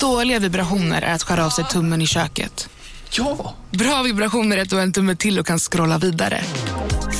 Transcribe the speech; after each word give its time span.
Dåliga 0.00 0.38
vibrationer 0.38 1.02
är 1.02 1.14
att 1.14 1.22
skära 1.22 1.46
av 1.46 1.50
sig 1.50 1.64
tummen 1.64 2.02
i 2.02 2.06
köket. 2.06 2.68
Ja! 3.10 3.54
Bra 3.70 4.02
vibrationer 4.02 4.56
är 4.56 4.62
att 4.62 4.70
du 4.70 4.76
har 4.76 4.82
en 4.82 4.92
tumme 4.92 5.16
till 5.16 5.38
och 5.38 5.46
kan 5.46 5.58
scrolla 5.58 5.98
vidare. 5.98 6.40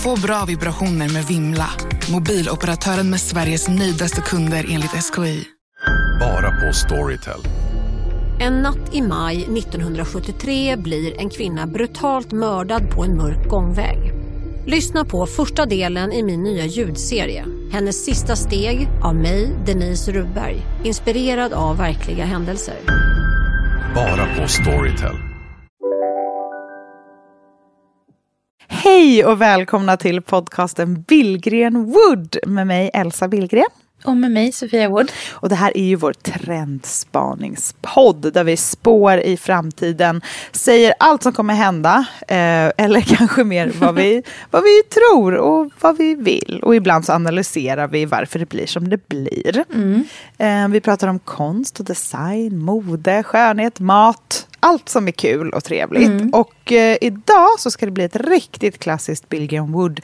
Få 0.03 0.17
bra 0.17 0.45
vibrationer 0.45 1.09
med 1.09 1.25
Vimla. 1.25 1.71
Mobiloperatören 2.13 3.11
med 3.11 3.21
Sveriges 3.21 3.69
nöjdaste 3.69 4.21
kunder 4.21 4.67
enligt 4.69 4.91
SKI. 4.91 5.45
Bara 6.21 6.51
på 6.51 6.73
Storytel. 6.73 7.41
En 8.41 8.63
natt 8.63 8.95
i 8.95 9.03
maj 9.03 9.43
1973 9.43 10.77
blir 10.77 11.21
en 11.21 11.31
kvinna 11.31 11.67
brutalt 11.67 12.33
mördad 12.33 12.91
på 12.91 13.05
en 13.05 13.17
mörk 13.17 13.49
gångväg. 13.49 14.13
Lyssna 14.67 15.05
på 15.05 15.27
första 15.27 15.67
delen 15.67 16.13
i 16.13 16.23
min 16.23 16.43
nya 16.43 16.65
ljudserie. 16.67 17.60
Hennes 17.73 18.05
sista 18.05 18.37
steg 18.37 18.89
av 19.03 19.15
mig, 19.15 19.57
Denise 19.67 20.13
Rubberg. 20.13 20.57
Inspirerad 20.85 21.53
av 21.53 21.77
verkliga 21.77 22.25
händelser. 22.25 22.75
Bara 23.95 24.27
på 24.37 24.49
Storytel. 24.49 25.17
Hej 28.69 29.25
och 29.25 29.41
välkomna 29.41 29.97
till 29.97 30.23
podcasten 30.23 31.03
Billgren 31.03 31.85
Wood 31.85 32.37
med 32.47 32.67
mig 32.67 32.91
Elsa 32.95 33.29
Billgren. 33.29 33.65
Och 34.05 34.17
med 34.17 34.31
mig 34.31 34.53
Sofia 34.53 34.89
Wood. 34.89 35.13
Och 35.31 35.49
det 35.49 35.55
här 35.55 35.77
är 35.77 35.85
ju 35.85 35.97
vår 35.97 36.13
trendspaningspodd 36.13 38.33
där 38.33 38.45
vi 38.45 38.57
spår 38.57 39.19
i 39.19 39.37
framtiden, 39.37 40.23
säger 40.53 40.95
allt 40.99 41.23
som 41.23 41.33
kommer 41.33 41.55
hända, 41.55 42.07
eh, 42.21 42.71
eller 42.77 43.01
kanske 43.17 43.45
mer 43.45 43.73
vad 43.81 43.95
vi, 43.95 44.23
vad 44.51 44.63
vi 44.63 44.83
tror 44.83 45.35
och 45.35 45.71
vad 45.81 45.99
vi 45.99 46.15
vill. 46.15 46.61
Och 46.63 46.77
ibland 46.77 47.05
så 47.05 47.13
analyserar 47.13 47.89
vi 47.89 48.05
varför 48.05 48.39
det 48.39 48.49
blir 48.49 48.67
som 48.67 48.89
det 48.89 49.09
blir. 49.09 49.65
Mm. 49.75 50.05
Eh, 50.39 50.69
vi 50.69 50.81
pratar 50.81 51.09
om 51.09 51.19
konst 51.19 51.81
och 51.81 51.87
design, 51.87 52.59
mode, 52.59 53.23
skönhet, 53.23 53.81
mat, 53.81 54.47
allt 54.61 54.89
som 54.89 55.09
är 55.09 55.13
kul 55.13 55.51
och 55.51 55.65
trevligt. 55.65 56.09
Mm. 56.09 56.31
Och 56.31 56.73
eh, 56.73 56.97
idag 57.01 57.49
så 57.59 57.71
ska 57.71 57.87
det 57.87 57.93
bli 57.93 58.05
ett 58.05 58.17
riktigt 58.17 58.79
klassiskt 58.79 59.29
Billgren 59.29 59.73
Wood 59.73 60.01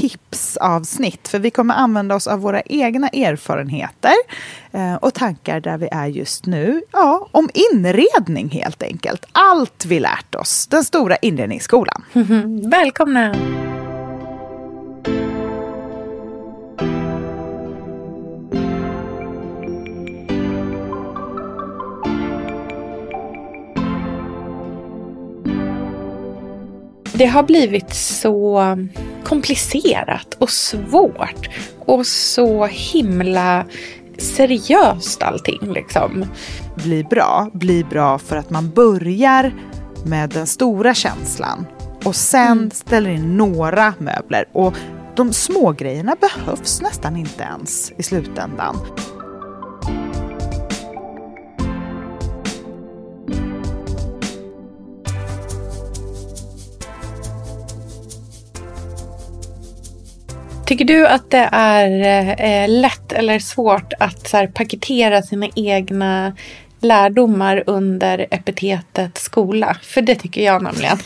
tipsavsnitt. 0.00 1.28
För 1.28 1.38
vi 1.38 1.50
kommer 1.50 1.74
använda 1.74 2.14
oss 2.14 2.26
av 2.26 2.40
våra 2.40 2.60
egna 2.60 3.08
erfarenheter 3.08 4.14
eh, 4.72 4.94
och 4.94 5.14
tankar 5.14 5.60
där 5.60 5.78
vi 5.78 5.88
är 5.92 6.06
just 6.06 6.46
nu. 6.46 6.82
Ja, 6.92 7.28
om 7.32 7.50
inredning 7.54 8.48
helt 8.48 8.82
enkelt. 8.82 9.26
Allt 9.32 9.84
vi 9.86 10.00
lärt 10.00 10.34
oss. 10.34 10.66
Den 10.66 10.84
stora 10.84 11.16
inredningsskolan. 11.16 12.04
Välkomna! 12.70 13.34
Det 27.18 27.26
har 27.26 27.42
blivit 27.42 27.94
så 27.94 28.76
komplicerat 29.26 30.34
och 30.38 30.50
svårt 30.50 31.48
och 31.86 32.06
så 32.06 32.66
himla 32.66 33.64
seriöst 34.18 35.22
allting 35.22 35.72
liksom. 35.72 36.24
Bli 36.76 37.04
bra, 37.04 37.50
bli 37.52 37.84
bra 37.84 38.18
för 38.18 38.36
att 38.36 38.50
man 38.50 38.70
börjar 38.70 39.54
med 40.04 40.30
den 40.30 40.46
stora 40.46 40.94
känslan 40.94 41.66
och 42.04 42.16
sen 42.16 42.70
ställer 42.70 43.10
in 43.10 43.36
några 43.36 43.94
möbler. 43.98 44.44
Och 44.52 44.74
de 45.16 45.32
små 45.32 45.72
grejerna 45.72 46.16
behövs 46.20 46.82
nästan 46.82 47.16
inte 47.16 47.42
ens 47.42 47.92
i 47.98 48.02
slutändan. 48.02 48.76
Tycker 60.78 60.94
du 60.94 61.06
att 61.06 61.30
det 61.30 61.48
är 61.52 61.90
eh, 62.44 62.68
lätt 62.68 63.12
eller 63.12 63.38
svårt 63.38 63.92
att 63.98 64.28
så 64.28 64.36
här, 64.36 64.46
paketera 64.46 65.22
sina 65.22 65.48
egna 65.54 66.36
lärdomar 66.80 67.62
under 67.66 68.26
epitetet 68.30 69.18
skola? 69.18 69.76
För 69.82 70.02
det 70.02 70.14
tycker 70.14 70.42
jag 70.44 70.62
nämligen. 70.62 70.98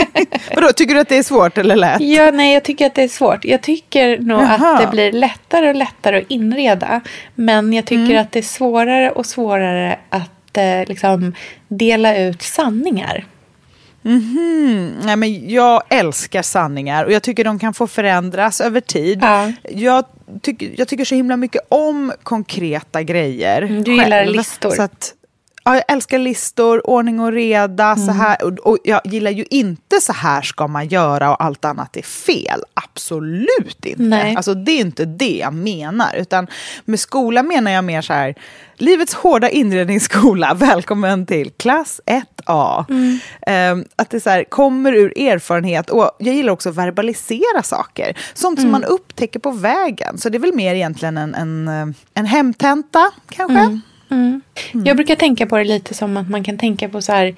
Vadå, 0.54 0.68
tycker 0.72 0.94
du 0.94 1.00
att 1.00 1.08
det 1.08 1.16
är 1.16 1.22
svårt 1.22 1.58
eller 1.58 1.76
lätt? 1.76 2.00
ja, 2.00 2.30
nej, 2.30 2.54
jag 2.54 2.62
tycker 2.64 2.86
att 2.86 2.94
det 2.94 3.02
är 3.02 3.08
svårt. 3.08 3.44
Jag 3.44 3.62
tycker 3.62 4.18
nog 4.18 4.42
Jaha. 4.42 4.74
att 4.74 4.80
det 4.80 4.90
blir 4.90 5.12
lättare 5.12 5.68
och 5.68 5.74
lättare 5.74 6.18
att 6.18 6.30
inreda. 6.30 7.00
Men 7.34 7.72
jag 7.72 7.84
tycker 7.86 8.04
Mm. 8.04 8.22
att 8.22 8.32
det 8.32 8.38
är 8.38 8.42
svårare 8.42 9.10
och 9.10 9.26
svårare 9.26 9.98
att 10.08 10.56
eh, 10.56 10.88
liksom 10.88 11.34
dela 11.68 12.16
ut 12.16 12.42
sanningar. 12.42 13.24
Mhm. 14.08 14.94
Nej, 15.04 15.16
men 15.16 15.50
jag 15.50 15.82
älskar 15.88 16.42
sanningar 16.42 17.04
och 17.04 17.12
jag 17.12 17.22
tycker 17.22 17.44
de 17.44 17.58
kan 17.58 17.74
få 17.74 17.86
förändras 17.86 18.60
över 18.60 18.80
tid. 18.80 19.18
Ja. 19.22 19.52
Jag, 19.68 20.04
tycker, 20.42 20.70
jag 20.76 20.88
tycker 20.88 21.04
så 21.04 21.14
himla 21.14 21.36
mycket 21.36 21.62
om 21.68 22.12
konkreta 22.22 23.02
grejer. 23.02 23.62
Mm, 23.62 23.82
du 23.84 23.90
gillar 23.90 24.10
själv. 24.10 24.36
listor. 24.36 24.70
Så 24.70 24.82
att, 24.82 25.14
ja, 25.68 25.74
jag 25.74 25.84
älskar 25.88 26.18
listor, 26.18 26.90
ordning 26.90 27.20
och 27.20 27.32
reda. 27.32 27.96
Så 27.96 28.02
Mm. 28.02 28.16
här, 28.16 28.42
och, 28.44 28.52
och 28.58 28.78
jag 28.84 29.00
gillar 29.04 29.30
ju 29.30 29.44
inte 29.50 30.00
så 30.00 30.12
här 30.12 30.42
ska 30.42 30.66
man 30.66 30.88
göra 30.88 31.30
och 31.30 31.44
allt 31.44 31.64
annat 31.64 31.96
är 31.96 32.02
fel. 32.02 32.60
Absolut 32.74 33.86
inte. 33.86 34.02
Nej. 34.02 34.36
Alltså, 34.36 34.54
det 34.54 34.72
är 34.72 34.80
inte 34.80 35.04
det 35.04 35.36
jag 35.36 35.52
menar. 35.54 36.14
Utan 36.16 36.46
med 36.84 37.00
skola 37.00 37.42
menar 37.42 37.70
jag 37.70 37.84
mer 37.84 38.02
så 38.02 38.12
här, 38.12 38.34
livets 38.76 39.14
hårda 39.14 39.48
inredningsskola, 39.50 40.54
välkommen 40.56 41.26
till 41.26 41.50
klass 41.50 42.00
1A. 42.06 42.84
Mm. 42.88 43.18
Ehm, 43.46 43.84
att 43.96 44.10
det 44.10 44.20
så 44.20 44.30
här, 44.30 44.44
kommer 44.44 44.92
ur 44.92 45.18
erfarenhet 45.18 45.90
och 45.90 46.10
jag 46.18 46.34
gillar 46.34 46.52
också 46.52 46.68
att 46.68 46.74
verbalisera 46.76 47.62
saker. 47.62 48.18
Sånt 48.34 48.58
Mm. 48.58 48.64
som 48.64 48.72
man 48.72 48.84
upptäcker 48.84 49.40
på 49.40 49.50
vägen. 49.50 50.18
Så 50.18 50.28
det 50.28 50.36
är 50.38 50.40
väl 50.40 50.54
mer 50.54 50.74
egentligen 50.74 51.18
en, 51.18 51.34
en, 51.34 51.68
eh, 51.68 51.86
en 52.14 52.26
hemtenta 52.26 53.10
kanske. 53.30 53.80
Mm. 54.10 54.42
Jag 54.84 54.96
brukar 54.96 55.14
tänka 55.14 55.46
på 55.46 55.56
det 55.56 55.64
lite 55.64 55.94
som 55.94 56.16
att 56.16 56.30
man 56.30 56.44
kan 56.44 56.58
tänka 56.58 56.88
på 56.88 57.02
så 57.02 57.12
här, 57.12 57.34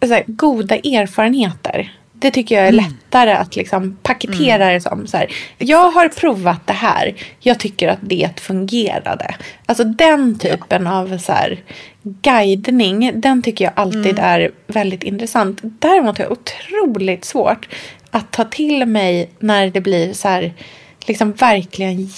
så 0.00 0.14
här 0.14 0.24
goda 0.26 0.76
erfarenheter. 0.76 1.92
Det 2.18 2.30
tycker 2.30 2.54
jag 2.54 2.66
är 2.66 2.72
lättare 2.72 3.32
att 3.32 3.56
liksom 3.56 3.96
paketera 4.02 4.72
det 4.72 4.80
som. 4.80 5.06
Så 5.06 5.16
här, 5.16 5.32
jag 5.58 5.90
har 5.90 6.08
provat 6.08 6.66
det 6.66 6.72
här. 6.72 7.14
Jag 7.40 7.58
tycker 7.58 7.88
att 7.88 7.98
det 8.00 8.40
fungerade. 8.40 9.34
Alltså 9.66 9.84
den 9.84 10.38
typen 10.38 10.86
av 10.86 11.18
så 11.18 11.32
här, 11.32 11.60
guidning. 12.02 13.20
Den 13.20 13.42
tycker 13.42 13.64
jag 13.64 13.72
alltid 13.76 14.18
är 14.18 14.50
väldigt 14.66 15.02
intressant. 15.02 15.58
Däremot 15.62 16.18
har 16.18 16.24
jag 16.24 16.32
otroligt 16.32 17.24
svårt 17.24 17.68
att 18.10 18.32
ta 18.32 18.44
till 18.44 18.86
mig 18.86 19.30
när 19.38 19.70
det 19.70 19.80
blir 19.80 20.12
så 20.12 20.28
här, 20.28 20.52
liksom 21.06 21.32
verkligen 21.32 22.10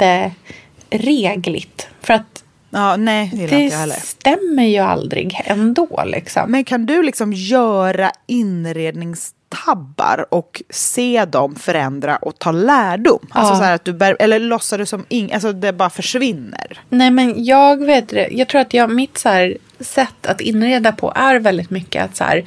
jätteregligt. 0.00 1.88
För 2.00 2.14
att 2.14 2.44
Ja, 2.74 2.96
nej, 2.96 3.30
det 3.32 3.36
gillar 3.36 3.58
inte 3.58 3.62
jag 3.64 3.70
det 3.70 3.76
heller. 3.76 3.94
stämmer 3.94 4.64
ju 4.66 4.78
aldrig 4.78 5.40
ändå 5.44 6.02
liksom. 6.06 6.50
Men 6.50 6.64
kan 6.64 6.86
du 6.86 7.02
liksom 7.02 7.32
göra 7.32 8.10
inredningstabbar 8.26 10.26
och 10.30 10.62
se 10.70 11.24
dem 11.24 11.56
förändra 11.56 12.16
och 12.16 12.38
ta 12.38 12.50
lärdom? 12.50 13.26
Alltså 13.30 13.52
Ja. 13.54 13.58
så 13.58 13.64
här 13.64 13.74
att 13.74 13.84
du 13.84 13.92
bär, 13.92 14.16
eller 14.20 14.38
låtsar 14.38 14.78
du 14.78 14.86
som 14.86 15.04
ing, 15.08 15.32
alltså 15.32 15.52
det 15.52 15.72
bara 15.72 15.90
försvinner? 15.90 16.80
Nej 16.88 17.10
men 17.10 17.44
jag 17.44 17.84
vet 17.84 18.08
det. 18.08 18.28
Jag 18.30 18.48
tror 18.48 18.60
att 18.60 18.74
jag, 18.74 18.90
mitt 18.90 19.18
så 19.18 19.52
sätt 19.80 20.26
att 20.26 20.40
inreda 20.40 20.92
på 20.92 21.12
är 21.16 21.38
väldigt 21.38 21.70
mycket 21.70 22.04
att 22.04 22.16
så 22.16 22.24
här, 22.24 22.44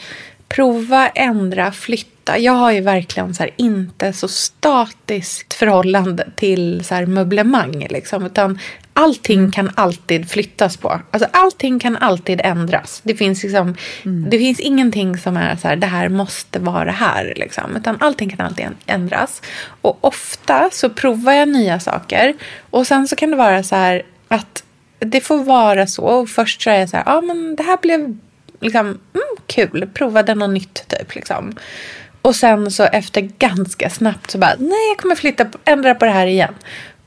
prova, 0.47 1.07
ändra, 1.07 1.71
flytta. 1.71 2.37
Jag 2.39 2.53
har 2.53 2.71
ju 2.71 2.81
verkligen 2.81 3.35
så 3.35 3.43
här, 3.43 3.51
inte 3.57 4.13
så 4.13 4.27
statiskt 4.27 5.53
förhållande 5.53 6.27
till 6.35 6.83
så 6.85 6.95
här, 6.95 7.05
möblemang. 7.05 7.87
Liksom, 7.89 8.25
utan 8.25 8.59
allting 8.95 9.51
kan 9.51 9.71
alltid 9.75 10.29
flyttas 10.29 10.77
på. 10.77 11.01
Alltså, 11.11 11.29
allting 11.33 11.79
kan 11.79 11.97
alltid 11.97 12.41
ändras. 12.43 13.01
Det 13.03 13.15
finns, 13.15 13.43
liksom, 13.43 13.75
det 14.03 14.37
finns 14.37 14.59
ingenting 14.59 15.17
som 15.17 15.37
är 15.37 15.55
så 15.55 15.67
här, 15.67 15.75
det 15.75 15.87
här 15.87 16.09
måste 16.09 16.59
vara 16.59 16.91
här. 16.91 17.33
Liksom, 17.35 17.75
utan 17.75 17.97
allting 17.99 18.29
kan 18.29 18.45
alltid 18.45 18.67
ändras. 18.85 19.41
Och 19.81 19.97
ofta 20.01 20.69
så 20.71 20.89
provar 20.89 21.33
jag 21.33 21.49
nya 21.49 21.79
saker. 21.79 22.33
Och 22.69 22.87
sen 22.87 23.07
så 23.07 23.15
kan 23.15 23.31
det 23.31 23.37
vara 23.37 23.63
så 23.63 23.75
här 23.75 24.03
att 24.27 24.63
det 24.99 25.21
får 25.21 25.43
vara 25.43 25.87
så. 25.87 26.03
Och 26.03 26.29
först 26.29 26.61
så 26.61 26.69
är 26.69 26.79
jag 26.79 26.89
så 26.89 26.97
här, 26.97 27.03
ja 27.05 27.21
men 27.21 27.55
det 27.55 27.63
här 27.63 27.77
blev 27.81 28.17
liksom, 28.59 28.85
mm, 28.87 29.35
kul, 29.47 29.89
provade 29.93 30.35
något 30.35 30.49
nytt 30.49 30.87
typ. 30.87 31.15
Liksom. 31.15 31.53
Och 32.21 32.35
sen 32.35 32.71
så 32.71 32.83
efter 32.83 33.21
ganska 33.21 33.89
snabbt 33.89 34.31
så 34.31 34.37
bara, 34.37 34.55
nej 34.59 34.89
jag 34.89 34.97
kommer 34.97 35.15
flytta, 35.15 35.45
ändra 35.65 35.95
på 35.95 36.05
det 36.05 36.11
här 36.11 36.27
igen. 36.27 36.53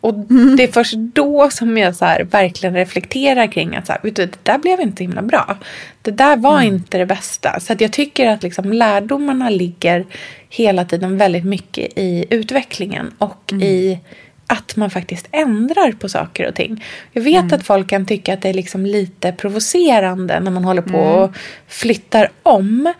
Och 0.09 0.15
det 0.57 0.63
är 0.63 0.73
först 0.73 0.95
då 0.95 1.51
som 1.51 1.79
jag 1.79 1.97
så 1.97 2.05
här 2.05 2.25
verkligen 2.25 2.75
reflekterar 2.75 3.47
kring 3.53 3.77
att 3.77 3.87
så 3.87 3.93
här, 3.93 4.01
vet 4.03 4.17
du, 4.17 4.27
det 4.27 4.39
där 4.43 4.59
blev 4.59 4.81
inte 4.81 5.05
himla 5.05 5.23
bra. 5.23 5.57
Det 6.03 6.11
där 6.11 6.37
var 6.37 6.63
inte 6.63 6.99
det 6.99 7.07
bästa. 7.07 7.61
Så 7.61 7.73
att 7.73 7.81
jag 7.81 7.93
tycker 7.93 8.29
att 8.29 8.43
liksom 8.43 8.73
lärdomarna 8.73 9.51
ligger 9.51 10.07
hela 10.49 10.85
tiden 10.85 11.19
väldigt 11.19 11.45
mycket 11.45 11.99
i 11.99 12.25
utvecklingen 12.31 13.15
och 13.19 13.53
i 13.53 13.99
att 14.47 14.77
man 14.77 14.91
faktiskt 14.91 15.29
ändrar 15.33 15.93
på 15.93 16.09
saker 16.09 16.49
och 16.49 16.55
ting. 16.55 16.85
Jag 17.13 17.23
vet 17.23 17.43
Mm. 17.45 17.55
att 17.55 17.67
folk 17.67 17.89
kan 17.91 18.07
tycka 18.07 18.35
att 18.35 18.43
det 18.43 18.49
är 18.49 18.55
liksom 18.55 18.87
lite 18.87 19.33
provocerande 19.33 20.41
när 20.41 20.51
man 20.51 20.65
håller 20.65 20.83
på 20.83 20.99
Mm. 20.99 21.23
och 21.23 21.31
flyttar 21.69 22.29
om. 22.43 22.93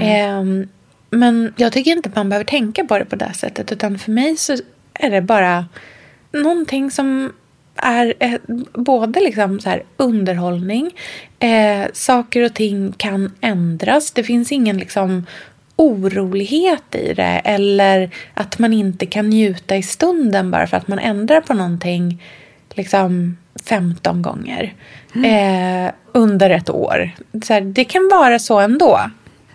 Ehm, 0.00 0.68
men 1.10 1.54
jag 1.56 1.72
tycker 1.72 1.90
inte 1.90 2.08
att 2.08 2.16
man 2.16 2.28
behöver 2.28 2.44
tänka 2.44 2.84
på 2.84 2.98
det 2.98 3.04
på 3.04 3.16
det 3.16 3.32
sättet. 3.34 3.72
Utan 3.72 3.98
för 3.98 4.10
mig 4.12 4.36
så 4.36 4.56
är 4.94 5.10
det 5.10 5.20
bara 5.22 5.66
någonting 6.32 6.90
som 6.90 7.32
är 7.76 8.14
eh, 8.18 8.40
både 8.72 9.20
liksom 9.20 9.60
så 9.60 9.70
här 9.70 9.82
underhållning, 9.96 10.90
eh, 11.38 11.86
saker 11.92 12.42
och 12.42 12.54
ting 12.54 12.92
kan 12.96 13.32
ändras. 13.40 14.10
Det 14.10 14.24
finns 14.24 14.52
ingen 14.52 14.78
liksom 14.78 15.26
orolighet 15.76 16.94
i 16.94 17.14
det 17.14 17.40
eller 17.44 18.10
att 18.34 18.58
man 18.58 18.72
inte 18.72 19.06
kan 19.06 19.30
njuta 19.30 19.76
i 19.76 19.82
stunden 19.82 20.50
bara 20.50 20.66
för 20.66 20.76
att 20.76 20.88
man 20.88 20.98
ändrar 20.98 21.40
på 21.40 21.54
någonting 21.54 22.22
liksom 22.74 23.36
15 23.64 24.22
gånger 24.22 24.74
eh, 25.14 25.92
under 26.12 26.50
ett 26.50 26.70
år. 26.70 27.10
Så 27.44 27.52
här, 27.52 27.60
det 27.60 27.84
kan 27.84 28.08
vara 28.12 28.38
så 28.38 28.60
ändå. 28.60 29.00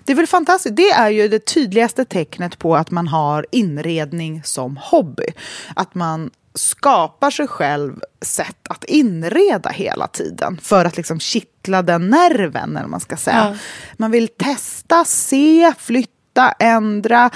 Det 0.03 0.11
är 0.11 0.15
väl 0.15 0.27
fantastiskt. 0.27 0.75
Det 0.75 0.89
är 0.89 1.09
ju 1.09 1.27
det 1.27 1.45
tydligaste 1.45 2.05
tecknet 2.05 2.59
på 2.59 2.75
att 2.75 2.91
man 2.91 3.07
har 3.07 3.45
inredning 3.51 4.41
som 4.43 4.77
hobby. 4.77 5.27
Att 5.75 5.95
man 5.95 6.29
skapar 6.55 7.31
sig 7.31 7.47
själv 7.47 7.99
sätt 8.21 8.67
att 8.69 8.83
inreda 8.83 9.69
hela 9.69 10.07
tiden 10.07 10.59
för 10.61 10.85
att 10.85 10.97
liksom 10.97 11.19
kittla 11.19 11.81
den 11.81 12.09
nerven, 12.09 12.77
eller 12.77 12.87
man 12.87 12.99
ska 12.99 13.17
säga. 13.17 13.49
Ja. 13.51 13.57
Man 13.97 14.11
vill 14.11 14.27
testa, 14.27 15.05
se, 15.05 15.73
flytta, 15.77 16.51
ändra. 16.59 17.29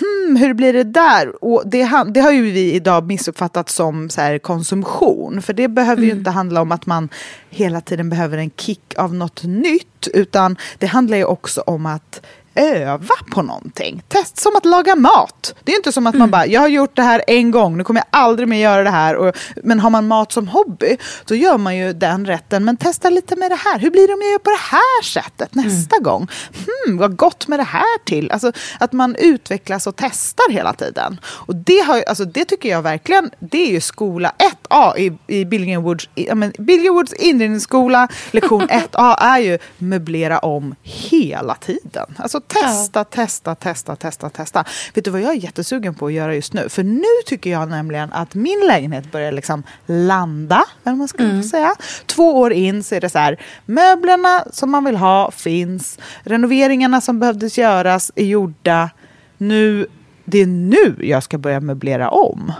Hmm, 0.00 0.36
hur 0.36 0.54
blir 0.54 0.72
det 0.72 0.84
där? 0.84 1.44
Och 1.44 1.62
det, 1.66 1.90
det 2.14 2.20
har 2.20 2.30
ju 2.32 2.50
vi 2.50 2.72
idag 2.72 3.06
missuppfattat 3.06 3.68
som 3.68 4.10
så 4.10 4.38
konsumtion. 4.42 5.42
För 5.42 5.52
det 5.52 5.68
behöver 5.68 6.02
ju 6.02 6.10
inte 6.10 6.30
handla 6.30 6.62
om 6.62 6.72
att 6.72 6.86
man 6.86 7.08
hela 7.50 7.80
tiden 7.80 8.10
behöver 8.10 8.38
en 8.38 8.50
kick 8.50 8.94
av 8.98 9.14
något 9.14 9.42
nytt. 9.42 10.08
Utan 10.14 10.56
det 10.78 10.86
handlar 10.86 11.16
ju 11.16 11.24
också 11.24 11.60
om 11.60 11.86
att 11.86 12.20
öva 12.54 13.14
på 13.30 13.42
någonting. 13.42 14.02
Test 14.08 14.38
som 14.38 14.56
att 14.56 14.64
laga 14.64 14.96
mat. 14.96 15.54
Det 15.64 15.72
är 15.72 15.76
inte 15.76 15.92
som 15.92 16.06
att 16.06 16.14
man 16.14 16.30
bara, 16.30 16.46
jag 16.46 16.60
har 16.60 16.68
gjort 16.68 16.96
det 16.96 17.02
här 17.02 17.22
en 17.26 17.50
gång, 17.50 17.76
nu 17.76 17.84
kommer 17.84 18.00
jag 18.00 18.20
aldrig 18.20 18.48
mer 18.48 18.58
göra 18.58 18.82
det 18.82 18.90
här. 18.90 19.16
Och, 19.16 19.36
men 19.56 19.80
har 19.80 19.90
man 19.90 20.08
mat 20.08 20.32
som 20.32 20.48
hobby, 20.48 20.96
då 21.24 21.34
gör 21.34 21.58
man 21.58 21.76
ju 21.76 21.92
den 21.92 22.26
rätten. 22.26 22.64
Men 22.64 22.76
testa 22.76 23.10
lite 23.10 23.36
med 23.36 23.50
det 23.50 23.56
här. 23.56 23.78
Hur 23.78 23.90
blir 23.90 24.08
det 24.08 24.14
om 24.14 24.20
jag 24.22 24.30
gör 24.30 24.38
på 24.38 24.50
det 24.50 24.76
här 24.76 25.02
sättet 25.02 25.54
nästa 25.54 25.98
gång? 25.98 26.28
Hmm, 26.66 26.96
vad 26.96 27.16
gott 27.16 27.48
med 27.48 27.58
det 27.58 27.62
här 27.62 28.04
till. 28.04 28.30
Alltså 28.30 28.52
att 28.80 28.92
man 28.92 29.16
utvecklas 29.16 29.86
och 29.86 29.96
testar 29.96 30.50
hela 30.50 30.72
tiden. 30.72 31.20
Och 31.24 31.56
det, 31.56 31.78
har, 31.78 32.02
alltså, 32.02 32.24
det 32.24 32.44
tycker 32.44 32.68
jag 32.68 32.82
verkligen, 32.82 33.30
det 33.38 33.68
är 33.68 33.70
ju 33.70 33.80
skola 33.80 34.34
1A 34.72 34.98
i, 34.98 35.12
i 35.26 35.44
Billingen 35.44 35.82
Woods, 35.82 36.08
i, 36.14 36.26
ja, 36.28 36.34
men 36.34 36.52
Billingen 36.58 36.94
Woods 36.94 37.12
inredningsskola. 37.12 38.08
Lektion 38.30 38.62
1A 38.62 39.16
är 39.20 39.38
ju 39.38 39.58
möblera 39.78 40.38
om 40.38 40.74
hela 40.82 41.54
tiden. 41.54 42.06
Alltså 42.16 42.40
testa, 42.40 43.04
testa, 43.04 43.54
testa, 43.54 43.96
testa, 43.96 44.30
testa. 44.30 44.64
Vet 44.94 45.04
du 45.04 45.10
vad 45.10 45.20
jag 45.20 45.30
är 45.30 45.34
jättesugen 45.34 45.94
på 45.94 46.06
att 46.06 46.12
göra 46.12 46.34
just 46.34 46.52
nu? 46.52 46.68
För 46.68 46.82
nu 46.82 47.22
tycker 47.26 47.50
jag 47.50 47.68
nämligen 47.68 48.12
att 48.12 48.34
min 48.34 48.60
lägenhet 48.66 49.12
börjar 49.12 49.32
liksom 49.32 49.62
landa, 49.86 50.64
eller 50.84 50.96
man 50.96 51.08
ska 51.08 51.42
säga. 51.50 51.74
Två 52.06 52.40
år 52.40 52.52
in 52.52 52.82
så 52.82 52.94
är 52.94 53.00
det 53.00 53.08
så 53.08 53.18
här, 53.18 53.40
möblerna 53.66 54.44
som 54.52 54.70
man 54.70 54.84
vill 54.84 54.96
ha 54.96 55.30
finns, 55.30 55.98
renoveringarna 56.22 57.00
som 57.00 57.18
behövdes 57.18 57.58
göras 57.58 58.12
är 58.14 58.24
gjorda. 58.24 58.90
Nu, 59.38 59.86
det 60.24 60.38
är 60.38 60.46
nu 60.46 60.96
jag 61.00 61.22
ska 61.22 61.38
börja 61.38 61.60
möblera 61.60 62.10
om. 62.10 62.52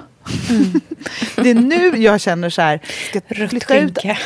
Det 1.36 1.50
är 1.50 1.54
nu 1.54 1.96
jag 2.02 2.20
känner 2.20 2.50
så 2.50 2.62
här, 2.62 2.80
ska 3.08 3.20
flytta 3.48 3.78
ut. 3.78 3.98
Nej, 4.04 4.18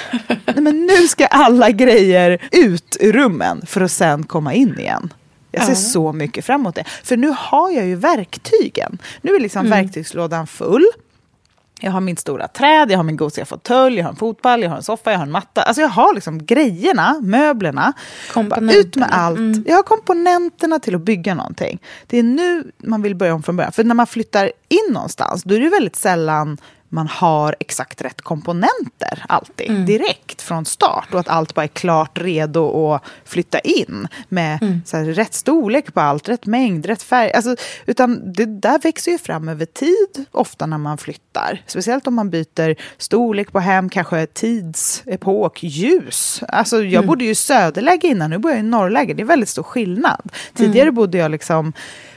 men 0.56 0.86
nu 0.86 1.08
ska 1.08 1.26
alla 1.26 1.70
grejer 1.70 2.38
ut 2.52 2.96
ur 3.00 3.12
rummen 3.12 3.62
för 3.66 3.80
att 3.80 3.92
sen 3.92 4.22
komma 4.24 4.54
in 4.54 4.78
igen. 4.78 5.12
Jag 5.52 5.62
ser 5.64 5.72
Ja. 5.72 5.76
så 5.76 6.12
mycket 6.12 6.44
fram 6.44 6.60
emot 6.60 6.74
det. 6.74 6.84
För 7.04 7.16
nu 7.16 7.34
har 7.38 7.70
jag 7.70 7.86
ju 7.86 7.94
verktygen. 7.96 8.98
Nu 9.22 9.34
är 9.34 9.40
liksom 9.40 9.66
Mm. 9.66 9.78
verktygslådan 9.84 10.46
full. 10.46 10.86
Jag 11.80 11.90
har 11.90 12.00
mitt 12.00 12.18
stora 12.18 12.48
träd, 12.48 12.90
jag 12.90 12.98
har 12.98 13.04
min 13.04 13.16
gosiga 13.16 13.44
fåtölj, 13.44 13.96
jag 13.96 14.04
har 14.04 14.10
en 14.10 14.16
fotboll, 14.16 14.62
jag 14.62 14.70
har 14.70 14.76
en 14.76 14.82
soffa, 14.82 15.10
jag 15.10 15.18
har 15.18 15.26
en 15.26 15.32
matta. 15.32 15.62
Alltså 15.62 15.82
jag 15.82 15.88
har 15.88 16.14
liksom 16.14 16.46
grejerna, 16.46 17.20
möblerna. 17.22 17.92
Ut 18.72 18.96
med 18.96 19.08
allt. 19.10 19.38
Mm. 19.38 19.64
Jag 19.66 19.76
har 19.76 19.82
komponenterna 19.82 20.78
till 20.78 20.94
att 20.94 21.00
bygga 21.00 21.34
någonting. 21.34 21.82
Det 22.06 22.18
är 22.18 22.22
nu 22.22 22.72
man 22.76 23.02
vill 23.02 23.14
börja 23.14 23.34
om 23.34 23.42
från 23.42 23.56
början. 23.56 23.72
För 23.72 23.84
när 23.84 23.94
man 23.94 24.06
flyttar 24.06 24.52
in 24.68 24.92
någonstans, 24.92 25.42
då 25.42 25.54
är 25.54 25.60
det 25.60 25.68
väldigt 25.68 25.96
sällan 25.96 26.58
man 26.88 27.08
har 27.08 27.56
exakt 27.60 28.02
rätt 28.02 28.20
komponenter 28.22 29.24
alltid 29.28 29.70
Mm. 29.70 29.86
direkt 29.86 30.42
från 30.42 30.64
start 30.64 31.14
och 31.14 31.20
att 31.20 31.28
allt 31.28 31.54
bara 31.54 31.62
är 31.64 31.68
klart 31.68 32.18
redo 32.18 32.92
att 32.94 33.02
flytta 33.24 33.58
in 33.58 34.08
med 34.28 34.58
Mm. 34.62 34.82
så 34.86 34.96
här, 34.96 35.04
rätt 35.04 35.34
storlek 35.34 35.94
på 35.94 36.00
allt, 36.00 36.28
rätt 36.28 36.46
mängd, 36.46 36.86
rätt 36.86 37.02
färg. 37.02 37.32
Alltså, 37.32 37.56
utan 37.86 38.32
det 38.32 38.44
där 38.46 38.78
växer 38.78 39.10
ju 39.12 39.18
fram 39.18 39.48
över 39.48 39.64
tid 39.66 40.24
ofta 40.32 40.66
när 40.66 40.78
man 40.78 40.98
flyttar. 40.98 41.62
Speciellt 41.66 42.06
om 42.06 42.14
man 42.14 42.30
byter 42.30 42.74
storlek 42.98 43.52
på 43.52 43.60
hem, 43.60 43.88
kanske 43.88 44.26
tidsepok, 44.26 45.62
ljus. 45.62 46.42
Alltså, 46.48 46.76
jag 46.76 46.92
Mm. 46.94 47.06
bodde 47.06 47.24
ju 47.24 47.30
i 47.30 47.34
söderläge 47.34 48.06
innan, 48.08 48.30
nu 48.30 48.38
bor 48.38 48.50
jag 48.50 48.60
i 48.60 48.62
norrläge. 48.62 49.14
Det 49.14 49.22
är 49.22 49.26
väldigt 49.26 49.48
stor 49.48 49.62
skillnad. 49.62 50.32
Tidigare 50.54 50.88
Mm. 50.88 50.94
bodde 50.94 51.18
jag 51.18 51.30
liksom, 51.30 51.72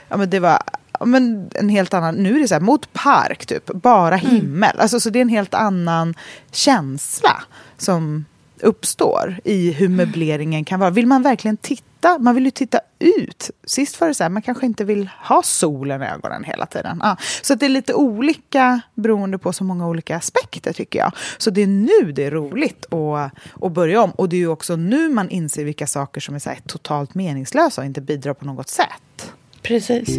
ja 0.09 0.17
men 0.17 0.29
det 0.29 0.39
var 0.39 0.61
men 1.05 1.49
en 1.55 1.69
helt 1.69 1.93
annan, 1.93 2.15
nu 2.15 2.35
är 2.35 2.39
det 2.39 2.47
så 2.47 2.53
här 2.55 2.61
mot 2.61 2.93
park 2.93 3.45
typ, 3.45 3.65
bara 3.65 4.19
Mm. 4.19 4.35
himmel. 4.35 4.79
Alltså, 4.79 4.99
så 4.99 5.09
det 5.09 5.19
är 5.19 5.21
en 5.21 5.29
helt 5.29 5.53
annan 5.53 6.13
känsla 6.51 7.43
som 7.77 8.25
uppstår 8.61 9.39
i 9.43 9.71
hur 9.71 9.89
möbleringen 9.89 10.65
kan 10.65 10.79
vara. 10.79 10.89
Vill 10.89 11.07
man 11.07 11.23
verkligen 11.23 11.57
titta? 11.57 12.17
Man 12.19 12.35
vill 12.35 12.45
ju 12.45 12.51
titta 12.51 12.79
ut. 12.99 13.51
Sist 13.63 14.01
var 14.01 14.07
det 14.07 14.13
så 14.13 14.23
här, 14.23 14.29
man 14.29 14.41
kanske 14.41 14.65
inte 14.65 14.83
vill 14.83 15.09
ha 15.17 15.43
solen 15.43 16.03
i 16.03 16.05
ögonen 16.05 16.43
hela 16.43 16.65
tiden. 16.65 16.99
Ja, 17.03 17.17
så 17.41 17.55
det 17.55 17.65
är 17.65 17.69
lite 17.69 17.93
olika 17.93 18.81
beroende 18.95 19.37
på 19.37 19.53
så 19.53 19.63
många 19.63 19.87
olika 19.87 20.17
aspekter 20.17 20.73
tycker 20.73 20.99
jag. 20.99 21.11
Så 21.37 21.49
det 21.49 21.61
är 21.61 21.67
nu 21.67 22.11
det 22.11 22.25
är 22.25 22.31
roligt 22.31 22.93
att, 22.93 23.31
att 23.65 23.71
börja 23.71 24.01
om. 24.01 24.11
Och 24.11 24.29
det 24.29 24.35
är 24.35 24.39
ju 24.39 24.47
också 24.47 24.75
nu 24.75 25.09
man 25.09 25.29
inser 25.29 25.63
vilka 25.65 25.87
saker 25.87 26.21
som 26.21 26.35
är 26.35 26.39
så 26.39 26.51
totalt 26.65 27.15
meningslösa 27.15 27.81
och 27.81 27.85
inte 27.85 28.01
bidrar 28.01 28.33
på 28.33 28.45
något 28.45 28.69
sätt. 28.69 29.33
Precis. 29.61 30.17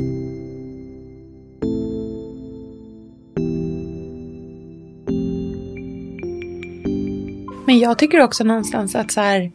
Men 7.70 7.78
jag 7.78 7.98
tycker 7.98 8.20
också 8.20 8.44
någonstans 8.44 8.94
att 8.94 9.10
så 9.10 9.20
här, 9.20 9.50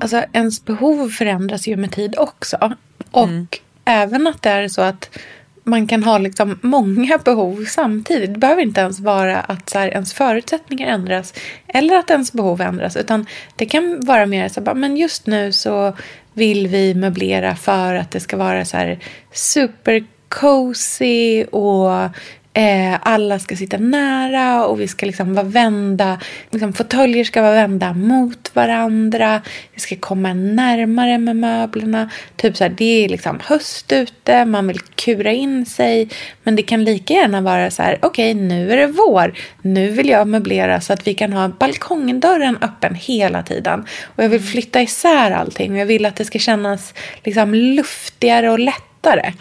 alltså 0.00 0.24
ens 0.32 0.64
behov 0.64 1.08
förändras 1.08 1.66
ju 1.66 1.76
med 1.76 1.92
tid 1.92 2.14
också. 2.18 2.74
Och 3.10 3.60
även 3.84 4.26
att 4.26 4.42
det 4.42 4.50
är 4.50 4.68
så 4.68 4.82
att 4.82 5.18
man 5.64 5.86
kan 5.86 6.02
ha 6.02 6.18
liksom 6.18 6.58
många 6.62 7.18
behov 7.18 7.64
samtidigt. 7.64 8.34
Det 8.34 8.38
behöver 8.38 8.62
inte 8.62 8.80
ens 8.80 9.00
vara 9.00 9.40
att 9.40 9.70
så 9.70 9.78
här, 9.78 9.88
ens 9.88 10.14
förutsättningar 10.14 10.86
ändras 10.86 11.34
eller 11.66 11.96
att 11.96 12.10
ens 12.10 12.32
behov 12.32 12.60
ändras. 12.60 12.96
Utan 12.96 13.26
det 13.56 13.66
kan 13.66 14.00
vara 14.00 14.26
mer 14.26 14.48
så 14.48 14.60
bara, 14.60 14.74
men 14.74 14.96
just 14.96 15.26
nu 15.26 15.52
så 15.52 15.96
vill 16.32 16.66
vi 16.66 16.94
möblera 16.94 17.56
för 17.56 17.94
att 17.94 18.10
det 18.10 18.20
ska 18.20 18.36
vara 18.36 18.64
så 18.64 18.76
här 18.76 18.98
super 19.32 20.04
cozy 20.28 21.44
och 21.44 22.10
eh, 22.54 22.98
alla 23.02 23.38
ska 23.38 23.56
sitta 23.56 23.76
nära 23.76 24.66
och 24.66 24.80
vi 24.80 24.88
ska 24.88 25.06
liksom 25.06 25.34
vara 25.34 25.44
vända, 25.44 26.18
liksom 26.50 26.72
fåtöljer 26.72 27.24
ska 27.24 27.42
vara 27.42 27.54
vända 27.54 27.92
mot 27.92 28.54
varandra. 28.54 29.42
Vi 29.74 29.80
ska 29.80 29.96
komma 29.96 30.34
närmare 30.34 31.18
med 31.18 31.36
möblerna. 31.36 32.10
Typ 32.36 32.56
så 32.56 32.64
här, 32.64 32.70
det 32.70 33.04
är 33.04 33.08
liksom 33.08 33.40
höst 33.44 33.92
ute, 33.92 34.44
man 34.44 34.66
vill 34.66 34.78
kura 34.78 35.32
in 35.32 35.66
sig. 35.66 36.08
Men 36.42 36.56
det 36.56 36.62
kan 36.62 36.84
lika 36.84 37.14
gärna 37.14 37.40
vara 37.40 37.70
så 37.70 37.82
här, 37.82 37.98
okej 38.02 38.34
nu 38.34 38.72
är 38.72 38.76
det 38.76 38.86
vår. 38.86 39.34
Nu 39.62 39.90
vill 39.90 40.08
jag 40.08 40.28
möblera 40.28 40.80
så 40.80 40.92
att 40.92 41.06
vi 41.06 41.14
kan 41.14 41.32
ha 41.32 41.48
balkongdörren 41.48 42.58
öppen 42.60 42.94
hela 42.94 43.42
tiden. 43.42 43.86
Och 44.04 44.24
jag 44.24 44.28
vill 44.28 44.42
flytta 44.42 44.82
isär 44.82 45.30
allting 45.30 45.76
jag 45.76 45.86
vill 45.86 46.06
att 46.06 46.16
det 46.16 46.24
ska 46.24 46.38
kännas 46.38 46.94
liksom 47.24 47.54
luftigare 47.54 48.50
och 48.50 48.58
lättare. 48.58 49.32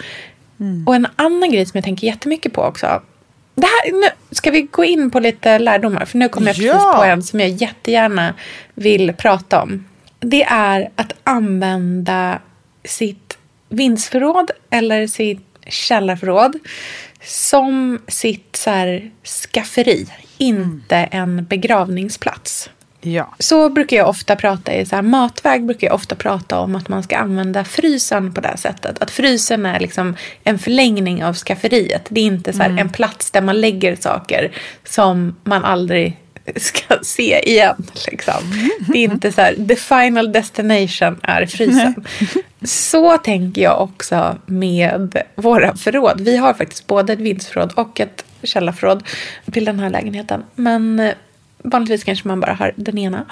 Och 0.86 0.96
en 0.96 1.08
annan 1.16 1.52
grej 1.52 1.66
som 1.66 1.78
jag 1.78 1.84
tänker 1.84 2.08
jättemycket 2.08 2.54
på 2.54 2.62
också. 2.62 3.02
Det 3.56 3.66
här, 3.68 3.92
nu 4.02 4.08
ska 4.32 4.52
vi 4.52 4.62
gå 4.62 4.84
in 4.84 5.12
på 5.12 5.20
lite 5.20 5.60
lärdomar? 5.60 6.06
För 6.06 6.18
nu 6.18 6.30
kommer 6.30 6.48
jag 6.48 6.56
precis 6.56 6.72
Ja. 6.72 6.94
på 6.98 7.04
en 7.04 7.24
som 7.24 7.40
jag 7.40 7.50
jättegärna 7.50 8.34
vill 8.74 9.14
prata 9.14 9.62
om. 9.62 9.86
Det 10.20 10.44
är 10.44 10.90
att 10.96 11.14
använda 11.24 12.40
sitt 12.84 13.38
vindsförråd 13.70 14.52
eller 14.70 15.08
sitt 15.08 15.48
källarförråd 15.68 16.60
som 17.24 18.00
sitt 18.08 18.56
så 18.56 18.70
här, 18.70 19.12
skafferi. 19.54 20.08
Inte 20.38 20.96
en 20.96 21.46
begravningsplats. 21.46 22.70
Ja. 23.04 23.36
Så 23.40 23.70
brukar 23.70 23.98
jag 23.98 24.10
ofta 24.10 24.36
prata 24.36 24.74
i 24.74 24.86
så 24.86 24.96
här 24.96 25.04
matväg 25.04 25.66
brukar 25.66 25.88
jag 25.88 25.96
ofta 25.96 26.16
prata 26.16 26.60
om 26.60 26.76
att 26.76 26.90
man 26.90 27.04
ska 27.04 27.18
använda 27.18 27.64
frysen 27.64 28.34
på 28.34 28.42
det 28.42 28.48
här 28.48 28.58
sättet. 28.58 29.02
Att 29.02 29.12
frysen 29.12 29.66
är 29.66 29.80
liksom 29.80 30.16
en 30.44 30.60
förlängning 30.60 31.24
av 31.24 31.34
skafferiet. 31.34 32.06
Det 32.10 32.22
är 32.22 32.26
inte 32.26 32.54
så 32.54 32.64
här 32.64 32.80
en 32.80 32.90
plats 32.90 33.32
där 33.32 33.42
man 33.42 33.62
lägger 33.62 33.96
saker 33.96 34.52
som 34.84 35.36
man 35.44 35.64
aldrig 35.64 36.18
ska 36.56 36.96
se 37.04 37.40
igen. 37.40 37.84
Liksom. 38.12 38.34
Det 38.80 39.00
är 39.00 39.04
inte 39.04 39.32
så 39.32 39.42
här, 39.42 39.56
the 39.68 39.76
final 39.76 40.32
destination 40.32 41.20
är 41.24 41.46
frysen. 41.46 42.06
Så 42.62 43.18
tänker 43.18 43.62
jag 43.62 43.82
också 43.82 44.38
med 44.46 45.24
våra 45.36 45.76
förråd. 45.76 46.22
Vi 46.22 46.38
har 46.38 46.54
faktiskt 46.54 46.88
både 46.88 47.14
ett 47.14 47.20
vindsförråd 47.20 47.74
och 47.76 48.00
ett 48.00 48.26
källarförråd 48.44 49.04
till 49.52 49.66
den 49.66 49.80
här 49.80 49.90
lägenheten. 49.90 50.44
Men 50.56 51.12
vanligtvis 51.64 52.04
kanske 52.04 52.28
man 52.28 52.40
bara 52.40 52.54
har 52.54 52.74
den 52.76 52.98
ena. 52.98 53.26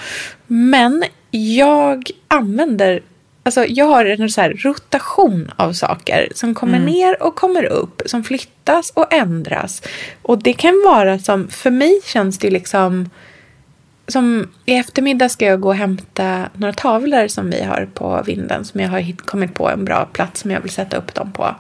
Men 0.48 1.04
jag 1.32 2.04
använder 2.28 3.02
Alltså 3.44 3.66
jag 3.66 3.86
har 3.86 4.06
en 4.06 4.30
så 4.30 4.42
här 4.42 4.54
rotation 4.64 5.52
av 5.56 5.74
saker 5.74 6.28
som 6.36 6.56
kommer 6.56 6.80
ner 6.80 7.24
och 7.24 7.36
kommer 7.36 7.64
upp, 7.64 8.02
som 8.06 8.24
flyttas 8.24 8.92
och 8.96 9.14
ändras. 9.14 9.82
Och 10.22 10.44
det 10.44 10.54
kan 10.54 10.84
vara 10.86 11.20
som, 11.20 11.48
för 11.48 11.72
mig 11.72 12.02
känns 12.06 12.38
det 12.38 12.50
liksom 12.50 13.10
som 14.08 14.48
i 14.66 14.76
eftermiddag 14.76 15.30
ska 15.30 15.46
jag 15.46 15.60
gå 15.60 15.68
och 15.68 15.76
hämta 15.76 16.50
några 16.54 16.74
tavlor 16.74 17.28
som 17.28 17.50
vi 17.50 17.64
har 17.64 17.90
på 17.94 18.24
vinden 18.26 18.66
som 18.66 18.80
jag 18.80 18.90
har 18.90 19.16
kommit 19.18 19.54
på 19.54 19.70
en 19.70 19.86
bra 19.86 20.06
plats 20.06 20.42
som 20.42 20.52
jag 20.52 20.62
vill 20.62 20.72
sätta 20.72 20.98
upp 20.98 21.14
dem 21.14 21.32
på. 21.32 21.56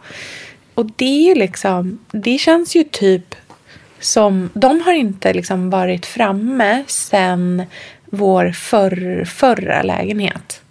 Och 0.73 0.85
det 0.95 1.05
är 1.05 1.27
ju 1.27 1.35
liksom, 1.35 1.99
det 2.11 2.37
känns 2.37 2.75
ju 2.75 2.83
typ 2.83 3.35
som, 4.01 4.49
de 4.53 4.81
har 4.81 4.93
inte 4.93 5.33
liksom 5.33 5.69
varit 5.69 6.05
framme 6.05 6.83
sen 6.87 7.63
vår 8.05 8.51
förr, 8.51 9.25
förra 9.25 9.81
lägenhet. 9.83 10.61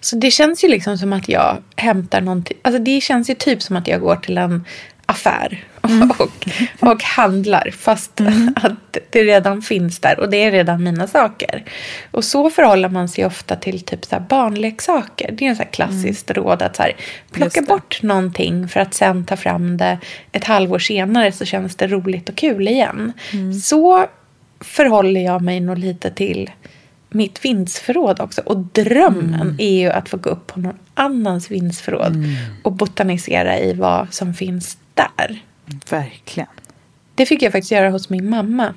Så 0.00 0.16
det 0.16 0.30
känns 0.30 0.64
ju 0.64 0.68
liksom 0.68 0.98
som 0.98 1.12
att 1.12 1.28
jag 1.28 1.62
hämtar 1.76 2.20
någonting. 2.20 2.56
Alltså 2.62 2.82
det 2.82 3.00
känns 3.00 3.30
ju 3.30 3.34
typ 3.34 3.62
som 3.62 3.76
att 3.76 3.88
jag 3.88 4.00
går 4.00 4.16
till 4.16 4.38
en 4.38 4.64
affär 5.06 5.64
och, 6.18 6.48
och 6.90 7.02
handlar. 7.02 7.70
Fast 7.70 8.20
att 8.56 8.98
det 9.10 9.22
redan 9.22 9.62
finns 9.62 9.98
där 9.98 10.20
och 10.20 10.30
det 10.30 10.36
är 10.36 10.50
redan 10.50 10.84
mina 10.84 11.06
saker. 11.06 11.64
Och 12.10 12.24
så 12.24 12.50
förhåller 12.50 12.88
man 12.88 13.08
sig 13.08 13.26
ofta 13.26 13.56
till 13.56 13.80
typ 13.80 14.04
så 14.04 14.16
här 14.16 14.24
barnleksaker. 14.28 15.32
Det 15.32 15.44
är 15.44 15.48
en 15.48 15.56
så 15.56 15.62
här 15.62 15.70
klassiskt 15.70 16.30
råd 16.30 16.62
att 16.62 16.76
så 16.76 16.82
här, 16.82 16.96
plocka 17.32 17.62
bort 17.62 18.02
någonting 18.02 18.68
för 18.68 18.80
att 18.80 18.94
sen 18.94 19.24
ta 19.24 19.36
fram 19.36 19.76
det 19.76 19.98
ett 20.32 20.44
halvår 20.44 20.78
senare 20.78 21.32
så 21.32 21.44
känns 21.44 21.76
det 21.76 21.86
roligt 21.86 22.28
och 22.28 22.36
kul 22.36 22.68
igen. 22.68 23.12
Så 23.62 24.06
förhåller 24.60 25.20
jag 25.20 25.42
mig 25.42 25.60
nog 25.60 25.78
lite 25.78 26.10
till 26.10 26.50
mitt 27.14 27.44
vindsförråd 27.44 28.20
också. 28.20 28.40
Och 28.40 28.56
drömmen 28.56 29.56
är 29.58 29.80
ju 29.80 29.90
att 29.90 30.08
få 30.08 30.16
gå 30.16 30.30
upp 30.30 30.46
på 30.46 30.60
någon 30.60 30.78
annans 30.94 31.50
vindsförråd 31.50 32.24
och 32.62 32.72
botanisera 32.72 33.58
i 33.58 33.72
vad 33.72 34.14
som 34.14 34.34
finns 34.34 34.78
där. 34.94 35.40
Verkligen. 35.90 36.48
Det 37.14 37.26
fick 37.26 37.42
jag 37.42 37.52
faktiskt 37.52 37.72
göra 37.72 37.90
hos 37.90 38.10
min 38.10 38.30
mamma. 38.30 38.74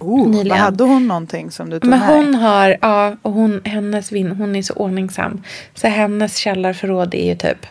Oh, 0.00 0.18
vad 0.18 0.28
Nyligen. 0.28 0.58
hade 0.58 0.84
hon 0.84 1.08
någonting 1.08 1.50
som 1.50 1.70
du 1.70 1.80
tog 1.80 1.90
Men 1.90 2.00
med 2.00 2.08
hon 2.08 2.34
har, 2.34 2.76
ja, 2.80 3.16
och 3.22 3.32
hon, 3.32 3.60
hennes 3.64 4.12
vin, 4.12 4.30
hon 4.30 4.56
är 4.56 4.62
så 4.62 4.74
ordningsam. 4.74 5.42
Så 5.74 5.88
hennes 5.88 6.36
källarförråd 6.36 7.14
är 7.14 7.28
ju 7.28 7.36
typ, 7.36 7.66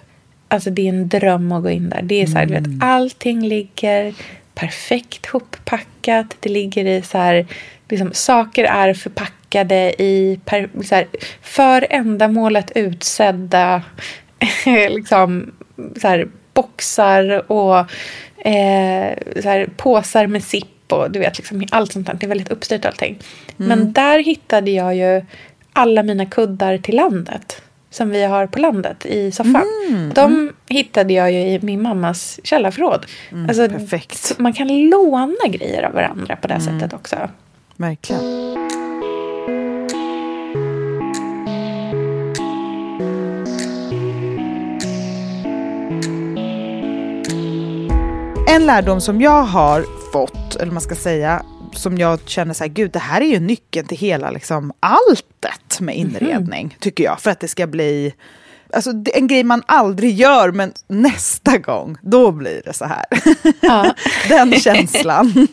alltså 0.48 0.70
det 0.70 0.82
är 0.82 0.90
en 0.90 1.08
dröm 1.08 1.52
att 1.52 1.64
gå 1.64 1.70
in 1.70 1.90
där. 1.90 2.02
Det 2.02 2.22
är 2.22 2.26
så 2.26 2.38
här, 2.38 2.46
du 2.46 2.54
vet, 2.54 2.68
allting 2.80 3.48
ligger 3.48 4.16
perfekt 4.56 5.26
hoppackat. 5.26 6.38
Det 6.40 6.50
ligger 6.50 6.86
i 6.86 7.02
så 7.02 7.18
här, 7.18 7.48
liksom, 7.90 8.14
saker 8.14 8.64
är 8.64 8.94
förpackade 8.94 10.02
i 10.02 10.40
per, 10.46 10.70
så 10.84 10.96
här, 10.96 11.08
för 11.42 11.88
ändamålet 11.90 12.72
utsedda 12.76 13.82
liksom, 14.66 15.52
så 16.02 16.08
här, 16.08 16.28
boxar 16.54 17.52
och 17.52 17.78
eh, 18.46 19.18
så 19.42 19.50
här, 19.50 19.70
påsar 19.78 20.28
med 20.28 20.44
sipp 20.44 20.92
och 20.92 21.12
du 21.12 21.20
vet, 21.20 21.38
liksom, 21.38 21.66
allt 21.72 21.92
sånt 21.92 22.08
där. 22.08 22.14
Det 22.14 22.26
är 22.26 22.28
väldigt 22.28 22.52
uppstyrt 22.52 22.86
allting. 22.86 23.20
Men 23.58 23.94
där 23.94 24.20
hittade 24.20 24.72
jag 24.72 24.96
ju 24.96 25.26
alla 25.74 26.04
mina 26.04 26.26
kuddar 26.26 26.78
till 26.78 26.96
landet. 26.96 27.62
Som 27.90 28.10
vi 28.10 28.24
har 28.24 28.48
på 28.48 28.60
landet 28.60 29.06
i 29.06 29.32
soffan. 29.32 29.64
De 30.16 30.54
hittade 30.68 31.14
jag 31.14 31.32
ju 31.32 31.40
i 31.40 31.60
min 31.62 31.82
mammas 31.82 32.40
källarförråd. 32.44 33.06
alltså, 33.48 33.70
perfekt. 33.70 34.40
Man 34.40 34.54
kan 34.54 34.90
låna 34.90 35.48
grejer 35.50 35.84
av 35.84 35.94
varandra 35.94 36.36
på 36.36 36.48
det 36.48 36.60
sättet 36.60 36.94
också. 36.94 37.30
Verkligen. 37.78 38.22
En 48.54 48.66
lärdom 48.66 49.02
som 49.02 49.22
jag 49.22 49.44
har 49.44 49.86
fått, 50.12 50.56
eller 50.56 50.72
man 50.72 50.82
ska 50.82 50.96
säga, 50.96 51.44
som 51.72 51.98
jag 51.98 52.20
känner 52.26 52.54
så 52.54 52.64
här, 52.64 52.72
gud 52.72 52.92
det 52.92 53.00
här 53.00 53.22
är 53.22 53.26
ju 53.26 53.40
nyckeln 53.40 53.88
till 53.88 53.98
hela 53.98 54.32
liksom 54.32 54.74
alltet 54.80 55.80
med 55.80 55.96
inredning, 55.96 56.78
tycker 56.80 57.04
jag. 57.04 57.20
För 57.20 57.32
att 57.32 57.40
det 57.40 57.48
ska 57.48 57.68
bli, 57.68 58.14
alltså 58.74 58.92
en 59.14 59.28
grej 59.28 59.44
man 59.44 59.64
aldrig 59.66 60.14
gör, 60.14 60.52
men 60.52 60.74
nästa 60.88 61.58
gång, 61.58 61.98
då 62.02 62.32
blir 62.32 62.62
det 62.66 62.74
så 62.74 62.86
här. 62.86 63.06
Ja. 63.62 63.94
Den 64.30 64.54
känslan. 64.60 65.48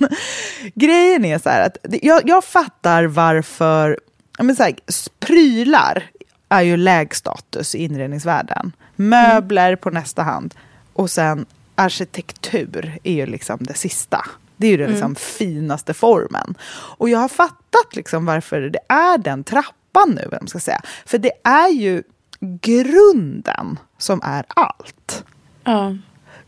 Grejen 0.75 1.25
är 1.25 1.39
så 1.39 1.49
här 1.49 1.67
att 1.67 1.77
jag, 2.03 2.29
jag 2.29 2.45
fattar 2.45 3.05
varför, 3.05 3.99
men 4.39 4.57
så 4.57 4.63
här, 4.63 4.75
prylar 5.21 6.11
är 6.49 6.63
ju 6.63 6.77
lägst 6.77 7.19
status 7.19 7.75
i 7.75 7.85
inredningsvärlden. 7.85 8.73
Möbler 8.97 9.77
på 9.77 9.91
nästa 9.91 10.23
hand 10.23 10.55
och 10.93 11.11
sen 11.11 11.47
arkitektur 11.81 12.99
är 13.03 13.13
ju 13.13 13.27
liksom 13.27 13.59
det 13.61 13.75
sista. 13.75 14.27
Det 14.57 14.67
är 14.67 14.71
ju 14.71 14.77
den 14.77 14.91
liksom 14.91 15.15
finaste 15.15 15.95
formen. 15.95 16.55
Och 16.73 17.09
jag 17.09 17.19
har 17.19 17.29
fattat 17.29 17.97
liksom 17.97 18.27
varför 18.27 18.61
det 18.61 18.79
är 18.89 19.19
den 19.19 19.45
trappan 19.45 20.11
nu, 20.11 20.29
vad 20.31 20.43
man 20.43 20.49
ska 20.49 20.61
säga. 20.61 20.83
För 21.07 21.19
det 21.19 21.33
är 21.45 21.69
ju 21.69 22.03
grunden 22.41 23.79
som 23.99 24.21
är 24.23 24.45
allt. 24.49 25.25
Ja. 25.65 25.97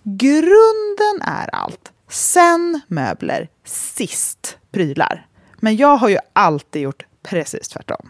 Grunden 0.03 1.23
är 1.23 1.55
allt. 1.55 1.93
Sen 2.09 2.81
möbler, 2.87 3.49
sist 3.65 4.59
prylar. 4.73 5.27
Men 5.57 5.77
jag 5.77 5.97
har 5.97 6.09
ju 6.09 6.19
alltid 6.33 6.83
gjort 6.83 7.07
precis 7.23 7.69
tvärtom. 7.69 8.09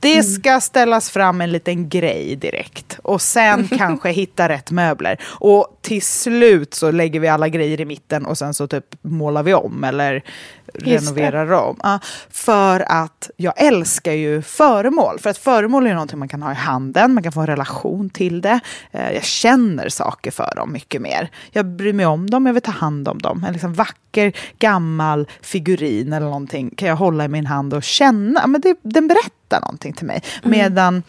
Det 0.00 0.22
ska 0.22 0.60
ställas 0.60 1.10
fram 1.10 1.40
en 1.40 1.52
liten 1.52 1.88
grej 1.88 2.36
direkt 2.36 2.98
och 3.02 3.22
sen 3.22 3.68
kanske 3.78 4.10
hitta 4.10 4.48
rätt 4.48 4.70
möbler. 4.70 5.20
Och 5.24 5.78
till 5.80 6.02
slut 6.02 6.74
så 6.74 6.90
lägger 6.90 7.20
vi 7.20 7.28
alla 7.28 7.48
grejer 7.48 7.80
i 7.80 7.84
mitten 7.84 8.26
och 8.26 8.38
sen 8.38 8.54
så 8.54 8.66
typ 8.66 8.84
målar 9.02 9.42
vi 9.42 9.54
om 9.54 9.84
eller 9.84 10.22
renoverar 10.74 11.52
om. 11.52 11.76
Ja, 11.82 11.98
för 12.30 12.84
att 12.92 13.30
jag 13.36 13.54
älskar 13.56 14.12
ju 14.12 14.42
föremål. 14.42 15.18
För 15.18 15.30
att 15.30 15.38
föremål 15.38 15.86
är 15.86 15.92
någonting 15.92 16.18
man 16.18 16.28
kan 16.28 16.42
ha 16.42 16.52
i 16.52 16.54
handen, 16.54 17.14
man 17.14 17.22
kan 17.22 17.32
få 17.32 17.40
en 17.40 17.46
relation 17.46 18.10
till 18.10 18.40
det. 18.40 18.60
Eh, 18.90 19.12
Jag 19.12 19.24
känner 19.24 19.88
saker 19.88 20.30
för 20.30 20.52
dem 20.56 20.72
mycket 20.72 21.02
mer. 21.02 21.30
Jag 21.50 21.66
bryr 21.66 21.92
mig 21.92 22.06
om 22.06 22.30
dem, 22.30 22.46
jag 22.46 22.52
vill 22.52 22.62
ta 22.62 22.70
hand 22.70 23.08
om 23.08 23.18
dem. 23.18 23.44
En 23.46 23.52
liksom 23.52 23.74
vacker 23.74 24.32
gammal 24.58 25.28
figurin 25.42 26.12
eller 26.12 26.26
någonting 26.26 26.70
kan 26.76 26.88
jag 26.88 26.96
hålla 26.96 27.24
i 27.24 27.28
min 27.28 27.46
hand 27.46 27.74
och 27.74 27.82
känna. 27.82 28.46
Men 28.46 28.60
det, 28.60 28.76
den 28.82 29.08
berättar 29.08 29.30
någonting 29.60 29.92
till 29.92 30.06
mig. 30.06 30.22
Medan 30.42 31.02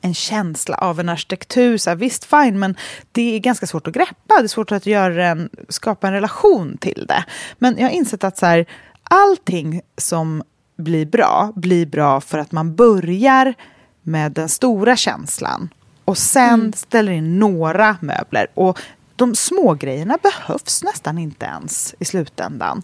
en 0.00 0.14
känsla 0.14 0.76
av 0.76 1.00
en 1.00 1.08
arkitektur, 1.08 1.78
så 1.78 1.90
här, 1.90 1.96
visst 1.96 2.24
fine, 2.24 2.58
men 2.58 2.76
det 3.12 3.34
är 3.34 3.38
ganska 3.38 3.66
svårt 3.66 3.86
att 3.86 3.94
greppa. 3.94 4.34
Det 4.38 4.44
är 4.44 4.48
svårt 4.48 4.72
att 4.72 4.86
göra 4.86 5.26
en, 5.26 5.50
skapa 5.68 6.06
en 6.06 6.12
relation 6.12 6.76
till 6.78 7.06
det. 7.08 7.24
Men 7.58 7.78
jag 7.78 7.84
har 7.84 7.90
insett 7.90 8.24
att 8.24 8.38
så 8.38 8.46
här, 8.46 8.66
allting 9.02 9.80
som 9.96 10.42
blir 10.76 11.06
bra, 11.06 11.52
blir 11.56 11.86
bra 11.86 12.20
för 12.20 12.38
att 12.38 12.52
man 12.52 12.74
börjar 12.74 13.54
med 14.02 14.32
den 14.32 14.48
stora 14.48 14.96
känslan 14.96 15.68
och 16.04 16.18
sen 16.18 16.72
ställer 16.72 17.12
in 17.12 17.38
några 17.38 17.96
möbler. 18.00 18.46
Och 18.54 18.78
de 19.16 19.34
små 19.34 19.74
grejerna 19.74 20.18
behövs 20.22 20.84
nästan 20.84 21.18
inte 21.18 21.46
ens 21.46 21.94
i 21.98 22.04
slutändan. 22.04 22.82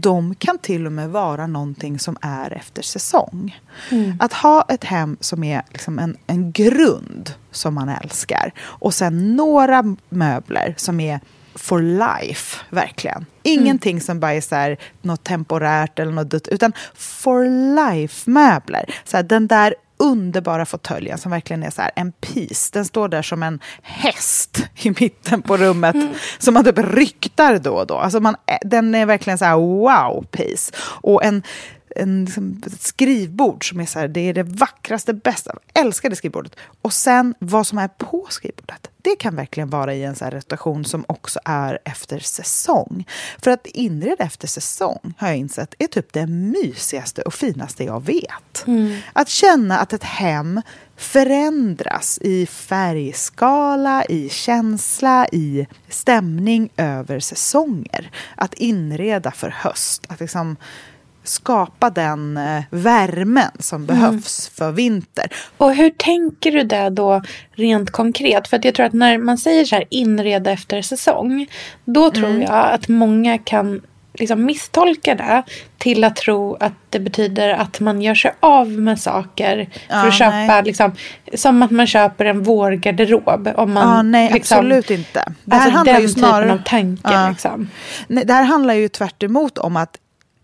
De 0.00 0.34
kan 0.34 0.58
till 0.58 0.86
och 0.86 0.92
med 0.92 1.10
vara 1.10 1.46
någonting 1.46 1.98
som 1.98 2.16
är 2.20 2.52
efter 2.52 2.82
säsong. 2.82 3.60
Att 4.18 4.32
ha 4.32 4.66
ett 4.68 4.84
hem 4.84 5.16
som 5.20 5.44
är 5.44 5.62
liksom 5.68 5.98
en, 5.98 6.16
en 6.26 6.52
grund 6.52 7.34
som 7.50 7.74
man 7.74 7.88
älskar 7.88 8.52
och 8.60 8.94
sen 8.94 9.36
några 9.36 9.96
möbler 10.08 10.74
som 10.76 11.00
är 11.00 11.20
for 11.54 11.82
life, 11.82 12.60
verkligen. 12.70 13.26
Ingenting 13.42 14.00
som 14.00 14.20
bara 14.20 14.32
är 14.32 14.40
så 14.40 14.54
här, 14.54 14.76
något 15.02 15.24
temporärt 15.24 15.98
eller 15.98 16.12
något 16.12 16.30
dutt, 16.30 16.48
utan 16.48 16.72
for 16.94 17.44
life-möbler. 17.74 18.94
Så 19.04 19.16
här, 19.16 19.24
den 19.24 19.46
där 19.46 19.74
underbara 20.02 20.66
fåtöljen 20.66 21.18
som 21.18 21.30
verkligen 21.30 21.62
är 21.62 21.70
så 21.70 21.82
här 21.82 21.90
en 21.96 22.12
piece. 22.12 22.70
Den 22.72 22.84
står 22.84 23.08
där 23.08 23.22
som 23.22 23.42
en 23.42 23.60
häst 23.82 24.64
i 24.76 24.90
mitten 24.90 25.42
på 25.42 25.56
rummet 25.56 25.96
som 26.38 26.54
man 26.54 26.64
typ 26.64 26.78
ryktar 26.78 27.58
då 27.58 27.70
och 27.70 27.86
då. 27.86 27.94
Alltså 27.94 28.20
man, 28.20 28.36
den 28.62 28.94
är 28.94 29.06
verkligen 29.06 29.38
så 29.38 29.44
här 29.44 29.56
wow 29.56 30.24
piece. 30.30 30.72
Och 30.78 31.24
en 31.24 31.42
en 31.96 32.24
liksom, 32.24 32.62
ett 32.66 32.82
skrivbord 32.82 33.68
som 33.68 33.80
är 33.80 33.86
så 33.86 33.98
här, 33.98 34.08
det 34.08 34.20
är 34.20 34.34
det 34.34 34.42
vackraste, 34.42 35.14
bästa, 35.14 35.54
jag 35.72 35.84
älskar 35.84 36.10
det 36.10 36.16
skrivbordet. 36.16 36.56
Och 36.82 36.92
sen 36.92 37.34
vad 37.38 37.66
som 37.66 37.78
är 37.78 37.88
på 37.88 38.26
skrivbordet, 38.30 38.90
det 39.02 39.16
kan 39.16 39.36
verkligen 39.36 39.70
vara 39.70 39.94
i 39.94 40.04
en 40.04 40.16
så 40.16 40.24
rotation 40.24 40.84
som 40.84 41.04
också 41.08 41.40
är 41.44 41.78
efter 41.84 42.18
säsong. 42.18 43.06
För 43.42 43.50
att 43.50 43.66
inreda 43.66 44.24
efter 44.24 44.48
säsong 44.48 45.14
har 45.18 45.28
jag 45.28 45.36
insett 45.36 45.74
är 45.78 45.86
typ 45.86 46.12
det 46.12 46.26
mysigaste 46.26 47.22
och 47.22 47.34
finaste 47.34 47.84
jag 47.84 48.04
vet. 48.04 48.66
Mm. 48.66 48.96
Att 49.12 49.28
känna 49.28 49.78
att 49.78 49.92
ett 49.92 50.04
hem 50.04 50.62
förändras 50.96 52.18
i 52.22 52.46
färgskala, 52.46 54.04
i 54.04 54.28
känsla, 54.28 55.26
i 55.32 55.66
stämning 55.88 56.70
över 56.76 57.20
säsonger. 57.20 58.10
Att 58.34 58.54
inreda 58.54 59.30
för 59.30 59.50
höst, 59.50 60.06
att 60.08 60.20
liksom 60.20 60.56
skapa 61.24 61.90
den 61.90 62.36
eh, 62.36 62.62
värmen 62.70 63.50
som 63.58 63.84
mm. 63.84 63.86
behövs 63.86 64.48
mm. 64.48 64.54
för 64.56 64.76
vinter. 64.76 65.26
Och 65.56 65.74
hur 65.74 65.90
tänker 65.90 66.52
du 66.52 66.62
det 66.62 66.90
då 66.90 67.22
rent 67.52 67.90
konkret? 67.90 68.48
För 68.48 68.56
att 68.56 68.64
jag 68.64 68.74
tror 68.74 68.86
att 68.86 68.92
när 68.92 69.18
man 69.18 69.38
säger 69.38 69.64
så 69.64 69.74
här 69.74 69.84
inreda 69.90 70.50
efter 70.50 70.82
säsong, 70.82 71.46
då 71.84 72.10
tror 72.10 72.28
mm. 72.28 72.42
jag 72.42 72.72
att 72.72 72.88
många 72.88 73.38
kan 73.38 73.80
liksom 74.14 74.44
misstolka 74.44 75.14
det 75.14 75.42
till 75.78 76.04
att 76.04 76.16
tro 76.16 76.56
att 76.60 76.72
det 76.90 77.00
betyder 77.00 77.48
att 77.48 77.80
man 77.80 78.02
gör 78.02 78.14
sig 78.14 78.32
av 78.40 78.68
med 78.68 79.00
saker 79.00 79.68
för 79.88 79.94
ja, 79.94 80.08
att 80.08 80.14
köpa, 80.14 80.60
liksom, 80.60 80.92
som 81.34 81.62
att 81.62 81.70
man 81.70 81.86
köper 81.86 82.24
en 82.24 82.42
vårgarderob. 82.42 83.48
Om 83.56 83.72
man, 83.72 83.96
ja, 83.96 84.02
nej, 84.02 84.32
liksom, 84.32 84.58
absolut 84.58 84.90
inte. 84.90 85.32
Det 85.44 85.54
här 85.54 85.62
alltså 85.62 85.76
handlar 85.76 85.92
den 85.92 86.02
ju 86.02 86.08
snarare, 86.08 86.42
typen 86.42 86.58
av 86.58 86.64
tanke. 86.64 87.12
Ja. 87.12 87.28
Liksom. 87.28 87.70
Nej, 88.06 88.24
det 88.24 88.32
här 88.32 88.44
handlar 88.44 88.74
ju 88.74 88.88
tvärt 88.88 89.22
om 89.58 89.76
att 89.76 89.96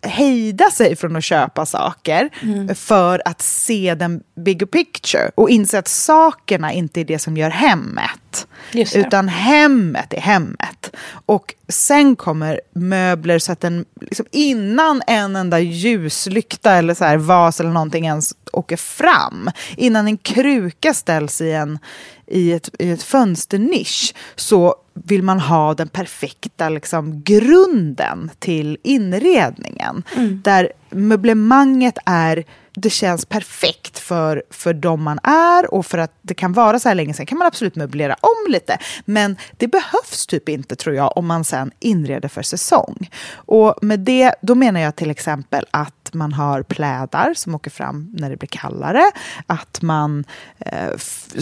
hejda 0.03 0.71
sig 0.71 0.97
från 0.97 1.17
att 1.17 1.25
köpa 1.25 1.67
saker 1.67 2.29
mm. 2.43 2.75
för 2.75 3.23
att 3.25 3.43
se 3.43 3.95
den 3.95 4.23
bigger 4.37 4.67
picture 4.67 5.31
och 5.35 5.51
inse 5.51 5.79
att 5.79 5.89
sakerna 5.89 6.73
inte 6.73 7.01
är 7.01 7.05
det 7.05 7.19
som 7.19 7.37
gör 7.37 7.51
hemmet. 7.51 8.47
Utan 8.95 9.29
hemmet 9.29 10.13
är 10.13 10.21
hemmet. 10.21 10.97
Och 11.27 11.55
sen 11.69 12.17
kommer 12.17 12.61
möbler 12.75 13.39
så 13.39 13.53
att 13.53 13.61
den, 13.61 13.85
liksom 14.01 14.27
innan 14.31 15.03
en 15.07 15.37
enda 15.37 15.59
ljuslykta 15.59 16.73
eller 16.73 16.95
så 16.95 17.05
här 17.05 17.17
vas 17.17 17.61
eller 17.61 17.71
någonting 17.71 18.07
ens 18.07 18.35
åker 18.53 18.77
fram, 18.77 19.51
innan 19.77 20.07
en 20.07 20.17
kruka 20.17 20.95
ställs 20.95 21.41
i 21.41 21.53
en, 21.53 21.79
i 22.27 22.53
ett, 22.53 22.71
i 22.79 22.91
ett 22.91 23.03
fönsternisch, 23.03 24.15
så 24.37 24.75
vill 25.05 25.23
man 25.23 25.41
ha 25.41 25.75
den 25.75 25.89
perfekta 25.89 26.69
liksom, 26.69 27.23
grunden 27.23 28.31
till 28.39 28.79
inredningen. 28.83 30.03
Mm. 30.17 30.41
Där 30.45 30.73
möblemanget 30.91 31.99
är 32.07 32.45
det 32.81 32.91
känns 32.91 33.25
perfekt 33.25 33.99
för, 33.99 34.43
för 34.51 34.75
de 34.75 35.03
man 35.03 35.19
är 35.23 35.75
och 35.75 35.87
för 35.87 35.99
att 35.99 36.19
det 36.23 36.35
kan 36.35 36.53
vara 36.53 36.79
så 36.79 36.89
här 36.89 36.97
länge. 36.97 37.15
Sen 37.15 37.27
kan 37.27 37.39
man 37.39 37.47
absolut 37.47 37.77
möblera 37.77 38.17
om 38.21 38.53
lite. 38.53 38.79
Men 39.05 39.37
det 39.57 39.69
behövs 39.69 40.27
typ 40.27 40.49
inte 40.49 40.77
tror 40.77 40.97
jag 40.97 41.17
om 41.17 41.27
man 41.27 41.45
sen 41.45 41.71
inreder 41.81 42.29
för 42.29 42.43
säsong. 42.43 43.11
Och 43.33 43.75
med 43.83 44.01
det, 44.01 44.35
då 44.43 44.55
menar 44.55 44.81
jag 44.81 44.97
till 44.97 45.11
exempel 45.11 45.67
att 45.71 45.95
man 46.15 46.33
har 46.33 46.63
plädar 46.63 47.35
som 47.35 47.55
åker 47.55 47.71
fram 47.71 48.11
när 48.13 48.31
det 48.31 48.37
blir 48.37 48.49
kallare. 48.49 49.03
Att 49.47 49.83
man... 49.83 50.25
Eh, 50.59 50.91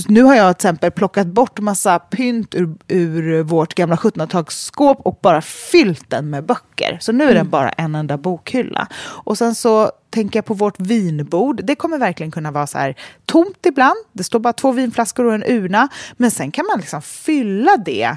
nu 0.09 0.23
har 0.23 0.35
jag 0.35 0.59
till 0.59 0.67
exempel 0.67 0.91
plockat 0.91 1.27
bort 1.27 1.61
massa 1.61 1.99
pynt 1.99 2.55
ur, 2.55 2.75
ur 2.89 3.43
vårt 3.43 3.75
gamla 3.75 3.97
1700-talsskåp 3.97 5.01
och 5.01 5.19
bara 5.23 5.43
fyllt 5.43 6.11
den 6.11 6.31
med 6.31 6.45
böcker. 6.45 6.99
Så 7.01 7.13
nu 7.13 7.25
är 7.25 7.29
mm. 7.29 7.39
den 7.39 7.51
bara 7.51 7.71
en 7.71 7.95
enda 7.95 8.19
bokhylla. 8.19 8.89
Och 8.97 9.39
sen 9.39 9.55
så 9.55 9.91
tänker 10.11 10.39
jag 10.39 10.45
på 10.45 10.55
vårt 10.55 10.81
vinbord. 10.81 11.61
Det 11.65 11.75
kommer 11.75 11.99
verkligen 11.99 12.31
kunna 12.31 12.51
vara 12.51 12.67
så 12.67 12.79
här 12.79 12.95
tomt 13.25 13.67
ibland. 13.67 13.97
Det 14.13 14.25
står 14.25 14.39
bara 14.39 14.53
två 14.53 14.73
vinflaskor 14.73 15.25
och 15.25 15.35
en 15.35 15.45
urna. 15.47 15.89
Men 16.17 16.31
sen 16.31 16.51
kan 16.51 16.67
man 16.67 16.79
liksom 16.81 17.03
fylla 17.03 17.77
det 17.77 18.17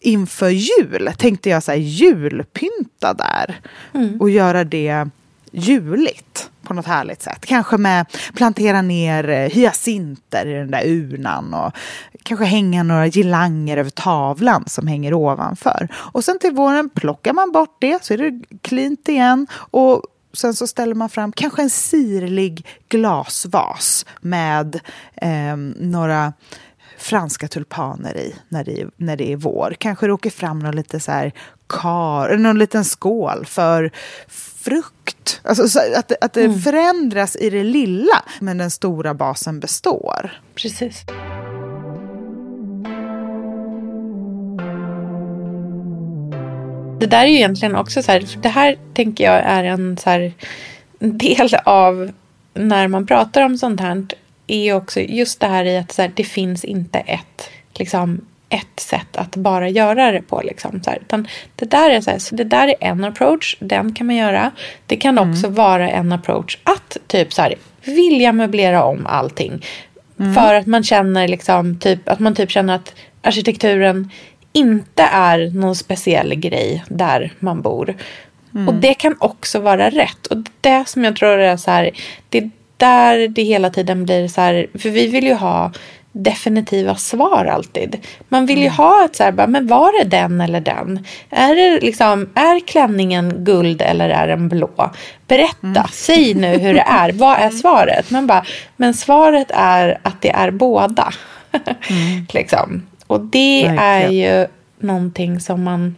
inför 0.00 0.48
jul. 0.48 1.10
Tänkte 1.18 1.50
jag 1.50 1.62
så 1.62 1.70
här 1.70 1.78
julpynta 1.78 3.14
där. 3.14 3.60
Mm. 3.94 4.20
Och 4.20 4.30
göra 4.30 4.64
det 4.64 5.08
juligt 5.52 6.50
på 6.62 6.74
något 6.74 6.86
härligt 6.86 7.22
sätt. 7.22 7.46
Kanske 7.46 7.76
med 7.76 8.06
plantera 8.34 8.82
ner 8.82 9.28
eh, 9.28 9.50
hyacinter 9.50 10.46
i 10.46 10.52
den 10.52 10.70
där 10.70 10.86
urnan 10.86 11.54
och 11.54 11.72
kanske 12.22 12.44
hänga 12.44 12.82
några 12.82 13.06
girlanger 13.08 13.76
över 13.76 13.90
tavlan 13.90 14.64
som 14.66 14.86
hänger 14.86 15.14
ovanför. 15.14 15.88
Och 15.94 16.24
sen 16.24 16.38
till 16.38 16.54
våren 16.54 16.90
plockar 16.90 17.32
man 17.32 17.52
bort 17.52 17.76
det 17.80 18.04
så 18.04 18.14
är 18.14 18.18
det 18.18 18.42
klint 18.62 19.08
igen 19.08 19.46
och 19.52 20.02
sen 20.32 20.54
så 20.54 20.66
ställer 20.66 20.94
man 20.94 21.08
fram 21.08 21.32
kanske 21.32 21.62
en 21.62 21.70
sirlig 21.70 22.66
glasvas 22.88 24.06
med 24.20 24.80
eh, 25.14 25.56
några 25.76 26.32
franska 26.98 27.48
tulpaner 27.48 28.16
i 28.16 28.34
när 28.48 28.64
det, 28.64 28.80
är, 28.80 28.90
när 28.96 29.16
det 29.16 29.32
är 29.32 29.36
vår. 29.36 29.76
Kanske 29.78 30.06
det 30.06 30.12
åker 30.12 30.30
fram 30.30 30.58
någon 30.58 30.76
lite 30.76 31.00
så 31.00 31.12
här 31.12 31.32
kar, 31.68 32.36
någon 32.36 32.58
liten 32.58 32.84
skål 32.84 33.46
för 33.46 33.90
frukt. 34.28 35.40
Alltså, 35.44 35.80
att, 35.96 36.24
att 36.24 36.32
det 36.32 36.44
mm. 36.44 36.58
förändras 36.60 37.36
i 37.36 37.50
det 37.50 37.64
lilla, 37.64 38.24
men 38.40 38.58
den 38.58 38.70
stora 38.70 39.14
basen 39.14 39.60
består. 39.60 40.40
Precis. 40.54 41.04
Det 47.00 47.06
där 47.06 47.24
är 47.24 47.26
ju 47.26 47.36
egentligen 47.36 47.76
också 47.76 48.02
så 48.02 48.12
här, 48.12 48.20
för 48.20 48.40
det 48.40 48.48
här 48.48 48.76
tänker 48.94 49.24
jag 49.24 49.34
är 49.34 49.64
en 49.64 49.96
så 49.96 50.10
här, 50.10 50.32
del 50.98 51.48
av 51.64 52.10
när 52.54 52.88
man 52.88 53.06
pratar 53.06 53.42
om 53.42 53.58
sånt 53.58 53.80
här 53.80 54.06
är 54.46 54.74
också 54.74 55.00
just 55.00 55.40
det 55.40 55.46
här 55.46 55.64
i 55.64 55.78
att 55.78 55.92
så 55.92 56.02
här, 56.02 56.12
det 56.14 56.24
finns 56.24 56.64
inte 56.64 56.98
ett 56.98 57.50
liksom 57.74 58.20
ett 58.48 58.80
sätt 58.80 59.16
att 59.16 59.36
bara 59.36 59.68
göra 59.68 60.12
det 60.12 60.22
på. 60.22 60.42
Liksom, 60.44 60.82
så 60.82 60.90
här. 60.90 60.98
Utan 61.02 61.28
det, 61.56 61.64
där 61.64 61.90
är 61.90 62.00
så, 62.00 62.10
här, 62.10 62.18
så 62.18 62.34
det 62.34 62.44
där 62.44 62.68
är 62.68 62.76
en 62.80 63.04
approach, 63.04 63.56
den 63.60 63.94
kan 63.94 64.06
man 64.06 64.16
göra. 64.16 64.50
Det 64.86 64.96
kan 64.96 65.18
mm. 65.18 65.30
också 65.30 65.48
vara 65.48 65.90
en 65.90 66.12
approach 66.12 66.58
att 66.62 66.96
typ 67.06 67.32
så 67.32 67.42
här, 67.42 67.54
vilja 67.84 68.32
möblera 68.32 68.84
om 68.84 69.06
allting. 69.06 69.64
Mm. 70.20 70.34
För 70.34 70.54
att 70.54 70.66
man 70.66 70.82
känner 70.82 71.28
liksom, 71.28 71.78
typ, 71.78 72.08
att 72.08 72.18
man 72.18 72.34
typ 72.34 72.50
känner 72.50 72.74
att 72.74 72.94
arkitekturen 73.22 74.10
inte 74.52 75.02
är 75.02 75.50
någon 75.50 75.76
speciell 75.76 76.34
grej 76.34 76.84
där 76.88 77.32
man 77.38 77.62
bor. 77.62 77.96
Mm. 78.54 78.68
Och 78.68 78.74
det 78.74 78.94
kan 78.94 79.16
också 79.18 79.60
vara 79.60 79.90
rätt. 79.90 80.26
Och 80.26 80.36
det 80.60 80.88
som 80.88 81.04
jag 81.04 81.16
tror 81.16 81.38
är 81.38 81.56
så 81.56 81.70
här, 81.70 81.90
det 82.28 82.38
är 82.38 82.50
där 82.76 83.28
det 83.28 83.42
hela 83.42 83.70
tiden 83.70 84.04
blir 84.04 84.28
så 84.28 84.40
här, 84.40 84.66
för 84.74 84.90
vi 84.90 85.06
vill 85.06 85.26
ju 85.26 85.34
ha 85.34 85.72
definitiva 86.18 86.94
svar 86.94 87.44
alltid. 87.44 87.96
Man 88.28 88.46
vill 88.46 88.58
ju 88.58 88.64
mm. 88.64 88.76
ha 88.76 89.04
ett 89.04 89.16
så 89.16 89.24
här, 89.24 89.46
men 89.46 89.66
var 89.66 90.04
det 90.04 90.10
den 90.10 90.40
eller 90.40 90.60
den? 90.60 91.04
Är, 91.30 91.54
det 91.54 91.80
liksom, 91.80 92.28
är 92.34 92.66
klänningen 92.66 93.44
guld 93.44 93.82
eller 93.82 94.08
är 94.10 94.28
den 94.28 94.48
blå? 94.48 94.90
Berätta, 95.26 95.66
mm. 95.66 95.84
säg 95.92 96.34
nu 96.34 96.58
hur 96.58 96.74
det 96.74 96.84
är. 96.86 97.12
Vad 97.12 97.38
är 97.38 97.50
svaret? 97.62 98.10
Man 98.10 98.26
bara, 98.26 98.44
men 98.76 98.94
svaret 98.94 99.50
är 99.54 99.98
att 100.02 100.22
det 100.22 100.30
är 100.30 100.50
båda. 100.50 101.12
Mm. 101.52 102.26
liksom. 102.32 102.82
Och 103.06 103.20
det 103.20 103.62
Verkligen. 103.62 103.78
är 103.78 104.08
ju 104.08 104.46
någonting 104.78 105.40
som 105.40 105.64
man 105.64 105.96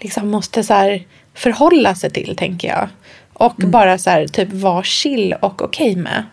liksom 0.00 0.28
måste 0.28 0.62
så 0.62 0.74
här 0.74 1.02
förhålla 1.34 1.94
sig 1.94 2.10
till, 2.10 2.36
tänker 2.36 2.68
jag. 2.68 2.88
Och 3.32 3.58
mm. 3.60 3.70
bara 3.70 3.98
så 3.98 4.10
här, 4.10 4.26
typ 4.26 4.52
vara 4.52 4.82
chill 4.82 5.34
och 5.40 5.62
okej 5.62 5.90
okay 5.92 6.02
med. 6.02 6.24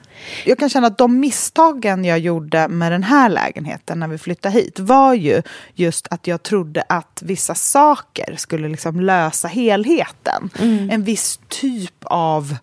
Jag 0.45 0.59
kan 0.59 0.69
känna 0.69 0.87
att 0.87 0.97
de 0.97 1.19
misstagen 1.19 2.05
jag 2.05 2.19
gjorde 2.19 2.67
med 2.67 2.91
den 2.91 3.03
här 3.03 3.29
lägenheten 3.29 3.99
när 3.99 4.07
vi 4.07 4.17
flyttade 4.17 4.55
hit 4.55 4.79
var 4.79 5.13
ju 5.13 5.41
just 5.73 6.07
att 6.11 6.27
jag 6.27 6.43
trodde 6.43 6.83
att 6.89 7.21
vissa 7.25 7.55
saker 7.55 8.35
skulle 8.37 8.67
liksom 8.67 8.99
lösa 8.99 9.47
helheten. 9.47 10.49
Mm. 10.59 10.89
En 10.89 11.03
viss 11.03 11.39
typ 11.47 12.03
av 12.03 12.55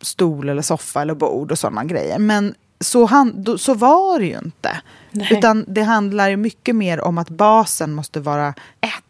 stol 0.00 0.48
eller 0.48 0.62
soffa 0.62 1.02
eller 1.02 1.14
bord 1.14 1.52
och 1.52 1.58
sådana 1.58 1.84
grejer. 1.84 2.18
Men 2.18 2.54
så, 2.80 3.06
han, 3.06 3.58
så 3.58 3.74
var 3.74 4.18
det 4.18 4.26
ju 4.26 4.38
inte. 4.38 4.80
Nej. 5.10 5.28
Utan 5.30 5.64
det 5.68 5.82
handlar 5.82 6.36
mycket 6.36 6.76
mer 6.76 7.00
om 7.00 7.18
att 7.18 7.28
basen 7.28 7.92
måste 7.92 8.20
vara 8.20 8.48
ett 8.80 9.01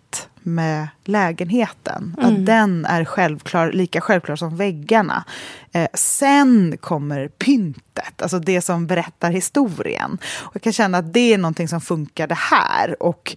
med 0.44 0.88
lägenheten. 1.05 2.16
Mm. 2.18 2.33
Att 2.33 2.46
den 2.46 2.85
är 2.85 3.05
självklar, 3.05 3.72
lika 3.72 4.00
självklar 4.00 4.37
som 4.37 4.57
väggarna. 4.57 5.24
Eh, 5.72 5.88
sen 5.94 6.76
kommer 6.81 7.28
pyntet, 7.28 8.22
alltså 8.22 8.38
det 8.38 8.61
som 8.61 8.87
berättar 8.87 9.31
historien. 9.31 10.18
Och 10.40 10.57
jag 10.57 10.62
kan 10.62 10.72
känna 10.72 10.98
att 10.98 11.12
det 11.12 11.35
är 11.35 11.38
någonting 11.38 11.68
som 11.68 11.81
funkade 11.81 12.35
här 12.35 13.02
och 13.02 13.37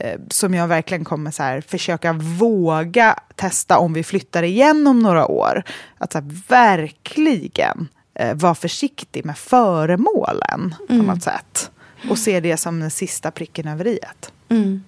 eh, 0.00 0.20
som 0.30 0.54
jag 0.54 0.68
verkligen 0.68 1.04
kommer 1.04 1.30
så 1.30 1.42
här, 1.42 1.60
försöka 1.60 2.12
våga 2.12 3.18
testa 3.34 3.78
om 3.78 3.92
vi 3.92 4.04
flyttar 4.04 4.42
igen 4.42 4.86
om 4.86 5.00
några 5.00 5.26
år. 5.26 5.62
Att 5.98 6.12
så 6.12 6.18
här, 6.18 6.42
verkligen 6.48 7.88
eh, 8.14 8.34
vara 8.34 8.54
försiktig 8.54 9.24
med 9.24 9.38
föremålen 9.38 10.74
mm. 10.88 11.06
på 11.06 11.12
något 11.12 11.22
sätt. 11.22 11.70
Och 12.10 12.18
se 12.18 12.40
det 12.40 12.56
som 12.56 12.80
den 12.80 12.90
sista 12.90 13.30
pricken 13.30 13.68
över 13.68 13.86
i. 13.86 13.98
Mm. 14.48 14.84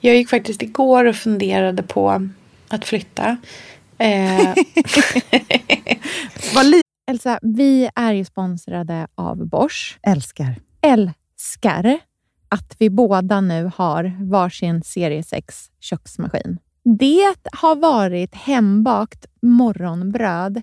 Jag 0.00 0.16
gick 0.16 0.28
faktiskt 0.28 0.62
igår 0.62 1.04
och 1.04 1.16
funderade 1.16 1.82
på 1.82 2.28
att 2.68 2.84
flytta. 2.84 3.36
Eh, 3.98 4.54
Elsa, 7.10 7.38
vi 7.42 7.90
är 7.94 8.12
ju 8.12 8.24
sponsrade 8.24 9.06
av 9.14 9.46
Bosch. 9.46 9.98
älskar. 10.02 10.54
Älskar 10.82 11.98
att 12.48 12.76
vi 12.78 12.90
båda 12.90 13.40
nu 13.40 13.70
har 13.76 14.12
varsin 14.20 14.82
serie 14.82 15.22
6 15.22 15.70
köksmaskin. 15.80 16.58
Det 16.84 17.34
har 17.52 17.76
varit 17.76 18.34
hembakt 18.34 19.26
morgonbröd 19.42 20.62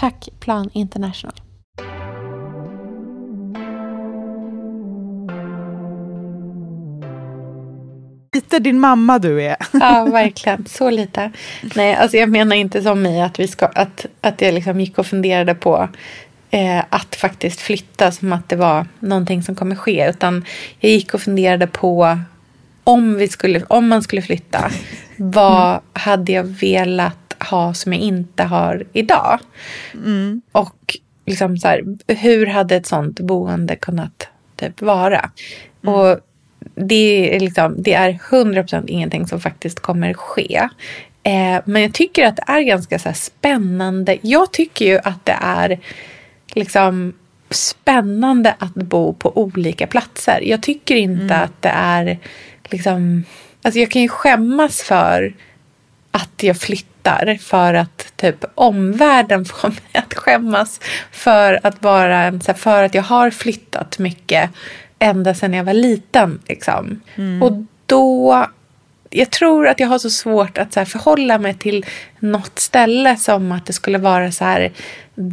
Tack 0.00 0.28
Plan 0.40 0.70
International. 0.72 1.34
Lite 8.34 8.58
din 8.58 8.78
mamma 8.78 9.18
du 9.18 9.42
är. 9.42 9.56
Ja, 9.72 10.04
verkligen. 10.12 10.66
Så 10.66 10.90
lite. 10.90 11.32
Nej, 11.74 11.94
alltså 11.94 12.16
jag 12.16 12.28
menar 12.28 12.56
inte 12.56 12.82
som 12.82 13.06
i 13.06 13.22
att, 13.22 13.40
vi 13.40 13.48
ska, 13.48 13.66
att, 13.66 14.06
att 14.20 14.40
jag 14.40 14.54
liksom 14.54 14.80
gick 14.80 14.98
och 14.98 15.06
funderade 15.06 15.54
på 15.54 15.88
eh, 16.50 16.84
att 16.90 17.16
faktiskt 17.16 17.60
flytta 17.60 18.12
som 18.12 18.32
att 18.32 18.48
det 18.48 18.56
var 18.56 18.86
någonting 19.00 19.42
som 19.42 19.54
kommer 19.54 19.76
ske. 19.76 20.10
Utan 20.10 20.44
jag 20.78 20.92
gick 20.92 21.14
och 21.14 21.20
funderade 21.20 21.66
på 21.66 22.18
om, 22.84 23.16
vi 23.16 23.28
skulle, 23.28 23.62
om 23.68 23.88
man 23.88 24.02
skulle 24.02 24.22
flytta. 24.22 24.70
Vad 25.16 25.80
hade 25.92 26.32
jag 26.32 26.44
velat 26.44 27.19
ha 27.50 27.74
som 27.74 27.92
jag 27.92 28.02
inte 28.02 28.42
har 28.42 28.84
idag? 28.92 29.38
Och 30.52 30.96
liksom 31.26 31.58
så 31.58 31.68
här, 31.68 31.84
hur 32.06 32.46
hade 32.46 32.76
ett 32.76 32.86
sånt 32.86 33.20
boende 33.20 33.76
kunnat 33.76 34.28
typ 34.56 34.82
vara? 34.82 35.30
Och 35.84 36.18
det 36.74 37.36
är, 37.36 37.40
liksom, 37.40 37.74
det 37.78 37.94
är 37.94 38.12
100% 38.12 38.84
ingenting 38.86 39.26
som 39.26 39.40
faktiskt 39.40 39.80
kommer 39.80 40.14
ske. 40.14 40.68
Eh, 41.22 41.60
men 41.64 41.82
jag 41.82 41.94
tycker 41.94 42.26
att 42.26 42.36
det 42.36 42.44
är 42.46 42.60
ganska 42.60 42.98
så 42.98 43.12
spännande. 43.12 44.18
Jag 44.22 44.52
tycker 44.52 44.84
ju 44.84 44.98
att 44.98 45.26
det 45.26 45.38
är 45.40 45.80
liksom 46.54 47.12
spännande 47.50 48.54
att 48.58 48.74
bo 48.74 49.12
på 49.12 49.38
olika 49.38 49.86
platser. 49.86 50.40
Jag 50.42 50.62
tycker 50.62 50.96
inte 50.96 51.36
att 51.36 51.62
det 51.62 51.72
är 51.74 52.18
liksom... 52.64 53.24
Alltså 53.62 53.80
jag 53.80 53.90
kan 53.90 54.02
ju 54.02 54.08
skämmas 54.08 54.82
för 54.82 55.34
att 56.10 56.42
jag 56.42 56.56
flyttar 56.56 57.38
för 57.40 57.74
att 57.74 58.12
typ 58.16 58.44
omvärlden 58.54 59.44
får 59.44 59.68
mig 59.68 59.78
att 59.92 60.14
skämmas 60.14 60.80
för 61.12 61.60
att 61.62 61.84
här, 61.84 62.54
för 62.54 62.82
att 62.82 62.94
jag 62.94 63.02
har 63.02 63.30
flyttat 63.30 63.98
mycket 63.98 64.50
ända 64.98 65.34
sedan 65.34 65.54
jag 65.54 65.64
var 65.64 65.72
liten. 65.72 66.40
Liksom. 66.48 67.00
Och 67.42 67.52
då, 67.86 68.46
jag 69.10 69.30
tror 69.30 69.68
att 69.68 69.80
jag 69.80 69.88
har 69.88 69.98
så 69.98 70.10
svårt 70.10 70.58
att 70.58 70.72
så 70.72 70.84
förhålla 70.84 71.38
mig 71.38 71.54
till 71.54 71.86
något 72.18 72.58
ställe 72.58 73.16
som 73.16 73.52
att 73.52 73.66
det 73.66 73.72
skulle 73.72 73.98
vara 73.98 74.32
så 74.32 74.44
här 74.44 74.72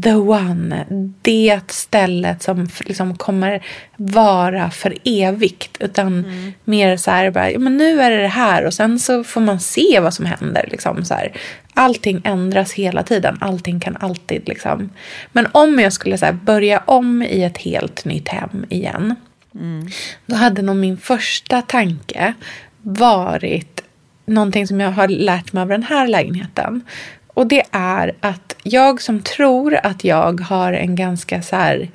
the 0.03 0.13
one, 0.13 0.85
det 1.21 1.61
stället 1.67 2.43
som 2.43 2.69
liksom 2.85 3.17
kommer 3.17 3.65
vara 3.97 4.71
för 4.71 4.97
evigt. 5.03 5.77
Utan 5.79 6.25
mer 6.63 6.97
så 6.97 7.11
här, 7.11 7.31
bara, 7.31 7.51
ja, 7.51 7.59
men 7.59 7.77
nu 7.77 8.01
är 8.01 8.11
det 8.11 8.21
det 8.21 8.27
här 8.27 8.65
och 8.65 8.73
sen 8.73 8.99
så 8.99 9.23
får 9.23 9.41
man 9.41 9.59
se 9.59 9.99
vad 9.99 10.13
som 10.13 10.25
händer. 10.25 10.67
Liksom, 10.71 11.05
så 11.05 11.13
här. 11.13 11.31
Allting 11.73 12.21
ändras 12.23 12.73
hela 12.73 13.03
tiden, 13.03 13.37
allting 13.41 13.79
kan 13.79 13.97
alltid 13.97 14.47
liksom. 14.47 14.89
Men 15.31 15.47
om 15.51 15.79
jag 15.79 15.93
skulle 15.93 16.17
så 16.17 16.25
här, 16.25 16.33
börja 16.33 16.83
om 16.85 17.21
i 17.21 17.43
ett 17.43 17.57
helt 17.57 18.05
nytt 18.05 18.27
hem 18.27 18.65
igen. 18.69 19.15
Då 20.25 20.35
hade 20.35 20.61
nog 20.61 20.75
min 20.75 20.97
första 20.97 21.61
tanke 21.61 22.33
varit 22.81 23.83
någonting 24.25 24.67
som 24.67 24.79
jag 24.79 24.91
har 24.91 25.07
lärt 25.07 25.53
mig 25.53 25.61
av 25.61 25.67
den 25.67 25.83
här 25.83 26.07
lägenheten. 26.07 26.81
Och 27.27 27.47
det 27.47 27.63
är 27.71 28.15
att 28.19 28.55
jag 28.63 29.01
som 29.01 29.21
tror 29.21 29.75
att 29.83 30.03
jag 30.03 30.41
har 30.41 30.73
en 30.73 30.95
ganska 30.95 31.41
så 31.41 31.55
här... 31.55 31.89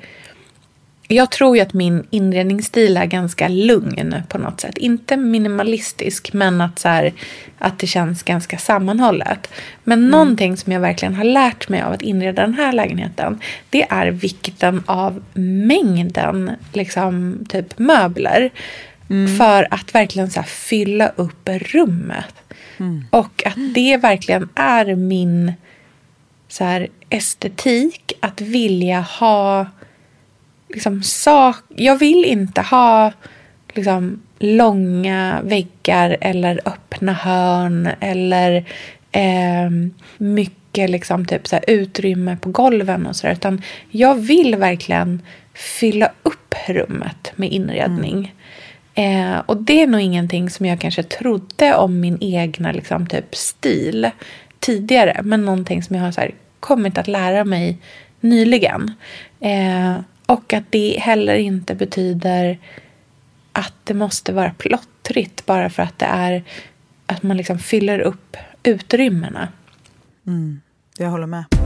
Jag 1.07 1.31
tror 1.31 1.55
ju 1.55 1.61
att 1.61 1.73
min 1.73 2.07
inredningsstil 2.09 2.97
är 2.97 3.05
ganska 3.05 3.47
lugn 3.47 4.15
på 4.29 4.37
något 4.37 4.61
sätt. 4.61 4.77
Inte 4.77 5.17
minimalistisk, 5.17 6.33
men 6.33 6.61
att, 6.61 6.79
så 6.79 6.87
här, 6.87 7.13
att 7.59 7.79
det 7.79 7.87
känns 7.87 8.23
ganska 8.23 8.57
sammanhållet. 8.57 9.49
Men 9.83 10.07
någonting 10.07 10.57
som 10.57 10.71
jag 10.71 10.79
verkligen 10.79 11.15
har 11.15 11.23
lärt 11.23 11.69
mig 11.69 11.81
av 11.81 11.93
att 11.93 12.01
inreda 12.01 12.41
den 12.41 12.53
här 12.53 12.73
lägenheten, 12.73 13.39
det 13.69 13.83
är 13.89 14.11
vikten 14.11 14.83
av 14.85 15.23
mängden 15.33 16.51
liksom, 16.73 17.37
typ 17.49 17.79
möbler. 17.79 18.49
För 19.37 19.67
att 19.71 19.95
verkligen 19.95 20.29
så 20.29 20.43
fylla 20.43 21.11
upp 21.15 21.49
rummet. 21.49 22.35
Och 23.09 23.43
att 23.45 23.73
det 23.75 23.97
verkligen 23.97 24.49
är 24.55 24.95
min 24.95 25.53
så 26.47 26.63
här, 26.63 26.87
estetik. 27.09 28.13
Att 28.19 28.41
vilja 28.41 29.01
ha 29.01 29.65
liksom, 30.69 31.03
sak... 31.03 31.55
Jag 31.67 31.97
vill 31.97 32.25
inte 32.25 32.61
ha 32.61 33.11
liksom, 33.73 34.21
långa 34.39 35.41
väggar 35.43 36.17
eller 36.21 36.59
öppna 36.65 37.13
hörn 37.13 37.89
eller 37.99 38.65
ehm, 39.11 39.93
mycket 40.17 40.89
liksom, 40.89 41.25
typ, 41.25 41.47
så 41.47 41.55
här, 41.55 41.65
utrymme 41.67 42.37
på 42.41 42.49
golven 42.49 43.07
och 43.07 43.15
sådär. 43.15 43.33
Utan 43.33 43.61
jag 43.89 44.15
vill 44.15 44.55
verkligen 44.55 45.21
fylla 45.53 46.11
upp 46.23 46.55
rummet 46.67 47.31
med 47.35 47.51
inredning. 47.51 48.33
Eh, 48.93 49.37
och 49.45 49.57
det 49.57 49.81
är 49.81 49.87
nog 49.87 50.01
ingenting 50.01 50.49
som 50.49 50.65
jag 50.65 50.79
kanske 50.79 51.03
trodde 51.03 51.75
om 51.75 51.99
min 51.99 52.17
egna 52.21 52.71
liksom, 52.71 53.07
typ, 53.07 53.35
stil 53.35 54.09
tidigare. 54.59 55.21
Men 55.23 55.45
någonting 55.45 55.83
som 55.83 55.95
jag 55.95 56.03
har 56.03 56.11
så 56.11 56.21
här, 56.21 56.31
kommit 56.59 56.97
att 56.97 57.07
lära 57.07 57.45
mig 57.45 57.77
nyligen. 58.19 58.91
Eh, 59.39 59.95
och 60.25 60.53
att 60.53 60.63
det 60.69 60.97
heller 60.99 61.35
inte 61.35 61.75
betyder 61.75 62.59
att 63.51 63.73
det 63.83 63.93
måste 63.93 64.33
vara 64.33 64.53
plottrigt 64.57 65.45
bara 65.45 65.69
för 65.69 65.83
att 65.83 65.99
det 65.99 66.05
är 66.05 66.43
att 67.05 67.23
man 67.23 67.37
liksom 67.37 67.59
fyller 67.59 67.99
upp 67.99 68.37
utrymmena. 68.63 69.47
Mm, 70.27 70.61
jag 70.97 71.09
håller 71.09 71.27
med. 71.27 71.62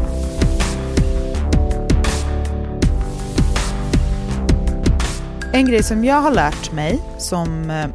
En 5.58 5.66
grej 5.66 5.84
som 5.84 6.06
jag 6.06 6.22
har 6.22 6.32
lärt 6.32 6.72
mig, 6.72 7.00
som 7.18 7.70
eh, 7.70 7.88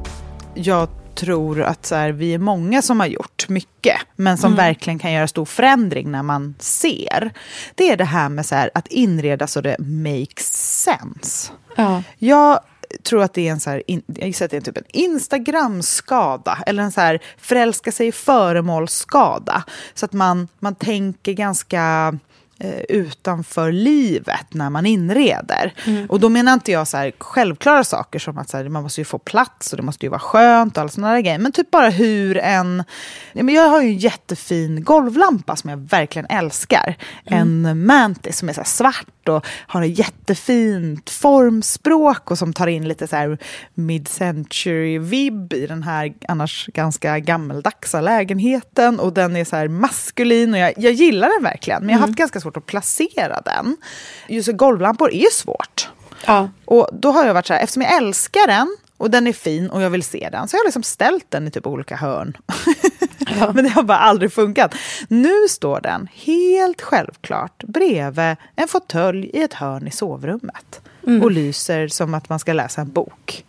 jag 0.55 0.89
tror 1.15 1.63
att 1.63 1.87
så 1.87 1.95
här, 1.95 2.13
vi 2.13 2.35
är 2.35 2.39
många 2.39 2.83
som 2.83 3.01
har 3.01 3.07
gjort 3.07 3.49
mycket, 3.49 3.97
men 4.17 4.39
som 4.39 4.55
verkligen 4.55 4.99
kan 4.99 5.13
göra 5.13 5.29
stor 5.29 5.45
förändring 5.45 6.11
när 6.11 6.23
man 6.23 6.55
ser. 6.59 7.33
Det 7.75 7.91
är 7.91 7.97
det 7.97 8.05
här 8.05 8.29
med 8.29 8.47
så 8.47 8.55
här, 8.55 8.71
att 8.75 8.87
inreda 8.87 9.47
så 9.47 9.61
det 9.61 9.77
makes 9.79 10.53
sense. 10.83 11.53
Ja. 11.77 12.03
Jag 12.19 12.61
tror 13.03 13.23
att 13.23 13.35
det 13.35 13.49
är 13.49 13.53
en, 13.53 13.61
så 13.61 13.71
här, 13.71 13.83
in, 13.87 14.03
jag 14.07 14.27
gissar 14.27 14.45
att 14.45 14.51
det 14.51 14.57
är 14.57 14.61
typ 14.61 14.77
en 14.77 14.85
Instagram-skada 14.89 16.59
eller 16.67 16.83
en 16.83 16.93
så 16.93 17.01
här 17.01 17.23
förälska 17.39 17.93
sig 17.93 18.07
i 18.07 18.13
föremålsskada. 18.13 19.65
Så 19.95 20.05
att 20.05 20.13
man, 20.13 20.49
man 20.59 20.75
tänker 20.75 21.33
ganska 21.33 22.15
utanför 22.89 23.73
livet 23.73 24.47
när 24.55 24.71
man 24.71 24.87
inreder. 24.87 25.75
Och 26.09 26.21
då 26.21 26.29
menar 26.29 26.53
inte 26.53 26.73
jag 26.73 26.89
så 26.89 26.97
här 26.97 27.13
självklara 27.19 27.85
saker 27.85 28.19
som 28.19 28.39
att 28.39 28.49
så 28.49 28.57
här, 28.57 28.69
man 28.69 28.83
måste 28.83 29.01
ju 29.01 29.05
få 29.05 29.19
plats 29.19 29.73
och 29.73 29.77
det 29.77 29.83
måste 29.83 30.07
ju 30.07 30.11
vara 30.11 30.21
skönt 30.21 30.77
och 30.77 30.81
alla 30.81 30.89
sådana 30.89 31.13
där 31.15 31.21
grejer. 31.21 31.39
Men 31.39 31.53
typ 31.53 31.71
bara 31.71 31.89
hur 31.89 32.37
en... 32.37 32.85
Jag 33.33 33.69
har 33.69 33.83
ju 33.83 33.89
en 33.89 33.99
jättefin 33.99 34.85
golvlampa 34.85 35.57
som 35.57 35.71
jag 35.71 35.77
verkligen 35.77 36.27
älskar. 36.27 36.97
En 37.25 37.87
Mantis 37.87 38.39
som 38.39 38.49
är 38.49 38.53
så 38.53 38.65
svart 38.65 39.29
och 39.29 39.47
har 39.67 39.83
ett 39.83 39.99
jättefint 39.99 41.11
formspråk 41.11 42.31
och 42.31 42.39
som 42.39 42.53
tar 42.53 42.67
in 42.67 42.89
lite 42.89 43.07
så 43.07 43.17
här 43.17 43.39
mid-century-vibb 43.75 45.53
i 45.53 45.67
den 45.67 45.83
här 45.83 46.13
annars 46.29 46.69
ganska 46.75 47.19
gammeldagsa 47.19 48.01
lägenheten. 48.01 49.01
Och 49.01 49.13
den 49.13 49.37
är 49.37 49.45
så 49.45 49.57
här 49.57 49.69
maskulin 49.69 50.55
och 50.55 50.59
jag, 50.59 50.73
jag 50.77 50.93
gillar 50.93 51.29
den 51.29 51.43
verkligen. 51.43 51.81
Men 51.81 51.89
jag 51.89 51.97
har 51.99 52.07
haft 52.07 52.19
ganska 52.19 52.41
svårt 52.41 52.52
svårt 52.53 52.57
att 52.57 52.67
placera 52.67 53.41
den. 53.41 53.77
Just 54.29 54.53
golvlampor 54.53 55.13
är 55.13 55.31
svårt. 55.33 55.89
Ja. 56.27 56.51
Och 56.65 56.89
då 56.93 57.11
har 57.11 57.27
jag 57.27 57.35
varit 57.35 57.47
så 57.47 57.53
här, 57.53 57.61
eftersom 57.63 57.83
jag 57.83 57.97
älskar 57.97 58.47
den 58.47 58.77
och 58.97 59.11
den 59.11 59.27
är 59.27 59.33
fin 59.33 59.71
och 59.71 59.83
jag 59.83 59.91
vill 59.91 60.03
se 60.03 60.29
den, 60.33 60.49
så 60.49 60.57
har 60.57 60.61
jag 60.61 60.67
liksom 60.67 60.83
ställt 60.83 61.31
den 61.31 61.49
i 61.49 61.51
typ 61.51 61.67
olika 61.67 61.97
hörn. 61.97 62.37
Men 63.55 63.65
det 63.65 63.71
har 63.71 63.83
bara 63.83 63.99
aldrig 63.99 64.33
funkat. 64.33 64.75
Nu 65.09 65.49
står 65.49 65.81
den 65.81 66.09
helt 66.13 66.83
självklart 66.83 67.65
bredvid 67.65 68.37
en 68.57 68.69
fåtölj 68.69 69.31
i 69.33 69.43
ett 69.43 69.55
hörn 69.55 69.87
i 69.87 69.91
sovrummet. 69.91 70.81
Och 71.23 71.31
lyser 71.31 71.89
som 71.89 72.15
att 72.15 72.29
man 72.29 72.39
ska 72.39 72.53
läsa 72.53 72.81
en 72.81 72.93
bok. 72.93 73.45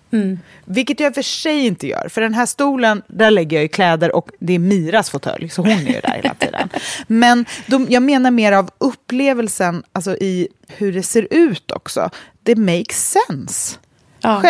Vilket 0.65 0.99
jag 0.99 1.07
i 1.07 1.11
och 1.11 1.15
för 1.15 1.21
sig 1.21 1.65
inte 1.65 1.87
gör. 1.87 2.07
För 2.09 2.21
den 2.21 2.33
här 2.33 2.45
stolen, 2.45 3.01
där 3.07 3.31
lägger 3.31 3.57
jag 3.57 3.61
ju 3.61 3.67
kläder 3.67 4.15
och 4.15 4.29
det 4.39 4.53
är 4.53 4.59
Miras 4.59 5.09
fåtölj. 5.09 5.49
Så 5.49 5.61
hon 5.61 5.71
är 5.71 5.93
ju 5.93 6.01
där 6.01 6.19
hela 6.23 6.33
tiden. 6.33 6.69
Men 7.07 7.45
de, 7.65 7.87
jag 7.89 8.03
menar 8.03 8.31
mer 8.31 8.51
av 8.51 8.69
upplevelsen, 8.77 9.83
alltså 9.91 10.15
i 10.15 10.47
hur 10.67 10.93
det 10.93 11.03
ser 11.03 11.27
ut 11.31 11.71
också. 11.71 12.09
Det 12.43 12.55
makes 12.55 13.17
sense. 13.27 13.77
Ja. 14.19 14.43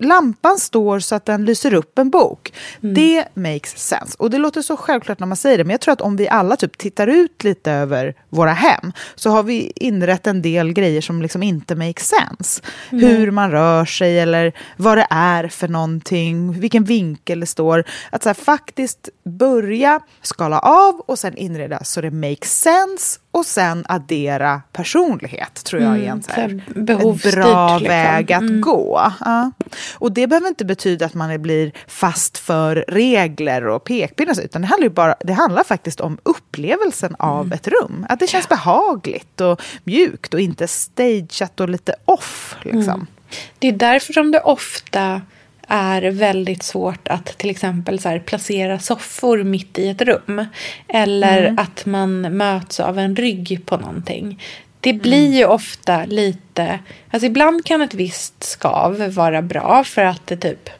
Lampan 0.00 0.58
står 0.58 0.98
så 0.98 1.14
att 1.14 1.24
den 1.24 1.44
lyser 1.44 1.74
upp 1.74 1.98
en 1.98 2.10
bok. 2.10 2.52
Mm. 2.82 2.94
Det 2.94 3.24
makes 3.34 3.78
sense. 3.78 4.16
Och 4.18 4.30
det 4.30 4.38
låter 4.38 4.62
så 4.62 4.76
självklart 4.76 5.20
när 5.20 5.26
man 5.26 5.36
säger 5.36 5.58
det, 5.58 5.64
men 5.64 5.70
jag 5.70 5.80
tror 5.80 5.92
att 5.92 6.00
om 6.00 6.16
vi 6.16 6.28
alla 6.28 6.56
typ 6.56 6.78
tittar 6.78 7.06
ut 7.06 7.44
lite 7.44 7.72
över 7.72 8.14
våra 8.28 8.52
hem 8.52 8.92
så 9.14 9.30
har 9.30 9.42
vi 9.42 9.72
inrett 9.76 10.26
en 10.26 10.42
del 10.42 10.72
grejer 10.72 11.00
som 11.00 11.22
liksom 11.22 11.42
inte 11.42 11.74
makes 11.74 12.08
sense. 12.08 12.62
Hur 12.90 13.30
man 13.30 13.50
rör 13.50 13.84
sig 13.84 14.18
eller 14.18 14.52
vad 14.76 14.98
det 14.98 15.06
är 15.10 15.48
för 15.48 15.68
någonting, 15.68 16.60
vilken 16.60 16.84
vinkel 16.84 17.40
det 17.40 17.46
står. 17.46 17.84
Att 18.10 18.22
så 18.22 18.28
här, 18.28 18.34
faktiskt 18.34 19.08
börja 19.24 20.00
skala 20.22 20.58
av 20.58 21.00
och 21.06 21.18
sen 21.18 21.36
inreda 21.36 21.84
så 21.84 22.00
det 22.00 22.10
makes 22.10 22.60
sense 22.60 23.20
och 23.36 23.46
sen 23.46 23.84
addera 23.88 24.62
personlighet 24.72 25.64
tror 25.64 25.82
jag 25.82 25.96
är 25.98 26.10
en, 26.10 26.22
så 26.22 26.30
här, 26.32 26.44
Mm, 26.44 26.60
en 26.76 27.16
bra 27.16 27.78
liksom. 27.78 27.88
väg 27.88 28.32
att 28.32 28.60
gå. 28.60 29.12
Ja. 29.20 29.50
Och 29.94 30.12
det 30.12 30.26
behöver 30.26 30.48
inte 30.48 30.64
betyda 30.64 31.06
att 31.06 31.14
man 31.14 31.42
blir 31.42 31.72
fast 31.86 32.38
för 32.38 32.84
regler 32.88 33.66
och 33.66 33.84
pekpinnar, 33.84 34.40
utan 34.40 34.62
det 34.62 34.68
handlar, 34.68 34.88
bara, 34.88 35.14
det 35.20 35.32
handlar 35.32 35.64
faktiskt 35.64 36.00
om 36.00 36.18
upplevelsen 36.22 37.16
av 37.18 37.40
Mm. 37.46 37.52
ett 37.52 37.68
rum. 37.68 38.06
Att 38.08 38.18
det 38.20 38.26
känns 38.26 38.48
behagligt 38.48 39.40
och 39.40 39.62
mjukt 39.84 40.34
och 40.34 40.40
inte 40.40 40.68
stageat 40.68 41.60
och 41.60 41.68
lite 41.68 41.94
off. 42.04 42.56
Liksom. 42.62 42.82
Mm. 42.94 43.06
Det 43.58 43.68
är 43.68 43.72
därför 43.72 44.12
som 44.12 44.30
det 44.30 44.40
ofta 44.40 45.20
är 45.66 46.02
väldigt 46.02 46.62
svårt 46.62 47.08
att 47.08 47.26
till 47.38 47.50
exempel 47.50 47.98
så 47.98 48.08
här, 48.08 48.18
placera 48.18 48.78
soffor 48.78 49.42
mitt 49.42 49.78
i 49.78 49.88
ett 49.88 50.02
rum. 50.02 50.46
Eller 50.88 51.42
Mm. 51.42 51.58
att 51.58 51.86
man 51.86 52.20
möts 52.36 52.80
av 52.80 52.98
en 52.98 53.16
rygg 53.16 53.60
på 53.66 53.76
någonting. 53.76 54.42
Det 54.80 54.90
Mm. 54.90 55.02
blir 55.02 55.36
ju 55.36 55.44
ofta 55.44 56.04
lite... 56.04 56.78
Alltså 57.10 57.26
ibland 57.26 57.64
kan 57.64 57.82
ett 57.82 57.94
visst 57.94 58.44
skav 58.44 59.08
vara 59.08 59.42
bra 59.42 59.84
för 59.84 60.02
att 60.04 60.26
det 60.26 60.36
typ 60.36 60.70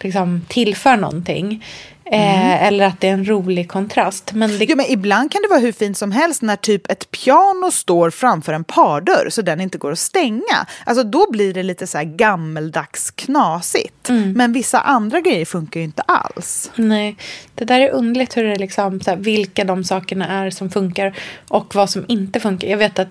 liksom 0.00 0.42
tillför 0.48 0.96
någonting. 0.96 1.64
Eh, 2.10 2.62
eller 2.66 2.86
att 2.86 3.00
det 3.00 3.08
är 3.08 3.12
en 3.12 3.28
rolig 3.28 3.68
kontrast. 3.68 4.32
Men 4.32 4.48
det, 4.48 4.54
Mm. 4.54 4.66
Jo, 4.70 4.76
men 4.76 4.86
ibland 4.86 5.32
kan 5.32 5.42
det 5.42 5.48
vara 5.48 5.60
hur 5.60 5.72
fint 5.72 5.98
som 5.98 6.12
helst 6.12 6.42
när 6.42 6.56
typ 6.56 6.90
ett 6.90 7.10
piano 7.10 7.70
står 7.70 8.10
framför 8.10 8.52
en 8.52 8.64
pardörr 8.64 9.30
så 9.30 9.42
den 9.42 9.60
inte 9.60 9.78
går 9.78 9.92
att 9.92 9.98
stänga. 9.98 10.66
Alltså 10.84 11.04
då 11.04 11.30
blir 11.30 11.54
det 11.54 11.62
lite 11.62 11.86
så 11.86 11.98
här 11.98 12.04
gammeldags 12.04 13.10
knasigt. 13.10 14.08
Mm. 14.08 14.32
Men 14.32 14.52
vissa 14.52 14.80
andra 14.80 15.20
grejer 15.20 15.44
funkar 15.44 15.80
ju 15.80 15.84
inte 15.84 16.02
alls. 16.02 16.70
Nej, 16.76 17.16
det 17.54 17.64
där 17.64 17.80
är 17.80 17.90
underligt 17.90 18.36
hur 18.36 18.44
det 18.44 18.56
liksom, 18.56 19.00
så 19.00 19.10
här, 19.10 19.18
vilka 19.18 19.64
de 19.64 19.84
sakerna 19.84 20.26
är 20.28 20.50
som 20.50 20.70
funkar 20.70 21.16
och 21.48 21.74
vad 21.74 21.90
som 21.90 22.04
inte 22.08 22.40
funkar. 22.40 22.68
Jag 22.68 22.78
vet 22.78 22.98
att 22.98 23.08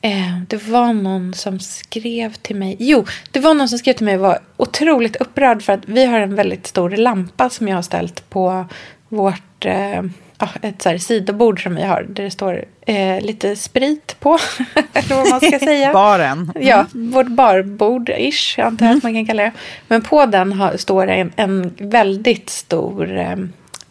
eh, 0.00 0.40
det 0.48 0.68
var 0.68 0.92
någon 0.92 1.34
som 1.34 1.60
skrev 1.60 2.32
till 2.32 2.56
mig. 2.56 2.76
Jo, 2.78 3.04
det 3.30 3.40
var 3.40 3.54
någon 3.54 3.68
som 3.68 3.78
skrev 3.78 3.92
till 3.92 4.06
mig 4.06 4.14
och 4.14 4.20
var 4.20 4.38
otroligt 4.56 5.16
upprörd 5.16 5.62
för 5.62 5.72
att 5.72 5.88
vi 5.88 6.04
har 6.04 6.20
en 6.20 6.34
väldigt 6.34 6.66
stor 6.66 6.90
lampa 6.90 7.50
som 7.50 7.68
jag 7.68 7.76
har 7.76 7.82
ställt 7.82 8.30
på 8.30 8.66
vårt 9.08 9.64
eh, 9.64 10.02
ja, 10.40 10.48
ett 10.62 10.82
så 10.82 10.88
här 10.88 10.98
sidobord 10.98 11.62
som 11.62 11.74
vi 11.74 11.82
har 11.82 12.02
där 12.02 12.24
det 12.24 12.30
står 12.30 12.64
eh, 12.86 13.20
lite 13.20 13.56
sprit 13.56 14.16
på. 14.20 14.38
eller 14.92 15.14
vad 15.16 15.30
man 15.30 15.40
ska 15.40 15.58
säga. 15.64 15.92
Baren. 15.92 16.52
Ja, 16.60 16.86
vårt 16.92 17.26
barbord-ish, 17.26 18.62
antar 18.62 18.86
jag 18.86 18.96
att 18.96 19.02
man 19.02 19.14
kan 19.14 19.26
kalla 19.26 19.42
det. 19.42 19.52
Men 19.88 20.02
på 20.02 20.26
den 20.26 20.52
har, 20.52 20.76
står 20.76 21.06
det 21.06 21.14
en, 21.14 21.32
en 21.36 21.74
väldigt 21.78 22.50
stor 22.50 23.18
eh, 23.18 23.36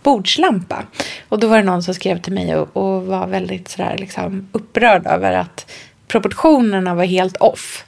bordslampa. 0.03 0.83
Och 1.29 1.39
då 1.39 1.47
var 1.47 1.57
det 1.57 1.63
någon 1.63 1.83
som 1.83 1.93
skrev 1.93 2.21
till 2.21 2.33
mig 2.33 2.55
och, 2.55 2.77
och 2.77 3.05
var 3.05 3.27
väldigt 3.27 3.67
sådär, 3.67 3.95
liksom, 3.97 4.47
upprörd 4.51 5.07
över 5.07 5.33
att 5.33 5.71
proportionerna 6.09 6.95
var 6.95 7.05
helt 7.05 7.37
off. 7.37 7.85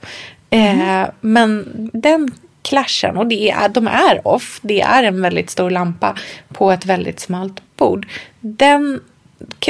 Eh, 0.50 1.06
men 1.22 1.66
den 1.94 2.32
klaschen, 2.62 3.18
och 3.18 3.28
det 3.28 3.52
är, 3.52 3.70
de 3.70 3.88
är 3.88 4.28
off, 4.28 4.60
det 4.62 4.82
är 4.82 5.04
en 5.04 5.22
väldigt 5.22 5.50
stor 5.50 5.70
lampa 5.70 6.18
på 6.54 6.72
ett 6.72 6.86
väldigt 6.86 7.20
smalt 7.20 7.62
bord. 7.78 8.08
Den 8.40 9.02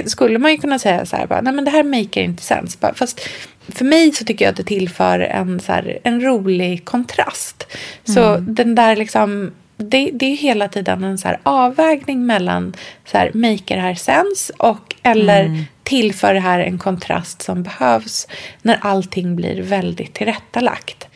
skulle 0.05 0.39
man 0.39 0.51
ju 0.51 0.57
kunna 0.57 0.79
säga 0.79 1.05
så 1.05 1.15
här, 1.15 1.27
bara, 1.27 1.41
nej 1.41 1.53
men 1.53 1.65
det 1.65 1.71
här 1.71 1.83
maker 1.83 2.21
inte. 2.21 2.63
Bara, 2.79 2.93
fast 2.93 3.29
för 3.67 3.85
mig 3.85 4.11
så 4.11 4.25
tycker 4.25 4.45
jag 4.45 4.51
att 4.51 4.57
det 4.57 4.63
tillför 4.63 5.19
en, 5.19 5.59
så 5.59 5.71
här, 5.71 5.99
en 6.03 6.21
rolig 6.21 6.85
kontrast. 6.85 7.67
Så 8.03 8.37
den 8.37 8.75
där 8.75 8.95
liksom, 8.95 9.51
det, 9.81 10.11
det 10.13 10.25
är 10.25 10.35
hela 10.35 10.67
tiden 10.67 11.03
en 11.03 11.17
så 11.17 11.27
här 11.27 11.39
avvägning 11.43 12.25
mellan 12.25 12.73
så 13.05 13.17
här, 13.17 13.31
maker 13.33 13.77
här 13.77 13.95
sense 13.95 14.53
och 14.57 14.95
eller 15.03 15.65
tillför 15.83 16.33
det 16.33 16.39
här 16.39 16.59
en 16.59 16.77
kontrast 16.79 17.41
som 17.41 17.63
behövs 17.63 18.27
när 18.61 18.79
allting 18.81 19.35
blir 19.35 19.61
väldigt 19.61 20.13
tillrättalagt. 20.13 21.07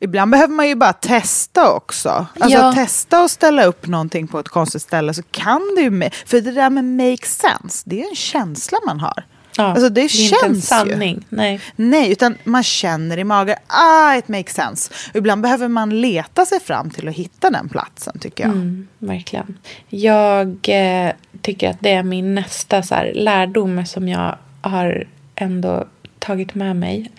Ibland 0.00 0.30
behöver 0.30 0.54
man 0.54 0.68
ju 0.68 0.74
bara 0.74 0.92
testa 0.92 1.72
också. 1.72 2.26
Alltså 2.40 2.58
Ja. 2.58 2.72
testa 2.72 3.22
och 3.22 3.30
ställa 3.30 3.64
upp 3.64 3.86
någonting 3.86 4.28
på 4.28 4.38
ett 4.38 4.48
konstigt 4.48 4.82
ställe 4.82 5.14
så 5.14 5.22
kan 5.22 5.60
det 5.76 5.82
ju... 5.82 6.10
För 6.26 6.40
det 6.40 6.52
där 6.52 6.70
med 6.70 6.84
make 6.84 7.26
sense, 7.26 7.82
det 7.86 8.02
är 8.02 8.08
en 8.08 8.16
känsla 8.16 8.78
man 8.86 9.00
har. 9.00 9.24
Ja, 9.58 9.64
alltså 9.64 9.88
det, 9.88 10.00
är 10.00 10.22
inte 10.22 10.36
en 10.36 10.40
känns 10.40 10.56
ju. 10.56 10.60
sanning. 10.60 11.24
Nej. 11.28 11.60
Nej, 11.76 12.12
utan 12.12 12.34
man 12.44 12.62
känner 12.62 13.18
i 13.18 13.24
magen, 13.24 13.56
ah, 13.66 14.14
it 14.14 14.28
makes 14.28 14.54
sense. 14.54 14.92
Ibland 15.14 15.42
behöver 15.42 15.68
man 15.68 16.00
leta 16.00 16.46
sig 16.46 16.60
fram 16.60 16.90
till 16.90 17.08
att 17.08 17.14
hitta 17.14 17.50
den 17.50 17.68
platsen 17.68 18.18
tycker 18.18 18.44
jag. 18.44 18.52
Mm, 18.52 18.88
verkligen. 18.98 19.58
Jag 19.88 20.68
eh, 20.68 21.12
tycker 21.42 21.70
att 21.70 21.80
det 21.80 21.92
är 21.92 22.02
min 22.02 22.34
nästa 22.34 22.82
så 22.82 22.94
här, 22.94 23.12
lärdom 23.14 23.86
som 23.86 24.08
jag 24.08 24.36
har 24.60 25.06
ändå 25.34 25.84
tagit 26.18 26.54
med 26.54 26.76
mig. 26.76 27.10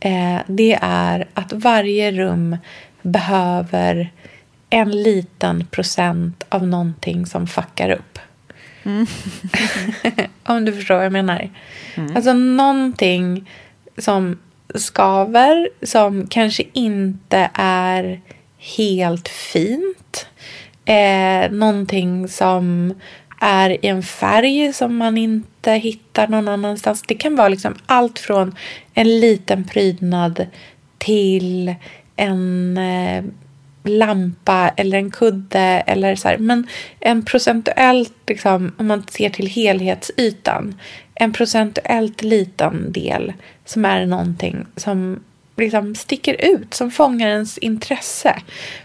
Eh, 0.00 0.38
det 0.46 0.78
är 0.82 1.28
att 1.34 1.52
varje 1.52 2.12
rum 2.12 2.56
behöver 3.02 4.12
en 4.70 5.02
liten 5.02 5.66
procent 5.66 6.44
av 6.48 6.66
någonting 6.66 7.26
som 7.26 7.46
fuckar 7.46 7.90
upp. 7.90 8.18
Om 10.44 10.64
du 10.64 10.72
förstår 10.72 10.94
vad 10.94 11.04
jag 11.04 11.12
menar. 11.12 11.50
Alltså 12.14 12.32
någonting 12.32 13.50
som 13.98 14.38
skaver, 14.74 15.68
som 15.82 16.26
kanske 16.26 16.62
inte 16.72 17.50
är 17.54 18.20
helt 18.58 19.28
fint. 19.28 20.26
Eh, 20.84 21.50
någonting 21.50 22.28
som 22.28 22.94
är 23.40 23.70
i 23.70 23.88
en 23.88 24.02
färg 24.02 24.72
som 24.72 24.96
man 24.96 25.18
inte 25.18 25.72
hittar 25.72 26.28
någon 26.28 26.48
annanstans. 26.48 27.02
Det 27.02 27.14
kan 27.14 27.36
vara 27.36 27.48
liksom 27.48 27.74
allt 27.86 28.18
från 28.18 28.54
en 28.94 29.20
liten 29.20 29.64
prydnad 29.64 30.46
till 30.98 31.74
en 32.16 32.78
eh, 32.78 33.24
lampa 33.84 34.68
eller 34.76 34.98
en 34.98 35.10
kudde. 35.10 35.82
Eller 35.86 36.16
så 36.16 36.28
här. 36.28 36.38
Men 36.38 36.66
en 37.00 37.24
procentuellt, 37.24 38.12
liksom, 38.26 38.72
om 38.76 38.86
man 38.86 39.02
ser 39.10 39.30
till 39.30 39.46
helhetsytan, 39.46 40.74
en 41.14 41.32
procentuellt 41.32 42.22
liten 42.22 42.92
del 42.92 43.32
som 43.64 43.84
är 43.84 44.06
någonting 44.06 44.66
som 44.76 45.20
liksom 45.56 45.94
sticker 45.94 46.36
ut, 46.38 46.74
som 46.74 46.90
fångar 46.90 47.28
ens 47.28 47.58
intresse. 47.58 48.38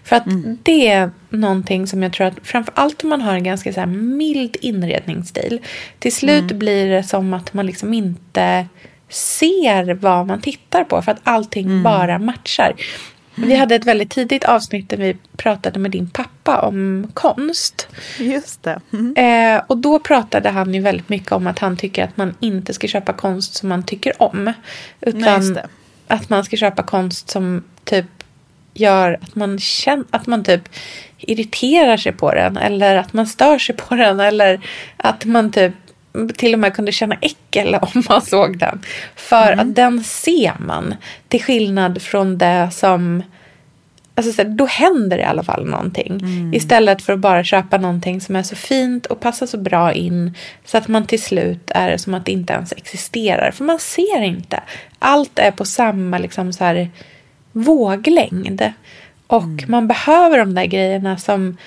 För 0.04 0.16
att 0.16 0.24
det 0.64 0.88
är 0.88 1.12
någonting 1.30 1.88
som 1.88 2.04
jag 2.04 2.14
tror 2.14 2.28
att 2.28 2.40
framför 2.44 2.74
allt 2.76 3.04
om 3.04 3.10
man 3.10 3.22
har 3.22 3.34
en 3.34 3.44
ganska 3.44 3.74
så 3.74 3.86
mild 3.86 4.58
inredningsstil, 4.62 5.60
till 6.00 6.16
slut 6.16 6.52
blir 6.52 6.90
det 6.90 7.04
som 7.04 7.34
att 7.34 7.54
man 7.54 7.66
liksom 7.66 7.94
inte 7.94 8.68
ser 9.10 9.94
vad 9.94 10.28
man 10.28 10.42
tittar 10.42 10.84
på 10.84 11.02
för 11.02 11.12
att 11.12 11.22
allting 11.24 11.84
bara 11.84 12.20
matchar. 12.20 12.74
Vi 13.36 13.56
hade 13.56 13.76
ett 13.76 13.86
väldigt 13.86 14.10
tidigt 14.10 14.44
avsnitt 14.44 14.90
där 14.90 14.98
vi 14.98 15.18
pratade 15.38 15.80
med 15.80 15.92
din 15.92 16.10
pappa 16.10 16.62
om 16.62 17.08
konst. 17.14 17.88
Just 18.20 18.64
det. 18.64 18.82
Mm. 18.94 19.16
Eh, 19.16 19.64
och 19.68 19.78
då 19.78 20.00
pratade 20.00 20.50
han 20.50 20.74
ju 20.74 20.82
väldigt 20.82 21.10
mycket 21.10 21.32
om 21.32 21.48
att 21.48 21.60
han 21.60 21.78
tycker 21.78 22.04
att 22.04 22.18
man 22.18 22.36
inte 22.40 22.74
ska 22.74 22.88
köpa 22.88 23.14
konst 23.14 23.54
som 23.54 23.70
man 23.70 23.84
tycker 23.84 24.24
om. 24.24 24.44
Nej, 24.44 24.54
Utan 25.02 25.54
det. 25.54 25.68
att 26.08 26.30
man 26.30 26.44
ska 26.44 26.58
köpa 26.58 26.84
konst 26.84 27.30
som 27.30 27.64
typ 27.84 28.06
gör 28.74 29.20
att 29.22 29.36
man 29.36 29.60
känner 29.60 30.06
att 30.10 30.28
man 30.28 30.44
typ 30.44 30.70
irriterar 31.18 31.98
sig 31.98 32.12
på 32.12 32.34
den. 32.34 32.58
Eller 32.58 32.96
att 32.96 33.14
man 33.14 33.28
stör 33.28 33.60
sig 33.60 33.76
på 33.76 33.96
den. 33.96 34.20
Eller 34.20 34.66
att 34.98 35.26
man 35.26 35.52
typ 35.52 35.74
till 36.36 36.54
och 36.54 36.60
med 36.60 36.76
kunde 36.76 36.92
känna 36.92 37.16
äckel 37.22 37.76
om 37.82 38.04
man 38.10 38.22
såg 38.22 38.58
den. 38.58 38.82
För 39.16 39.52
att 39.52 39.76
den 39.76 40.04
ser 40.04 40.54
man. 40.60 40.96
Till 41.28 41.44
skillnad 41.44 42.02
från 42.02 42.38
det 42.38 42.70
som 42.72 43.24
Alltså 44.16 44.34
så 44.34 44.42
här, 44.42 44.50
då 44.50 44.66
händer 44.66 45.18
det 45.18 45.24
i 45.24 45.26
alla 45.26 45.44
fall 45.44 45.66
någonting. 45.66 46.22
Istället 46.54 47.02
för 47.02 47.14
att 47.14 47.20
bara 47.20 47.44
köpa 47.44 47.78
någonting 47.78 48.22
som 48.22 48.36
är 48.36 48.44
så 48.44 48.56
fint 48.56 49.06
och 49.06 49.20
passar 49.20 49.46
så 49.46 49.58
bra 49.58 49.94
in. 49.94 50.34
Så 50.66 50.78
att 50.78 50.88
man 50.88 51.06
till 51.06 51.22
slut 51.22 51.72
är 51.76 51.98
som 51.98 52.14
att 52.14 52.26
det 52.26 52.32
inte 52.32 52.54
ens 52.54 52.72
existerar. 52.72 53.52
För 53.52 53.64
man 53.64 53.80
ser 53.80 54.22
inte. 54.22 54.64
Allt 55.00 55.40
är 55.40 55.52
på 55.52 55.66
samma 55.66 56.18
liksom 56.18 56.54
så 56.54 56.64
här, 56.64 56.90
våglängd. 57.52 58.74
Och 59.28 59.64
man 59.68 59.88
behöver 59.88 60.38
de 60.38 60.56
där 60.56 60.66
grejerna 60.66 61.18
som 61.18 61.58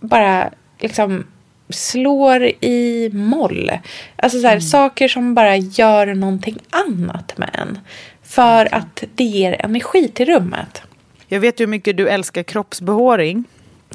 bara 0.00 0.50
liksom 0.78 1.24
slår 1.68 2.44
i 2.60 3.10
moll. 3.12 3.70
Alltså 4.16 4.40
så 4.40 4.46
här, 4.46 4.60
saker 4.60 5.08
som 5.08 5.34
bara 5.34 5.56
gör 5.56 6.14
någonting 6.14 6.58
annat 6.70 7.38
med 7.38 7.50
en. 7.52 7.78
För 8.22 8.74
att 8.74 9.04
det 9.14 9.24
ger 9.24 9.64
energi 9.64 10.08
till 10.08 10.26
rummet. 10.26 10.82
Jag 11.28 11.40
vet 11.40 11.60
ju 11.60 11.64
hur 11.64 11.70
mycket 11.70 11.96
du 11.96 12.08
älskar 12.08 12.42
kroppsbehåring. 12.42 13.44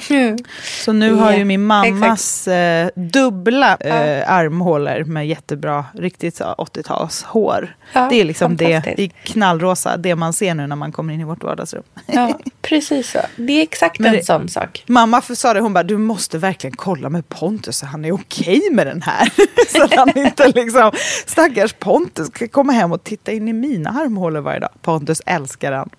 Så 0.86 0.94
nu 0.94 1.14
har 1.14 1.34
ju 1.34 1.46
min 1.46 1.64
mammas 1.64 2.48
eh, 2.48 2.90
dubbla 2.96 3.78
eh, 3.80 4.32
armhålor 4.32 5.04
med 5.04 5.28
jättebra, 5.28 5.86
riktigt 5.94 6.36
så 6.36 6.44
80-tals 6.44 7.24
hår. 7.24 7.76
Ja, 7.94 8.08
det 8.10 8.22
är 8.22 8.26
liksom 8.26 8.56
det 8.56 8.94
i 8.98 9.10
knallrosa, 9.24 9.98
det 9.98 10.16
man 10.16 10.34
ser 10.34 10.56
nu 10.56 10.68
när 10.68 10.76
man 10.76 10.92
kommer 10.92 11.14
in 11.14 11.22
i 11.22 11.24
vårt 11.24 11.44
vardagsrum. 11.44 11.84
Ja, 12.06 12.40
precis 12.62 13.12
så. 13.12 13.20
Det 13.36 13.54
är 13.54 13.64
exakt 13.64 14.00
Men 14.00 14.12
en 14.12 14.18
det- 14.18 14.26
sån 14.26 14.50
sak. 14.50 14.84
Mamma 14.88 15.22
sa 15.22 15.54
det, 15.54 15.60
hon 15.60 15.74
bara, 15.74 15.84
du 15.84 15.98
måste 15.98 16.38
verkligen 16.38 16.76
kolla 16.76 17.10
med 17.10 17.30
Pontus 17.30 17.78
så 17.78 17.86
han 17.86 18.06
är 18.06 18.12
okej 18.12 18.62
med 18.72 18.88
den 18.88 19.02
här. 19.02 19.30
så 19.78 19.84
att 19.84 19.94
han 19.96 20.18
inte 20.18 20.48
liksom, 20.48 20.92
stackars 21.28 21.74
Pontus 21.74 22.28
ska 22.28 22.48
komma 22.48 22.72
hem 22.74 22.92
och 22.92 23.04
titta 23.04 23.32
in 23.32 23.48
i 23.48 23.54
mina 23.54 23.90
armhålor 23.90 24.42
varje 24.42 24.60
dag. 24.60 24.70
Pontus 24.82 25.22
älskar 25.26 25.72
den. 25.72 25.90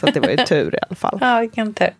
Så 0.00 0.06
det 0.06 0.20
var 0.20 0.28
ju 0.28 0.36
tur 0.36 0.74
i 0.74 0.78
alla 0.88 0.96
fall. 0.96 1.18
Ja, 1.20 1.40
vilken 1.40 1.74
tur. 1.74 1.90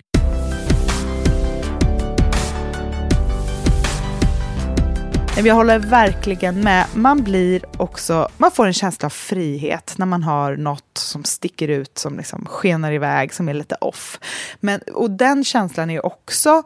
Men 5.37 5.47
jag 5.47 5.55
håller 5.55 5.79
verkligen 5.79 6.61
med. 6.61 6.87
Man 6.95 7.23
blir 7.23 7.65
också, 7.77 8.29
man 8.37 8.51
får 8.51 8.67
en 8.67 8.73
känsla 8.73 9.07
av 9.07 9.11
frihet 9.11 9.95
när 9.97 10.07
man 10.07 10.23
har 10.23 10.57
något 10.57 10.99
som 10.99 11.25
sticker 11.25 11.69
ut, 11.69 11.99
som 11.99 12.17
liksom 12.17 12.47
skenar 12.47 12.93
iväg, 12.93 13.35
som 13.35 13.49
är 13.49 13.55
lite 13.55 13.75
off. 13.81 14.21
Men, 14.61 14.81
och 14.93 15.11
den 15.11 15.45
känslan 15.45 15.91
är 15.91 16.07
också 16.07 16.63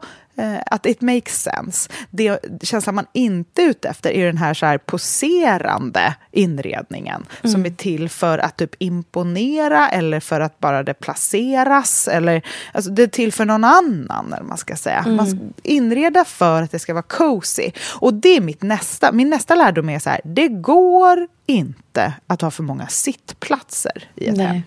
att 0.65 0.85
it 0.85 1.01
makes 1.01 1.41
sense. 1.41 1.89
Det 2.09 2.39
känslan 2.61 2.95
man 2.95 3.05
inte 3.13 3.61
är 3.61 3.69
ute 3.69 3.89
efter 3.89 4.09
är 4.09 4.25
den 4.25 4.37
här, 4.37 4.53
så 4.53 4.65
här 4.65 4.77
poserande 4.77 6.15
inredningen 6.31 7.25
som 7.43 7.65
är 7.65 7.69
till 7.69 8.09
för 8.09 8.39
att 8.39 8.57
typ 8.57 8.75
imponera 8.79 9.89
eller 9.89 10.19
för 10.19 10.41
att 10.41 10.59
bara 10.59 10.83
det 10.83 10.93
placeras. 10.93 12.07
Eller, 12.07 12.41
alltså 12.71 12.91
det 12.91 13.03
är 13.03 13.07
till 13.07 13.33
för 13.33 13.45
någon 13.45 13.63
annan, 13.63 14.33
eller 14.33 14.43
man 14.43 14.57
ska 14.57 14.75
säga. 14.75 15.05
Man 15.07 15.27
ska 15.27 15.39
inreda 15.63 16.25
för 16.25 16.63
att 16.63 16.71
det 16.71 16.79
ska 16.79 16.93
vara 16.93 17.03
cozy. 17.03 17.71
Och 17.99 18.13
det 18.13 18.29
är 18.29 18.41
mitt 18.41 18.61
nästa, 18.61 19.11
min 19.11 19.29
nästa 19.29 19.55
lärdom 19.55 19.89
är 19.89 19.99
så 19.99 20.09
här, 20.09 20.21
det 20.23 20.47
går 20.47 21.27
inte 21.45 22.13
att 22.27 22.41
ha 22.41 22.51
för 22.51 22.63
många 22.63 22.87
sittplatser 22.87 24.09
i 24.15 24.27
ett 24.27 24.37
hem. 24.37 24.51
Nej, 24.51 24.63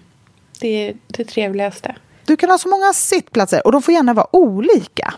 det 0.60 0.88
är 0.88 0.94
det 1.06 1.24
trevligaste. 1.24 1.94
Du 2.24 2.36
kan 2.36 2.50
ha 2.50 2.58
så 2.58 2.68
många 2.68 2.92
sittplatser 2.92 3.66
och 3.66 3.72
de 3.72 3.82
får 3.82 3.94
gärna 3.94 4.14
vara 4.14 4.36
olika. 4.36 5.14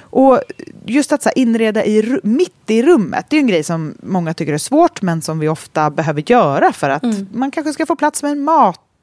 Och 0.00 0.40
just 0.86 1.12
att 1.12 1.22
så 1.22 1.28
här, 1.28 1.38
inreda 1.38 1.84
i, 1.84 2.18
mitt 2.22 2.70
i 2.70 2.82
rummet, 2.82 3.26
det 3.28 3.36
är 3.36 3.40
en 3.40 3.46
grej 3.46 3.62
som 3.64 3.94
många 4.02 4.34
tycker 4.34 4.52
är 4.52 4.58
svårt 4.58 5.02
men 5.02 5.22
som 5.22 5.38
vi 5.38 5.48
ofta 5.48 5.90
behöver 5.90 6.30
göra 6.30 6.72
för 6.72 6.90
att 6.90 7.02
man 7.32 7.50
kanske 7.50 7.72
ska 7.72 7.86
få 7.86 7.96
plats 7.96 8.22
med 8.22 8.32
en 8.32 8.42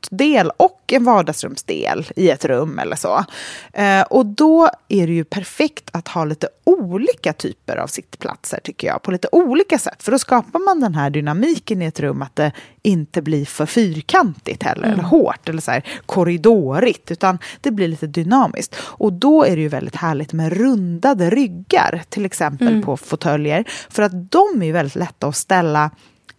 matdel 0.02 0.52
och 0.58 0.94
en 0.94 1.04
vardagsrumsdel 1.04 2.08
i 2.16 2.30
ett 2.30 2.46
rum 2.46 2.80
eller 2.80 2.96
så. 2.96 3.26
Eh, 3.74 4.02
och 4.02 4.26
då 4.26 4.70
är 4.88 5.08
det 5.08 5.14
ju 5.14 5.24
perfekt 5.24 5.90
att 5.92 6.08
ha 6.08 6.26
lite 6.26 6.48
olika 6.64 7.34
typer 7.34 7.78
av 7.78 7.88
sittplatser 7.88 8.60
tycker 8.64 8.88
jag, 8.88 9.02
på 9.02 9.12
lite 9.12 9.28
olika 9.32 9.80
sätt. 9.80 10.04
För 10.04 10.12
då 10.12 10.20
skapar 10.20 10.60
man 10.60 10.80
den 10.80 10.96
här 10.96 11.10
dynamiken 11.10 11.82
i 11.82 11.86
ett 11.86 12.00
rum 12.00 12.22
att 12.22 12.36
det 12.36 12.52
inte 12.82 13.22
blir 13.22 13.46
för 13.46 13.66
fyrkantigt 13.66 14.64
heller, 14.64 14.88
eller 14.88 15.04
hårt 15.04 15.50
eller 15.50 15.62
så 15.62 15.72
här 15.72 15.84
korridorigt, 16.06 17.12
utan 17.12 17.40
det 17.62 17.72
blir 17.72 17.88
lite 17.88 18.08
dynamiskt. 18.08 18.76
Och 18.82 19.14
då 19.14 19.44
är 19.44 19.56
det 19.56 19.62
ju 19.62 19.68
väldigt 19.68 19.96
härligt 19.96 20.34
med 20.34 20.54
rundade 20.54 21.30
ryggar, 21.30 22.02
till 22.10 22.26
exempel 22.26 22.84
på 22.84 22.98
fåtöljer, 22.98 23.64
för 23.90 24.04
att 24.04 24.32
de 24.32 24.62
är 24.62 24.66
ju 24.66 24.72
väldigt 24.72 24.96
lätta 24.96 25.28
att 25.28 25.36
ställa 25.36 25.92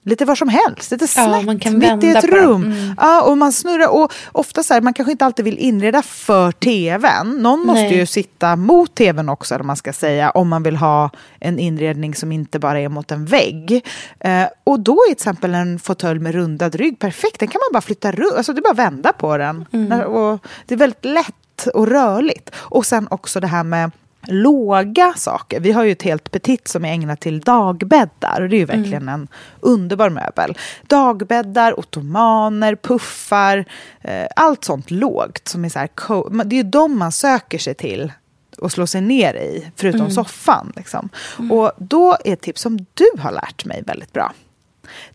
lite 0.05 0.25
var 0.25 0.35
som 0.35 0.49
helst, 0.49 0.91
lite 0.91 1.07
snett 1.09 1.45
man 1.45 1.59
kan 1.59 1.79
mitt 1.79 2.05
i 2.05 2.11
ett 2.11 2.25
rum. 2.25 2.75
Ja, 2.99 3.23
och 3.23 3.39
man 3.39 3.53
snurrar. 3.53 3.89
Och 3.89 4.13
ofta 4.33 4.63
så 4.63 4.75
här, 4.75 4.81
man 4.81 4.95
kanske 4.95 5.13
inte 5.13 5.25
alltid 5.25 5.45
vill 5.45 5.59
inreda 5.59 6.03
för 6.03 6.53
tvn. 6.53 7.43
Någon 7.43 7.67
måste 7.67 7.83
Nej. 7.83 7.97
ju 7.97 8.07
sitta 8.07 8.57
mot 8.57 8.95
tvn 8.95 9.29
också, 9.29 9.55
eller 9.55 9.65
man 9.65 9.77
ska 9.77 9.93
säga, 9.93 10.31
om 10.31 10.49
man 10.49 10.63
vill 10.63 10.77
ha 10.77 11.11
en 11.41 11.59
inredning 11.59 12.15
som 12.15 12.33
inte 12.33 12.59
bara 12.59 12.81
är 12.81 12.89
mot 12.89 13.11
en 13.11 13.25
vägg. 13.25 13.87
Eh, 14.21 14.45
och 14.65 14.81
då 14.81 14.93
är 14.93 15.07
till 15.07 15.13
exempel 15.13 15.55
en 15.55 15.79
fåtölj 15.79 16.21
med 16.21 16.35
rundad 16.35 16.75
rygg 16.75 16.99
perfekt. 16.99 17.39
Den 17.41 17.49
kan 17.49 17.59
man 17.59 17.73
bara 17.73 17.81
flytta 17.83 18.13
runt, 18.13 18.35
alltså 18.37 18.53
det 18.53 18.59
är 18.59 18.63
bara 18.63 18.71
att 18.73 18.79
vända 18.93 19.13
på 19.13 19.37
den. 19.37 19.67
När- 19.71 20.05
Och 20.05 20.45
det 20.67 20.75
är 20.75 20.79
väldigt 20.79 21.05
lätt 21.05 21.67
och 21.75 21.89
rörligt. 21.89 22.51
Och 22.57 22.87
sen 22.87 23.09
också 23.11 23.41
det 23.41 23.47
här 23.47 23.65
med 23.65 23.91
låga 24.27 25.15
saker. 25.17 25.61
Vi 25.61 25.73
har 25.73 25.85
ju 25.85 25.93
ett 25.93 26.03
helt 26.03 26.31
petit 26.31 26.69
som 26.69 26.85
är 26.85 26.93
ägnat 26.93 27.21
till 27.21 27.41
dagbäddar 27.41 28.41
och 28.41 28.49
det 28.49 28.57
är 28.57 28.59
ju 28.59 28.65
verkligen 28.65 29.09
en 29.09 29.29
underbar 29.61 30.11
möbel. 30.11 30.59
Dagbäddar, 30.87 31.79
ottomaner, 31.79 32.77
puffar, 32.77 33.65
eh, 34.01 34.27
allt 34.37 34.65
sånt 34.65 34.91
lågt 34.91 35.49
som 35.49 35.65
är 35.65 35.69
så 35.69 35.79
här, 35.79 36.45
det 36.45 36.57
är 36.57 36.63
ju 36.65 36.71
de 36.71 36.99
man 36.99 37.13
söker 37.13 37.59
sig 37.59 37.75
till 37.75 38.13
och 38.59 38.73
slå 38.73 38.87
sig 38.87 39.01
ner 39.01 39.35
i, 39.35 39.71
förutom 39.77 40.11
soffan. 40.11 40.73
Liksom. 40.77 41.09
Och 41.51 41.73
då 41.79 42.17
är 42.25 42.33
ett 42.33 42.41
tips 42.41 42.61
som 42.61 42.77
du 42.77 43.11
har 43.19 43.33
lärt 43.33 43.65
mig 43.65 43.83
väldigt 43.87 44.13
bra. 44.13 44.33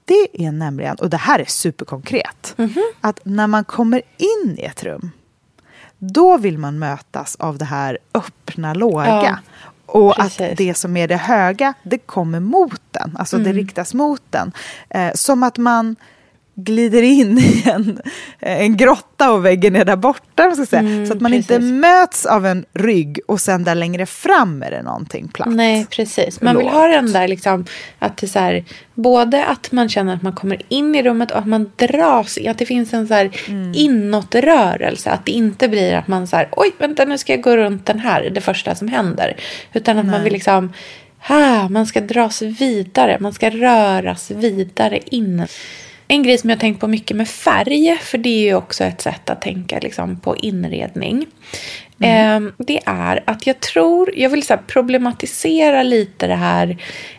Det 0.06 0.28
är 0.46 0.52
nämligen, 0.52 0.96
och 0.96 1.10
det 1.10 1.18
här 1.18 1.40
är 1.40 1.46
superkonkret, 1.46 2.56
att 3.02 3.20
när 3.24 3.48
man 3.48 3.64
kommer 3.64 4.02
in 4.18 4.56
i 4.58 4.64
ett 4.64 4.84
rum 4.84 5.12
då 6.14 6.38
vill 6.38 6.58
man 6.58 6.80
mötas 6.80 7.36
av 7.36 7.58
det 7.58 7.66
här 7.66 7.98
öppna 8.14 8.74
låga. 8.74 9.08
Ja, 9.08 9.38
och 9.86 10.16
precis. 10.16 10.42
att 10.42 10.58
det 10.58 10.74
som 10.74 10.98
är 10.98 11.08
det 11.08 11.18
höga, 11.18 11.74
det 11.84 11.98
kommer 11.98 12.40
mot 12.40 12.82
den. 12.92 13.16
Alltså 13.20 13.38
det 13.38 13.54
riktas 13.54 13.94
mot 13.94 14.22
den. 14.30 14.52
Eh, 14.90 15.12
som 15.14 15.44
att 15.44 15.58
man 15.58 15.96
glider 16.56 17.02
in 17.02 17.38
i 17.38 17.64
en, 17.66 18.00
en 18.40 18.78
grotta 18.78 19.32
och 19.32 19.46
väggen 19.46 19.76
är 19.76 19.86
där 19.86 19.96
borta. 19.96 20.52
Ska 20.56 20.66
säga. 20.66 21.06
så 21.06 21.14
att 21.14 21.22
man 21.22 21.34
inte 21.34 21.48
precis. 21.48 21.72
möts 21.72 22.26
av 22.26 22.46
en 22.46 22.66
rygg 22.74 23.20
och 23.28 23.42
sen 23.42 23.64
där 23.64 23.76
längre 23.76 24.06
fram 24.06 24.64
är 24.64 24.72
det 24.72 24.82
någonting 24.82 25.28
platt. 25.28 25.48
Nej, 25.52 25.86
precis. 25.90 26.42
Man 26.42 26.58
vill 26.58 26.68
ha 26.68 26.88
den 26.88 27.14
där 27.14 27.28
liksom, 27.28 27.66
att 28.00 28.18
det 28.18 28.28
så 28.28 28.40
här, 28.40 28.66
både 28.94 29.46
att 29.46 29.72
man 29.72 29.90
känner 29.90 30.16
att 30.16 30.22
man 30.22 30.34
kommer 30.34 30.62
in 30.70 30.96
i 30.96 31.04
rummet 31.04 31.32
och 31.32 31.38
att 31.38 31.48
man 31.48 31.72
dras, 31.76 32.38
att 32.48 32.58
det 32.58 32.66
finns 32.66 32.94
en 32.94 33.08
så 33.08 33.14
här 33.14 33.32
inåtrörelse. 33.74 35.12
Att 35.12 35.26
det 35.26 35.32
inte 35.32 35.68
blir 35.68 35.94
att 35.94 36.08
man 36.08 36.28
så 36.28 36.36
här, 36.36 36.50
oj, 36.52 36.72
vänta 36.78 37.06
nu 37.06 37.18
ska 37.18 37.34
jag 37.34 37.42
gå 37.42 37.58
runt 37.58 37.86
den 37.86 38.00
här, 38.00 38.30
det 38.30 38.42
första 38.42 38.76
som 38.76 38.88
händer. 38.88 39.36
Utan 39.74 39.98
att 39.98 40.06
man 40.06 40.24
vill 40.24 40.34
liksom, 40.34 40.74
ah, 41.28 41.70
man 41.70 41.86
ska 41.86 42.02
dras 42.02 42.42
vidare, 42.42 43.18
man 43.20 43.34
ska 43.34 43.50
röras 43.50 44.32
vidare 44.32 45.00
in. 45.06 45.48
En 46.08 46.24
grej 46.24 46.38
som 46.38 46.50
jag 46.50 46.58
har 46.58 46.62
tänkt 46.62 46.80
på 46.80 46.88
mycket 46.88 47.18
med 47.18 47.28
färg, 47.28 47.98
för 48.02 48.18
det 48.18 48.30
är 48.30 48.44
ju 48.44 48.56
också 48.56 48.84
ett 48.84 49.02
sätt 49.02 49.30
att 49.30 49.42
tänka 49.42 49.80
liksom, 49.80 50.20
på 50.20 50.36
inredning. 50.36 51.26
Eh, 52.00 52.40
det 52.58 52.80
är 52.86 53.24
att 53.26 53.48
jag 53.48 53.60
tror, 53.60 54.12
jag 54.16 54.30
vill 54.30 54.44
så 54.44 54.58
problematisera 54.68 55.84
lite 55.84 56.28
det 56.28 56.36
här, 56.36 56.78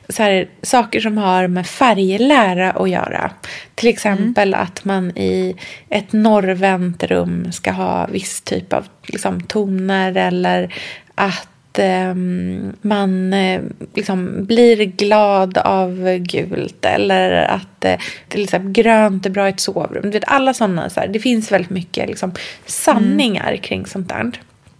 så 0.09 0.22
här, 0.22 0.49
saker 0.62 1.01
som 1.01 1.18
har 1.18 1.47
med 1.47 1.66
färglära 1.66 2.70
att 2.70 2.91
göra. 2.91 3.30
Till 3.74 3.89
exempel 3.89 4.55
att 4.55 4.84
man 4.84 5.11
i 5.18 5.57
ett 5.89 6.12
norrvänt 6.12 7.03
rum 7.03 7.53
ska 7.53 7.70
ha 7.70 8.07
viss 8.07 8.41
typ 8.41 8.72
av 8.72 8.87
liksom, 9.07 9.41
toner 9.41 10.16
eller 10.16 10.74
att 11.14 11.49
ehm, 11.79 12.72
man 12.83 13.33
eh, 13.33 13.62
liksom 13.95 14.45
blir 14.45 14.85
glad 14.85 15.59
av 15.59 16.16
gult 16.18 16.85
eller 16.85 17.33
att 17.33 17.85
eh, 17.85 17.99
till 18.29 18.45
exempel 18.45 18.72
grönt 18.72 19.27
är 19.27 19.31
bra 19.31 19.47
i 19.47 19.51
ett 19.51 19.61
sovrum. 19.61 20.03
Du 20.03 20.11
vet, 20.11 20.24
alla 20.27 20.55
sådana, 20.55 20.91
så 20.91 21.01
här, 21.01 21.09
det 21.09 21.18
finns 21.18 21.53
väldigt 21.53 21.70
mycket 21.70 22.09
liksom, 22.09 22.33
sanningar 22.66 23.57
kring 23.57 23.87
sånt 23.87 24.09
där. 24.09 24.33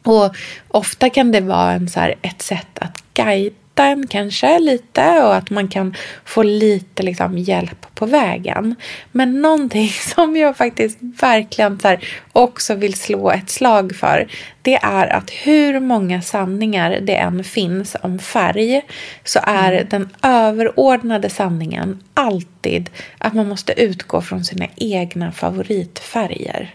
Och 0.03 0.37
ofta 0.69 1.11
kan 1.11 1.33
det 1.33 1.41
vara 1.41 1.73
en, 1.73 1.89
så 1.89 2.01
här, 2.01 2.15
ett 2.23 2.43
sätt 2.43 2.79
att 2.79 3.05
guida 3.15 3.57
stötta 3.77 3.89
en 3.89 4.07
kanske 4.07 4.59
lite 4.59 5.23
och 5.23 5.35
att 5.35 5.51
man 5.51 5.69
kan 5.69 5.95
få 6.25 6.43
lite 6.43 7.03
liksom, 7.03 7.39
hjälp 7.39 7.87
på 7.95 8.07
vägen. 8.07 8.75
Men 9.13 9.43
någonting 9.43 9.89
som 10.15 10.37
jag 10.37 10.57
faktiskt 10.57 10.99
verkligen 11.01 11.79
så 11.81 11.89
här, 11.89 11.99
också 12.33 12.75
vill 12.75 12.95
slå 12.95 13.31
ett 13.31 13.51
slag 13.51 13.97
för 13.97 14.29
det 14.63 14.77
är 14.77 15.07
att 15.07 15.31
hur 15.31 15.81
många 15.81 16.23
sanningar 16.23 17.01
det 17.03 17.17
än 17.17 17.45
finns 17.45 17.97
om 18.03 18.19
färg 18.19 18.83
så 19.25 19.41
är 19.43 19.73
Mm. 19.73 19.87
den 19.91 20.09
överordnade 20.23 21.31
sanningen 21.31 22.03
alltid 22.15 22.91
att 23.19 23.35
man 23.35 23.49
måste 23.49 23.73
utgå 23.83 24.21
från 24.21 24.45
sina 24.45 24.67
egna 24.77 25.33
favoritfärger. 25.33 26.75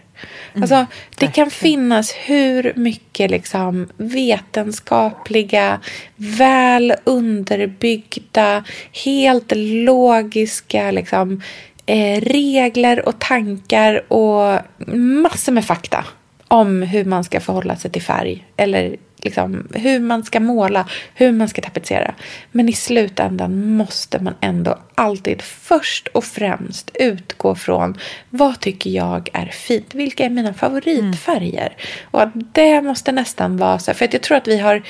Mm. 0.54 0.62
Alltså, 0.62 0.86
det 1.18 1.26
kan 1.26 1.50
finnas 1.50 2.12
hur 2.12 2.72
mycket 2.76 3.30
liksom 3.30 3.88
vetenskapliga, 3.96 5.80
väl 6.16 6.94
underbyggda, 7.04 8.64
helt 9.04 9.52
logiska 9.56 10.90
liksom, 10.90 11.42
eh, 11.86 12.20
regler 12.20 13.08
och 13.08 13.18
tankar 13.18 14.12
och 14.12 14.60
massor 14.96 15.52
med 15.52 15.64
fakta 15.64 16.04
om 16.48 16.82
hur 16.82 17.04
man 17.04 17.24
ska 17.24 17.40
förhålla 17.40 17.76
sig 17.76 17.90
till 17.90 18.02
färg 18.02 18.46
eller 18.56 18.96
liksom, 19.24 19.68
hur 19.74 20.00
man 20.00 20.24
ska 20.24 20.40
måla, 20.40 20.88
hur 21.14 21.32
man 21.32 21.48
ska 21.48 21.62
tapetsera. 21.62 22.14
Men 22.52 22.68
i 22.68 22.72
slutändan 22.72 23.76
måste 23.76 24.22
man 24.22 24.34
ändå 24.40 24.78
alltid 24.94 25.42
först 25.42 26.08
och 26.08 26.24
främst 26.24 26.90
utgå 26.94 27.54
från 27.54 27.98
vad 28.30 28.60
tycker 28.60 28.90
jag 28.90 29.28
är 29.32 29.46
fint? 29.46 29.94
Vilka 29.94 30.24
är 30.24 30.30
mina 30.30 30.54
favoritfärger? 30.54 31.76
Och 32.10 32.22
att 32.22 32.32
det 32.52 32.82
måste 32.82 33.12
nästan 33.12 33.56
vara 33.56 33.78
så. 33.78 33.94
För 33.94 34.04
att 34.04 34.12
jag 34.12 34.22
tror 34.22 34.36
att 34.36 34.48
vi 34.48 34.58
har 34.58 34.82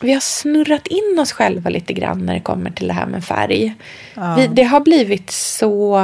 vi 0.00 0.12
har 0.12 0.20
snurrat 0.20 0.86
in 0.86 1.18
oss 1.18 1.32
själva 1.32 1.70
lite 1.70 1.92
grann 1.92 2.26
när 2.26 2.34
det 2.34 2.40
kommer 2.40 2.70
till 2.70 2.88
det 2.88 2.94
här 2.94 3.06
med 3.06 3.24
färg. 3.24 3.74
Vi, 4.36 4.46
det 4.46 4.62
har 4.62 4.80
blivit 4.80 5.30
så 5.30 6.00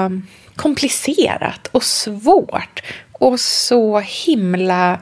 komplicerat 0.57 1.67
och 1.73 1.85
svårt 1.85 2.83
och 3.13 3.41
så 3.41 3.99
himla 3.99 4.99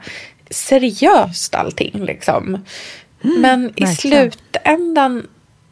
seriöst 0.49 1.55
allting 1.55 2.05
liksom. 2.05 2.65
Men 3.21 3.73
i 3.75 3.87
slutändan 3.87 5.27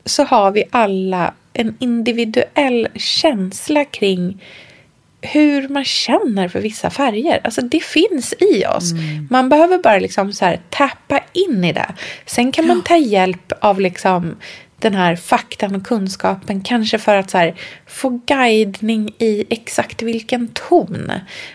så 0.05 0.23
har 0.23 0.51
vi 0.51 0.63
alla 0.71 1.33
en 1.53 1.77
individuell 1.79 2.87
känsla 2.95 3.85
kring 3.85 4.41
hur 5.21 5.67
man 5.67 5.85
känner 5.85 6.47
för 6.47 6.61
vissa 6.61 6.89
färger. 6.89 7.41
Alltså 7.43 7.61
det 7.61 7.83
finns 7.83 8.33
i 8.33 8.65
oss. 8.65 8.91
Man 9.29 9.49
behöver 9.49 9.77
bara 9.77 9.99
liksom 9.99 10.33
så 10.33 10.45
här 10.45 10.61
tappa 10.69 11.19
in 11.33 11.63
i 11.63 11.73
det. 11.73 11.93
Sen 12.25 12.51
kan 12.51 12.67
man 12.67 12.83
ta 12.83 12.97
hjälp 12.97 13.53
av 13.61 13.79
liksom 13.79 14.35
den 14.79 14.93
här 14.95 15.15
faktan 15.15 15.75
och 15.75 15.87
kunskapen. 15.87 16.61
Kanske 16.61 16.99
för 16.99 17.15
att 17.15 17.33
här, 17.33 17.55
få 17.87 18.09
guidning 18.25 19.09
i 19.17 19.45
exakt 19.49 20.01
vilken 20.01 20.47
ton. 20.47 21.11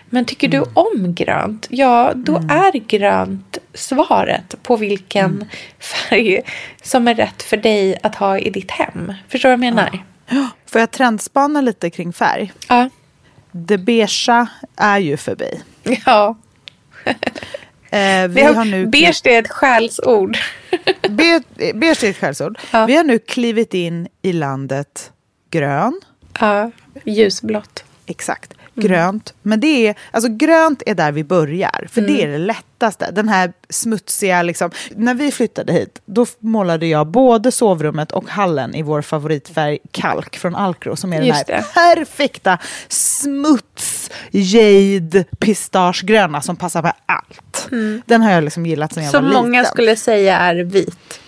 Men 0.09 0.25
tycker 0.25 0.47
du 0.47 0.63
om 0.73 1.13
grönt? 1.15 1.67
Ja, 1.69 2.13
då 2.15 2.35
är 2.35 2.79
grönt 2.79 3.57
svaret 3.73 4.63
på 4.63 4.75
vilken 4.75 5.45
färg 5.79 6.41
som 6.83 7.07
är 7.07 7.15
rätt 7.15 7.43
för 7.43 7.57
dig 7.57 7.97
att 8.03 8.15
ha 8.15 8.37
i 8.37 8.49
ditt 8.49 8.71
hem. 8.71 9.13
Förstår 9.29 9.49
du 9.49 9.55
vad 9.55 9.65
jag 9.65 9.75
menar? 9.75 10.03
Får 10.65 10.81
jag 10.81 10.91
trendspana 10.91 11.61
lite 11.61 11.89
kring 11.89 12.13
färg? 12.13 12.53
Ja. 12.67 12.89
Det 13.51 13.77
beigea 13.77 14.47
är 14.75 14.99
ju 14.99 15.17
förbi. 15.17 15.61
ja. 16.05 16.37
Eh, 17.93 18.27
vi 18.27 18.41
har, 18.41 18.53
har 18.53 18.65
nu 18.65 18.85
beige 18.85 19.21
är 19.25 19.39
ett 19.39 19.49
skällsord. 19.51 20.37
Be- 21.09 21.43
Beige 21.73 22.03
är 22.03 22.09
ett 22.09 22.17
skällsord. 22.17 22.57
Ja. 22.71 22.85
Vi 22.85 22.95
har 22.95 23.03
nu 23.03 23.19
klivit 23.19 23.73
in 23.73 24.07
i 24.21 24.33
landet 24.33 25.11
grön. 25.49 26.01
Ja, 26.39 26.71
ljusblått. 27.05 27.83
Exakt. 28.05 28.53
Grönt. 28.75 29.33
Men 29.41 29.59
det 29.59 29.87
är, 29.87 29.95
alltså 30.11 30.29
grönt 30.31 30.83
är 30.85 30.95
där 30.95 31.11
vi 31.11 31.23
börjar. 31.23 31.87
För 31.91 32.01
det 32.01 32.23
är 32.23 32.27
det 32.27 32.37
lättaste. 32.37 33.11
Den 33.11 33.29
här 33.29 33.53
smutsiga, 33.69 34.41
liksom. 34.43 34.71
När 34.95 35.13
vi 35.13 35.31
flyttade 35.31 35.73
hit, 35.73 36.01
då 36.05 36.25
målade 36.39 36.85
jag 36.87 37.07
både 37.07 37.51
sovrummet 37.51 38.11
och 38.11 38.29
hallen 38.29 38.75
i 38.75 38.81
vår 38.81 39.01
favoritfärg 39.01 39.79
kalk 39.91 40.37
från 40.37 40.55
Alcro. 40.55 40.95
Som 40.95 41.13
är 41.13 41.17
den 41.17 41.27
Just 41.27 41.49
här 41.49 41.57
det. 41.57 41.65
perfekta 41.73 42.57
smuts, 42.87 44.00
jade, 44.31 45.23
pistagegröna 45.39 46.41
som 46.41 46.55
passar 46.55 46.81
med 46.81 46.93
allt. 47.05 47.67
Den 48.05 48.21
har 48.21 48.31
jag 48.31 48.43
liksom 48.43 48.65
gillat 48.65 48.93
sedan 48.93 49.03
jag 49.03 49.11
Som 49.11 49.25
var 49.25 49.33
många 49.33 49.59
liten. 49.59 49.71
skulle 49.73 49.95
säga 49.95 50.37
är 50.37 50.55
vit 50.55 51.19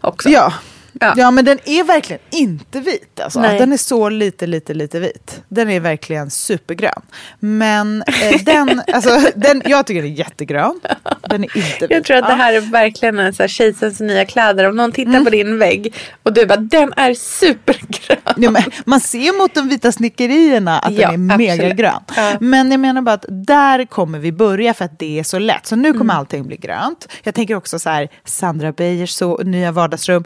också. 0.00 0.28
Ja. 0.28 0.52
Ja. 0.92 1.14
Ja. 1.16 1.30
men 1.30 1.44
den 1.44 1.58
är 1.64 1.84
verkligen 1.84 2.22
inte 2.30 2.80
vit. 2.80 3.20
Alltså. 3.20 3.40
Nej. 3.40 3.58
Den 3.58 3.72
är 3.72 3.76
så 3.76 4.08
lite, 4.08 4.46
lite, 4.46 4.74
lite 4.74 5.00
vit. 5.00 5.42
Den 5.48 5.70
är 5.70 5.80
verkligen 5.80 6.30
supergrön. 6.30 7.02
Men 7.40 8.02
eh, 8.02 8.42
den, 8.44 8.82
alltså, 8.92 9.20
den, 9.34 9.62
jag 9.66 9.86
tycker 9.86 10.02
den 10.02 10.12
är 10.12 10.16
jättegrön. 10.16 10.80
Den 11.28 11.44
är 11.44 11.56
inte 11.56 11.80
vit. 11.80 11.90
Jag 11.90 12.04
tror 12.04 12.16
att 12.16 12.24
det 12.24 12.30
Ja. 12.30 12.36
här 12.36 12.52
är 12.54 12.60
verkligen 12.60 13.18
en 13.18 13.32
så 13.34 13.42
här 13.42 13.48
kejsarens 13.48 14.00
nya 14.00 14.24
kläder. 14.24 14.68
Om 14.68 14.76
någon 14.76 14.92
tittar 14.92 15.24
på 15.24 15.30
din 15.30 15.58
vägg 15.58 15.94
och 16.22 16.32
du 16.32 16.46
bara, 16.46 16.56
den 16.60 16.92
är 16.96 17.14
supergrön. 17.14 18.18
Ja, 18.36 18.50
men 18.50 18.62
man 18.84 19.00
ser 19.00 19.38
mot 19.42 19.54
de 19.54 19.68
vita 19.68 19.92
snickerierna 19.92 20.78
att 20.78 20.92
Ja, 20.92 21.10
den 21.10 21.30
är 21.30 21.36
megagrön. 21.38 22.00
Ja. 22.16 22.32
Men 22.40 22.70
jag 22.70 22.80
menar 22.80 23.02
bara 23.02 23.14
att 23.14 23.24
där 23.28 23.84
kommer 23.84 24.18
vi 24.18 24.32
börja 24.32 24.74
för 24.74 24.84
att 24.84 24.98
det 24.98 25.18
är 25.18 25.22
så 25.22 25.38
lätt. 25.38 25.66
Så 25.66 25.76
nu 25.76 25.92
kommer 25.92 26.04
Mm. 26.04 26.16
allting 26.16 26.46
bli 26.46 26.56
grönt. 26.56 27.08
Jag 27.22 27.34
tänker 27.34 27.54
också 27.54 27.78
så 27.78 27.90
här, 27.90 28.08
Sandra 28.24 28.72
Beijers 28.72 29.10
så, 29.10 29.36
nya 29.36 29.72
vardagsrum, 29.72 30.24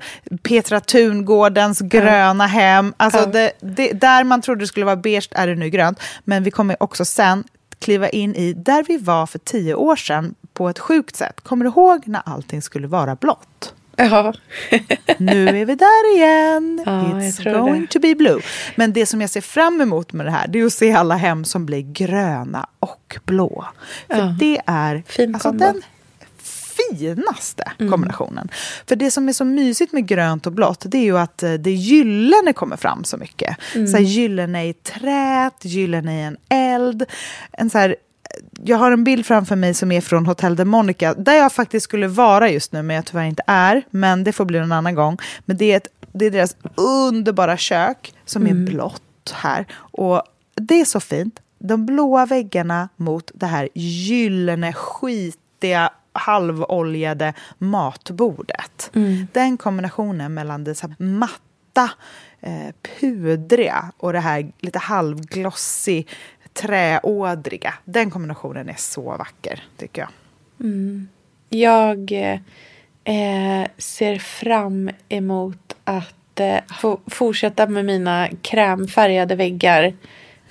Petra 0.52 0.80
Tungårdens 0.80 1.80
gröna 1.80 2.46
hem. 2.46 2.94
Alltså 2.96 3.18
Ja. 3.20 3.26
det, 3.26 3.52
det, 3.60 3.92
där 3.92 4.24
man 4.24 4.42
trodde 4.42 4.60
det 4.60 4.66
skulle 4.66 4.86
vara 4.86 4.96
beige 4.96 5.28
är 5.30 5.46
det 5.46 5.54
nu 5.54 5.70
grönt. 5.70 6.00
Men 6.24 6.42
vi 6.42 6.50
kommer 6.50 6.82
också 6.82 7.04
sen 7.04 7.44
kliva 7.78 8.08
in 8.08 8.34
i 8.34 8.52
där 8.52 8.84
vi 8.88 8.96
var 8.98 9.26
för 9.26 9.38
tio 9.38 9.74
år 9.74 9.96
sedan 9.96 10.34
på 10.54 10.68
ett 10.68 10.78
sjukt 10.78 11.16
sätt. 11.16 11.40
Kommer 11.40 11.64
du 11.64 11.70
ihåg 11.70 12.02
när 12.08 12.22
allting 12.24 12.62
skulle 12.62 12.86
vara 12.86 13.14
blått? 13.16 13.74
Ja. 13.96 14.34
Nu 15.18 15.48
är 15.48 15.64
vi 15.64 15.74
där 15.74 16.14
igen. 16.16 16.82
Ja, 16.86 16.92
It's 16.92 17.60
going 17.62 17.80
det. 17.80 17.86
to 17.86 17.98
be 18.00 18.14
blue. 18.14 18.40
Men 18.76 18.92
det 18.92 19.06
som 19.06 19.20
jag 19.20 19.30
ser 19.30 19.40
fram 19.40 19.80
emot 19.80 20.12
med 20.12 20.26
det 20.26 20.30
här 20.32 20.46
det 20.48 20.60
är 20.60 20.64
att 20.66 20.72
se 20.72 20.92
alla 20.92 21.14
hem 21.16 21.44
som 21.44 21.66
blir 21.66 21.80
gröna 21.92 22.66
och 22.80 23.18
blå. 23.24 23.64
För 24.10 24.16
Ja. 24.18 24.34
det 24.38 24.60
är 24.66 25.02
Fin 25.06 25.34
alltså, 25.34 25.48
kombo. 25.48 25.64
den 25.64 25.82
finaste 26.90 27.72
Mm. 27.78 27.92
kombinationen. 27.92 28.48
För 28.86 28.96
det 28.96 29.10
som 29.10 29.28
är 29.28 29.32
så 29.32 29.44
mysigt 29.44 29.92
med 29.92 30.06
grönt 30.06 30.46
och 30.46 30.52
blått 30.52 30.82
det 30.86 30.98
är 30.98 31.02
ju 31.04 31.18
att 31.18 31.42
eh, 31.42 31.52
det 31.52 31.70
gyllene 31.72 32.52
kommer 32.52 32.76
fram 32.76 33.04
så 33.04 33.16
mycket. 33.16 33.56
Mm. 33.74 33.86
Så 33.86 33.96
här, 33.96 34.04
gyllene 34.04 34.66
i 34.68 34.72
trät, 34.72 35.64
gyllene 35.64 36.20
i 36.20 36.22
en 36.22 36.36
eld. 36.48 37.04
En 37.52 37.70
så 37.70 37.78
här, 37.78 37.96
jag 38.64 38.76
har 38.76 38.92
en 38.92 39.04
bild 39.04 39.26
framför 39.26 39.56
mig 39.56 39.74
som 39.74 39.92
är 39.92 40.00
från 40.00 40.26
Hotel 40.26 40.56
de 40.56 40.64
Monica, 40.64 41.14
där 41.14 41.34
jag 41.34 41.52
faktiskt 41.52 41.84
skulle 41.84 42.08
vara 42.08 42.50
just 42.50 42.72
nu, 42.72 42.82
men 42.82 42.96
jag 42.96 43.04
tyvärr 43.04 43.24
inte 43.24 43.42
är. 43.46 43.82
Men 43.90 44.24
det 44.24 44.32
får 44.32 44.44
bli 44.44 44.58
en 44.58 44.72
annan 44.72 44.94
gång. 44.94 45.18
Men 45.44 45.56
det 45.56 45.72
är, 45.72 45.76
ett, 45.76 45.88
det 46.12 46.26
är 46.26 46.30
deras 46.30 46.56
underbara 46.74 47.56
kök 47.56 48.14
som 48.24 48.46
är 48.46 48.54
blått 48.54 49.34
här. 49.34 49.66
Och 49.74 50.22
det 50.54 50.80
är 50.80 50.84
så 50.84 51.00
fint. 51.00 51.40
De 51.58 51.86
blåa 51.86 52.26
väggarna 52.26 52.88
mot 52.96 53.30
det 53.34 53.46
här 53.46 53.68
gyllene, 53.74 54.72
skitiga, 54.72 55.90
halvoljade 56.12 57.34
matbordet. 57.58 58.90
Den 59.32 59.56
kombinationen 59.56 60.34
mellan 60.34 60.64
det 60.64 60.74
så 60.74 60.94
matta, 60.98 61.90
eh, 62.40 62.74
pudriga 63.00 63.92
och 63.96 64.12
det 64.12 64.20
här 64.20 64.52
lite 64.58 64.78
halvglossy, 64.78 66.04
träådriga. 66.52 67.74
Den 67.84 68.10
kombinationen 68.10 68.68
är 68.68 68.76
så 68.78 69.16
vacker, 69.16 69.64
tycker 69.76 70.02
jag. 70.02 70.10
Jag 71.48 72.12
eh, 73.04 73.68
ser 73.78 74.18
fram 74.18 74.90
emot 75.08 75.76
att 75.84 76.40
eh, 76.40 76.58
få 76.80 77.00
fortsätta 77.06 77.66
med 77.66 77.84
mina 77.84 78.28
krämfärgade 78.42 79.34
väggar 79.34 79.94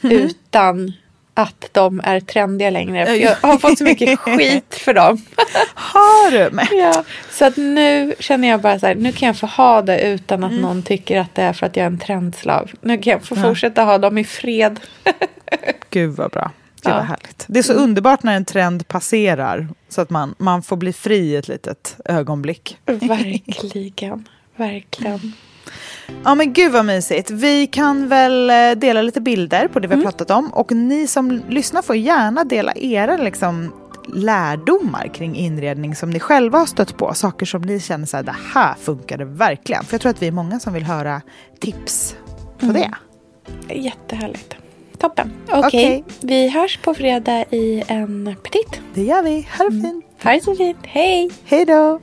utan 0.02 0.94
att 1.34 1.70
de 1.72 2.02
är 2.04 2.20
trendiga 2.20 2.70
längre. 2.70 3.06
För 3.06 3.14
jag 3.14 3.36
har 3.42 3.58
fått 3.58 3.78
så 3.78 3.84
mycket 3.84 4.20
skit 4.38 4.76
för 4.76 4.94
dem. 4.94 5.22
Har 5.74 6.32
du? 6.32 6.50
Men, 6.52 6.66
Ja, 6.72 7.04
så 7.32 7.46
att 7.46 7.58
nu 7.58 8.16
känner 8.20 8.48
jag 8.48 8.62
bara 8.62 8.80
så 8.80 8.88
här, 8.88 8.96
nu 8.96 9.12
kan 9.12 9.28
jag 9.28 9.38
få 9.38 9.48
ha 9.48 9.82
det 9.82 10.02
utan 10.02 10.44
att 10.44 10.52
någon 10.52 10.84
tycker 10.84 11.20
att 11.20 11.36
det 11.36 11.42
är 11.42 11.54
för 11.54 11.66
att 11.66 11.76
jag 11.76 11.84
är 11.84 11.88
en 11.88 12.00
trendslav. 12.00 12.72
Nu 12.82 12.98
kan 12.98 13.12
jag 13.12 13.24
få 13.24 13.36
fortsätta 13.36 13.84
ha 13.84 13.98
dem 13.98 14.18
i 14.18 14.24
fred. 14.24 14.80
Gud 15.90 16.12
vad 16.16 16.32
bra. 16.32 16.52
Gud 16.82 16.92
Ja. 16.94 16.96
vad 16.98 17.06
härligt. 17.06 17.46
Det 17.48 17.60
är 17.60 17.64
så 17.64 17.74
underbart 17.74 18.24
när 18.24 18.36
en 18.36 18.46
trend 18.46 18.88
passerar 18.88 19.68
så 19.90 20.02
att 20.02 20.10
man, 20.10 20.36
man 20.38 20.62
får 20.64 20.76
bli 20.78 20.94
fri 20.94 21.36
ett 21.36 21.48
litet 21.48 21.96
ögonblick. 22.06 22.78
Verkligen, 22.86 24.28
verkligen. 24.56 25.34
Ja 26.24 26.36
men 26.36 26.54
gud 26.54 26.72
vad 26.72 26.86
mysigt. 26.86 27.30
Vi 27.30 27.68
kan 27.68 28.08
väl 28.08 28.50
eh, 28.50 28.72
dela 28.80 29.02
lite 29.02 29.22
bilder 29.22 29.68
på 29.68 29.80
det 29.80 29.88
vi 29.88 29.96
har 29.96 30.02
pratat 30.02 30.32
om. 30.32 30.54
Och 30.54 30.72
ni 30.72 31.08
som 31.08 31.42
lyssnar 31.50 31.82
får 31.82 31.96
gärna 31.96 32.44
dela 32.44 32.74
era 32.76 33.18
liksom, 33.18 33.74
lärdomar 34.14 35.08
kring 35.14 35.36
inredning 35.36 35.96
som 35.96 36.10
ni 36.10 36.20
själva 36.20 36.60
har 36.60 36.66
stött 36.66 36.98
på. 36.98 37.14
Saker 37.14 37.46
som 37.46 37.62
ni 37.62 37.80
känner 37.80 38.06
så 38.06 38.18
här, 38.18 38.24
det 38.24 38.36
här 38.54 38.74
funkade 38.82 39.26
verkligen. 39.26 39.84
För 39.84 39.94
jag 39.94 40.02
tror 40.02 40.10
att 40.10 40.22
vi 40.22 40.28
är 40.28 40.32
många 40.32 40.60
som 40.60 40.74
vill 40.74 40.84
höra 40.84 41.22
tips 41.60 42.16
på 42.60 42.66
Mm. 42.66 42.82
det. 43.68 43.74
Jättehärligt. 43.76 44.56
Toppen. 44.98 45.32
Okej, 45.52 45.66
Okej. 45.66 46.04
vi 46.22 46.50
hörs 46.50 46.78
på 46.84 46.94
fredag 46.94 47.46
i 47.50 47.84
en 47.88 48.36
petit. 48.44 48.82
Det 48.94 49.04
gör 49.04 49.24
vi. 49.24 49.48
Ha 49.58 49.66
det 49.66 49.72
fint. 49.72 50.06
Ha 50.24 50.32
det 50.32 50.44
så 50.44 50.56
fint. 50.56 50.78
Hej! 50.84 51.32
Hej 51.46 51.66
då! 51.66 52.00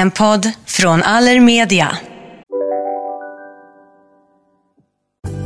En 0.00 0.10
podd 0.10 0.52
från 0.64 1.02
Allermedia. 1.02 1.98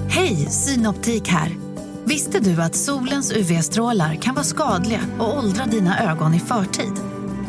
Hej, 0.09 0.37
Synoptik 0.37 1.29
här. 1.29 1.57
Visste 2.05 2.41
du 2.41 2.63
att 2.63 2.77
solens 2.77 3.33
UV-strålar 3.33 4.15
kan 4.15 4.35
vara 4.35 4.45
skadliga 4.45 5.01
och 5.19 5.39
åldra 5.39 5.65
dina 5.65 6.13
ögon 6.13 6.35
i 6.35 6.41
förtid? 6.41 6.93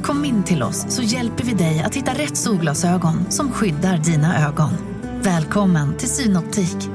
Kom 0.03 0.25
in 0.25 0.43
till 0.43 0.63
oss 0.63 0.85
så 0.89 1.01
hjälper 1.01 1.43
vi 1.43 1.53
dig 1.53 1.83
att 1.85 1.95
hitta 1.95 2.11
rätt 2.11 2.37
solglasögon 2.37 3.31
som 3.31 3.51
skyddar 3.51 3.97
dina 3.97 4.47
ögon. 4.47 4.71
Välkommen 5.21 5.97
till 5.97 6.09
Synoptik. 6.09 6.94